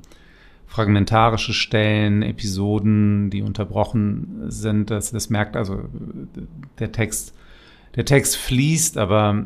fragmentarische 0.73 1.53
Stellen, 1.53 2.23
Episoden, 2.23 3.29
die 3.29 3.43
unterbrochen 3.43 4.45
sind. 4.47 4.89
Das, 4.89 5.11
das 5.11 5.29
merkt 5.29 5.55
also 5.55 5.81
der 6.79 6.91
Text, 6.91 7.35
der 7.95 8.05
Text 8.05 8.37
fließt, 8.37 8.97
aber 8.97 9.45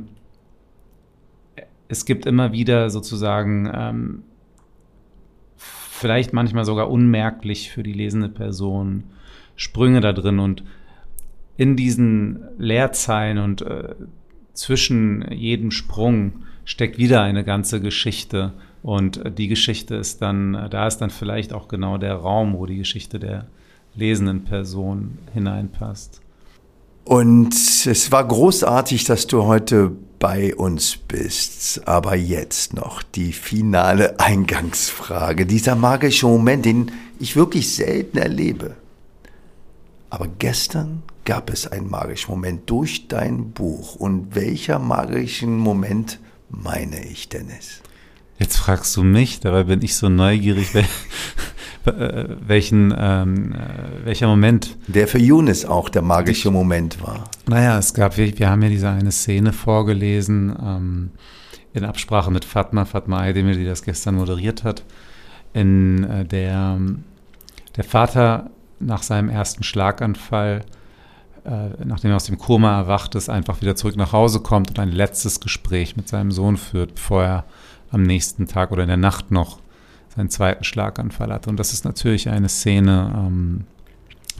es 1.90 2.06
gibt 2.06 2.26
immer 2.26 2.54
wieder 2.54 2.90
sozusagen 2.90 3.70
ähm, 3.74 4.24
vielleicht 5.58 6.32
manchmal 6.32 6.64
sogar 6.64 6.90
unmerklich 6.90 7.72
für 7.72 7.84
die 7.84 7.92
lesende 7.92 8.30
Person 8.30 9.04
Sprünge 9.58 10.00
da 10.00 10.14
drin 10.14 10.40
und 10.40 10.64
in 11.58 11.76
diesen 11.76 12.40
Leerzeilen 12.58 13.40
und 13.40 13.64
äh, 13.64 13.96
zwischen 14.54 15.30
jedem 15.30 15.72
Sprung 15.72 16.46
steckt 16.64 16.98
wieder 16.98 17.22
eine 17.22 17.44
ganze 17.44 17.82
Geschichte 17.82 18.54
und 18.88 19.18
äh, 19.18 19.32
die 19.34 19.50
Geschichte 19.50 19.96
ist 19.96 20.22
dann, 20.22 20.56
äh, 20.56 20.70
da 20.70 20.88
ist 20.88 21.00
dann 21.00 21.10
vielleicht 21.10 21.52
auch 21.52 21.68
genau 21.68 21.98
der 21.98 22.16
Raum, 22.16 22.54
wo 22.58 22.66
die 22.66 22.78
Geschichte 22.78 23.20
der 23.20 23.48
lesenden 23.96 24.46
Person 24.46 25.18
hineinpasst. 25.34 26.22
Und 27.04 27.54
es 27.54 28.12
war 28.14 28.26
großartig, 28.26 29.04
dass 29.04 29.28
du 29.28 29.44
heute 29.44 29.92
bei 30.20 30.56
uns 30.56 30.96
bist. 30.96 31.86
Aber 31.86 32.16
jetzt 32.16 32.76
noch 32.76 33.04
die 33.04 33.34
finale 33.34 34.18
Eingangsfrage. 34.22 35.46
Dieser 35.46 35.76
magische 35.76 36.26
Moment, 36.26 36.64
den 36.64 36.92
ich 37.20 37.36
wirklich 37.36 37.76
selten 37.76 38.18
erlebe. 38.18 38.78
Aber 40.10 40.30
gestern 40.40 41.04
gab 41.26 41.52
es 41.52 41.68
einen 41.68 41.90
magischen 41.90 42.32
Moment 42.32 42.70
durch 42.70 43.10
dein 43.10 43.52
Buch. 43.52 43.98
Und 43.98 44.34
welcher 44.34 44.80
magischen 44.80 45.58
Moment 45.58 46.22
meine 46.50 47.04
ich, 47.04 47.28
Dennis? 47.28 47.82
Jetzt 48.40 48.58
fragst 48.58 48.96
du 48.96 49.04
mich, 49.04 49.40
dabei 49.40 49.64
bin 49.64 49.82
ich 49.82 49.96
so 49.96 50.10
neugierig, 50.10 50.68
welchen, 51.86 52.94
ähm, 52.98 53.54
äh, 53.54 54.06
welcher 54.06 54.28
Moment. 54.28 54.78
Der 54.88 55.08
für 55.08 55.20
Younes 55.20 55.66
auch 55.66 55.90
der 55.90 56.02
magische 56.02 56.52
Moment 56.52 57.02
war. 57.02 57.24
Naja, 57.48 57.78
es 57.78 57.94
gab, 57.94 58.18
wir, 58.18 58.38
wir 58.38 58.50
haben 58.50 58.62
ja 58.62 58.70
diese 58.70 58.90
eine 58.90 59.12
Szene 59.12 59.54
vorgelesen, 59.54 60.56
ähm, 60.62 61.12
in 61.74 61.86
Absprache 61.86 62.32
mit 62.32 62.46
Fatma, 62.46 62.86
Fatma 62.86 63.22
Aydemir, 63.22 63.56
die 63.56 63.66
das 63.66 63.84
gestern 63.84 64.16
moderiert 64.16 64.64
hat, 64.64 64.84
in 65.54 66.04
äh, 66.04 66.26
der 66.26 66.80
der 67.78 67.84
Vater 67.84 68.50
nach 68.80 69.04
seinem 69.04 69.30
ersten 69.30 69.64
Schlaganfall, 69.64 70.66
äh, 71.46 71.70
nachdem 71.86 72.12
er 72.12 72.18
aus 72.18 72.26
dem 72.26 72.38
Koma 72.38 72.78
erwacht 72.80 73.16
ist, 73.16 73.30
einfach 73.30 73.62
wieder 73.62 73.76
zurück 73.76 73.96
nach 73.96 74.12
Hause 74.12 74.42
kommt 74.42 74.72
und 74.72 74.80
ein 74.80 74.92
letztes 74.92 75.40
Gespräch 75.40 75.96
mit 75.96 76.10
seinem 76.10 76.32
Sohn 76.32 76.58
führt, 76.58 76.96
bevor 76.96 77.24
er 77.24 77.46
am 77.92 78.04
nächsten 78.04 78.48
Tag 78.48 78.72
oder 78.72 78.84
in 78.84 78.90
der 78.90 78.98
Nacht 78.98 79.32
noch 79.32 79.60
seinen 80.16 80.30
zweiten 80.30 80.64
Schlaganfall 80.64 81.32
hatte. 81.32 81.50
Und 81.50 81.58
das 81.58 81.74
ist 81.74 81.86
natürlich 81.86 82.30
eine 82.30 82.50
Szene, 82.50 83.14
ähm, 83.16 83.66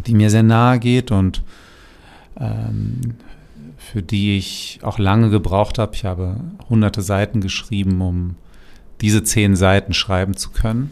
die 0.06 0.16
mir 0.16 0.30
sehr 0.30 0.44
nahe 0.44 0.80
geht 0.80 1.12
und 1.12 1.44
ähm, 2.40 3.16
für 3.78 4.02
die 4.02 4.38
ich 4.38 4.80
auch 4.82 5.00
lange 5.00 5.30
gebraucht 5.30 5.78
habe. 5.78 5.94
Ich 5.96 6.06
habe 6.06 6.38
hunderte 6.70 7.02
Seiten 7.02 7.42
geschrieben, 7.42 8.02
um 8.02 8.36
diese 9.02 9.24
zehn 9.24 9.56
Seiten 9.56 9.94
schreiben 9.94 10.36
zu 10.36 10.50
können. 10.50 10.92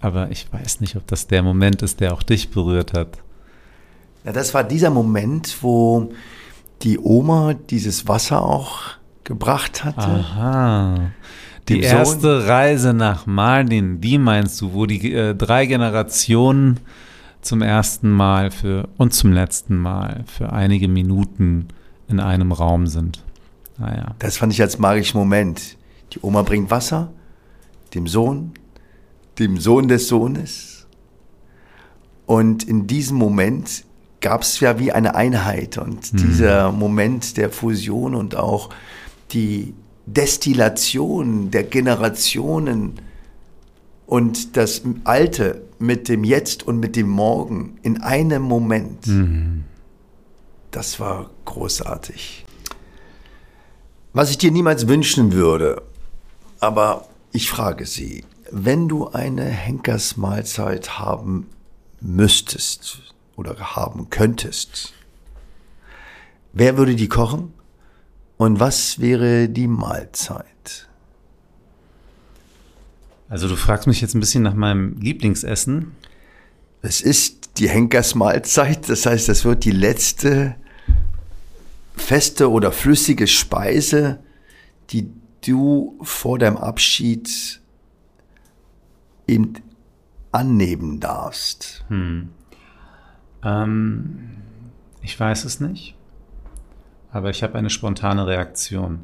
Aber 0.00 0.30
ich 0.30 0.52
weiß 0.52 0.80
nicht, 0.80 0.96
ob 0.96 1.06
das 1.06 1.28
der 1.28 1.42
Moment 1.42 1.82
ist, 1.82 2.00
der 2.00 2.12
auch 2.12 2.24
dich 2.24 2.50
berührt 2.50 2.92
hat. 2.92 3.18
Ja, 4.24 4.32
das 4.32 4.52
war 4.52 4.64
dieser 4.64 4.90
Moment, 4.90 5.58
wo 5.62 6.12
die 6.82 6.98
Oma 6.98 7.54
dieses 7.54 8.08
Wasser 8.08 8.42
auch 8.42 8.80
gebracht 9.24 9.84
hatte. 9.84 10.00
Aha. 10.00 11.12
Die 11.68 11.80
erste 11.80 12.40
Sohn. 12.40 12.48
Reise 12.48 12.92
nach 12.92 13.26
Mardin, 13.26 14.00
die 14.00 14.18
meinst 14.18 14.60
du, 14.60 14.72
wo 14.74 14.86
die 14.86 15.12
äh, 15.12 15.34
drei 15.34 15.66
Generationen 15.66 16.80
zum 17.40 17.62
ersten 17.62 18.10
Mal 18.10 18.50
für 18.50 18.88
und 18.96 19.14
zum 19.14 19.32
letzten 19.32 19.76
Mal 19.76 20.24
für 20.26 20.52
einige 20.52 20.88
Minuten 20.88 21.68
in 22.08 22.20
einem 22.20 22.52
Raum 22.52 22.86
sind. 22.86 23.22
Naja. 23.78 24.06
Ah, 24.08 24.14
das 24.18 24.36
fand 24.36 24.52
ich 24.52 24.60
als 24.60 24.78
magischen 24.78 25.18
Moment. 25.18 25.76
Die 26.12 26.18
Oma 26.22 26.42
bringt 26.42 26.70
Wasser, 26.70 27.10
dem 27.94 28.06
Sohn, 28.06 28.52
dem 29.38 29.58
Sohn 29.58 29.88
des 29.88 30.08
Sohnes. 30.08 30.86
Und 32.26 32.64
in 32.64 32.86
diesem 32.86 33.16
Moment 33.16 33.84
gab 34.20 34.42
es 34.42 34.60
ja 34.60 34.78
wie 34.78 34.92
eine 34.92 35.14
Einheit 35.14 35.78
und 35.78 36.12
mhm. 36.12 36.16
dieser 36.16 36.70
Moment 36.70 37.36
der 37.36 37.50
Fusion 37.50 38.14
und 38.14 38.36
auch 38.36 38.70
die 39.32 39.74
Destillation 40.06 41.50
der 41.50 41.64
Generationen 41.64 43.00
und 44.06 44.56
das 44.56 44.82
Alte 45.04 45.62
mit 45.78 46.08
dem 46.08 46.24
Jetzt 46.24 46.66
und 46.66 46.78
mit 46.78 46.96
dem 46.96 47.08
Morgen 47.08 47.78
in 47.82 48.02
einem 48.02 48.42
Moment. 48.42 49.06
Mhm. 49.06 49.64
Das 50.70 51.00
war 51.00 51.30
großartig. 51.44 52.44
Was 54.12 54.30
ich 54.30 54.38
dir 54.38 54.50
niemals 54.50 54.88
wünschen 54.88 55.32
würde, 55.32 55.82
aber 56.60 57.06
ich 57.32 57.48
frage 57.48 57.86
Sie, 57.86 58.24
wenn 58.50 58.88
du 58.88 59.08
eine 59.08 59.44
Henkersmahlzeit 59.44 60.98
haben 60.98 61.46
müsstest 62.00 63.14
oder 63.36 63.56
haben 63.74 64.10
könntest, 64.10 64.92
wer 66.52 66.76
würde 66.76 66.94
die 66.94 67.08
kochen? 67.08 67.54
Und 68.42 68.58
was 68.58 68.98
wäre 68.98 69.48
die 69.48 69.68
Mahlzeit? 69.68 70.88
Also 73.28 73.46
du 73.46 73.54
fragst 73.54 73.86
mich 73.86 74.00
jetzt 74.00 74.16
ein 74.16 74.20
bisschen 74.20 74.42
nach 74.42 74.54
meinem 74.54 74.98
Lieblingsessen. 74.98 75.92
Es 76.80 77.02
ist 77.02 77.60
die 77.60 77.68
Henkersmahlzeit, 77.68 78.88
das 78.88 79.06
heißt, 79.06 79.28
das 79.28 79.44
wird 79.44 79.64
die 79.64 79.70
letzte 79.70 80.56
feste 81.94 82.50
oder 82.50 82.72
flüssige 82.72 83.28
Speise, 83.28 84.18
die 84.90 85.08
du 85.46 85.96
vor 86.02 86.40
deinem 86.40 86.56
Abschied 86.56 87.60
eben 89.28 89.52
annehmen 90.32 90.98
darfst. 90.98 91.84
Hm. 91.86 92.30
Ähm, 93.44 94.30
ich 95.00 95.20
weiß 95.20 95.44
es 95.44 95.60
nicht 95.60 95.94
aber 97.12 97.30
ich 97.30 97.42
habe 97.42 97.56
eine 97.56 97.70
spontane 97.70 98.26
Reaktion. 98.26 99.00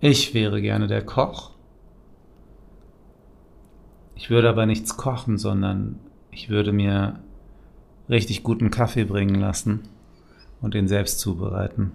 Ich 0.00 0.34
wäre 0.34 0.60
gerne 0.60 0.88
der 0.88 1.04
Koch. 1.04 1.52
Ich 4.14 4.28
würde 4.28 4.48
aber 4.48 4.66
nichts 4.66 4.96
kochen, 4.96 5.38
sondern 5.38 6.00
ich 6.30 6.48
würde 6.50 6.72
mir 6.72 7.20
richtig 8.08 8.42
guten 8.42 8.70
Kaffee 8.70 9.04
bringen 9.04 9.36
lassen 9.36 9.88
und 10.60 10.74
den 10.74 10.88
selbst 10.88 11.20
zubereiten. 11.20 11.92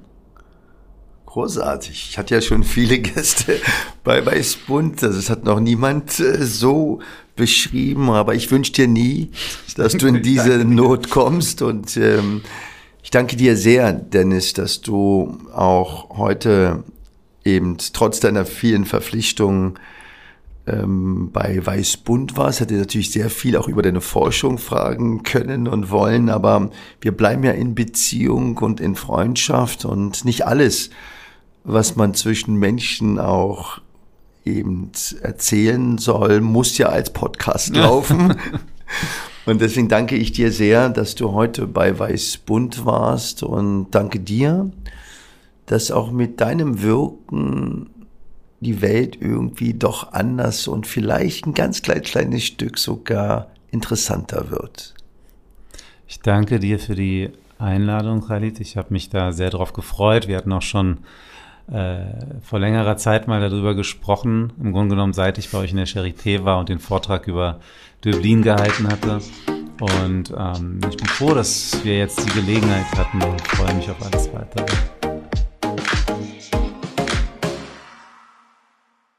Großartig. 1.31 2.09
Ich 2.09 2.17
hatte 2.17 2.35
ja 2.35 2.41
schon 2.41 2.65
viele 2.65 2.99
Gäste 2.99 3.61
bei, 4.03 4.43
Spund. 4.43 5.01
Also 5.01 5.17
es 5.17 5.29
hat 5.29 5.45
noch 5.45 5.61
niemand 5.61 6.19
äh, 6.19 6.43
so 6.43 6.99
beschrieben, 7.37 8.09
aber 8.09 8.35
ich 8.35 8.51
wünsche 8.51 8.73
dir 8.73 8.89
nie, 8.89 9.31
dass 9.77 9.93
du 9.93 10.07
in 10.07 10.21
diese 10.23 10.65
Not 10.65 11.09
kommst. 11.09 11.61
Und 11.61 11.95
ähm, 11.95 12.41
ich 13.01 13.11
danke 13.11 13.37
dir 13.37 13.55
sehr, 13.55 13.93
Dennis, 13.93 14.51
dass 14.51 14.81
du 14.81 15.37
auch 15.53 16.17
heute 16.17 16.83
eben 17.45 17.77
trotz 17.93 18.19
deiner 18.19 18.43
vielen 18.43 18.83
Verpflichtungen 18.83 19.79
ähm, 20.67 21.29
bei 21.31 21.65
Weißbund 21.65 22.35
warst, 22.35 22.59
hätte 22.59 22.73
natürlich 22.73 23.11
sehr 23.11 23.29
viel 23.29 23.55
auch 23.55 23.69
über 23.69 23.81
deine 23.81 24.01
Forschung 24.01 24.57
fragen 24.57 25.23
können 25.23 25.69
und 25.69 25.91
wollen, 25.91 26.29
aber 26.29 26.71
wir 26.99 27.13
bleiben 27.13 27.43
ja 27.43 27.51
in 27.51 27.73
Beziehung 27.73 28.57
und 28.57 28.81
in 28.81 28.95
Freundschaft 28.95 29.85
und 29.85 30.25
nicht 30.25 30.45
alles, 30.45 30.89
was 31.63 31.95
man 31.95 32.13
zwischen 32.13 32.55
Menschen 32.55 33.19
auch 33.19 33.79
eben 34.45 34.91
erzählen 35.21 35.97
soll, 35.97 36.41
muss 36.41 36.77
ja 36.77 36.87
als 36.87 37.11
Podcast 37.11 37.75
laufen. 37.75 38.35
und 39.45 39.61
deswegen 39.61 39.87
danke 39.87 40.15
ich 40.15 40.31
dir 40.31 40.51
sehr, 40.51 40.89
dass 40.89 41.15
du 41.15 41.33
heute 41.33 41.67
bei 41.67 41.97
Weißbund 41.97 42.85
warst 42.85 43.43
und 43.43 43.91
danke 43.91 44.19
dir, 44.19 44.71
dass 45.67 45.91
auch 45.91 46.11
mit 46.11 46.41
deinem 46.41 46.81
Wirken 46.81 47.89
die 48.59 48.81
Welt 48.81 49.17
irgendwie 49.19 49.73
doch 49.73 50.13
anders 50.13 50.67
und 50.67 50.85
vielleicht 50.87 51.45
ein 51.45 51.53
ganz 51.53 51.81
klein, 51.81 52.01
kleines 52.01 52.43
Stück 52.43 52.77
sogar 52.77 53.51
interessanter 53.71 54.51
wird. 54.51 54.93
Ich 56.07 56.19
danke 56.19 56.59
dir 56.59 56.77
für 56.77 56.95
die 56.95 57.29
Einladung, 57.57 58.25
Khalid. 58.27 58.59
Ich 58.59 58.75
habe 58.75 58.91
mich 58.91 59.09
da 59.09 59.31
sehr 59.31 59.49
drauf 59.49 59.73
gefreut. 59.73 60.27
Wir 60.27 60.37
hatten 60.37 60.51
auch 60.51 60.61
schon 60.61 60.99
äh, 61.71 62.41
vor 62.41 62.59
längerer 62.59 62.97
Zeit 62.97 63.27
mal 63.27 63.41
darüber 63.41 63.75
gesprochen. 63.75 64.53
Im 64.61 64.73
Grunde 64.73 64.95
genommen, 64.95 65.13
seit 65.13 65.37
ich 65.37 65.51
bei 65.51 65.57
euch 65.59 65.71
in 65.71 65.77
der 65.77 65.87
Charité 65.87 66.43
war 66.43 66.59
und 66.59 66.69
den 66.69 66.79
Vortrag 66.79 67.27
über 67.27 67.59
Dublin 68.01 68.41
gehalten 68.41 68.87
hatte. 68.87 69.19
Und 69.79 70.33
ähm, 70.37 70.79
ich 70.89 70.97
bin 70.97 71.07
froh, 71.07 71.33
dass 71.33 71.83
wir 71.83 71.97
jetzt 71.97 72.23
die 72.25 72.39
Gelegenheit 72.39 72.85
hatten 72.97 73.23
und 73.23 73.41
freue 73.41 73.73
mich 73.73 73.89
auf 73.89 74.01
alles 74.01 74.31
weitere. 74.33 74.65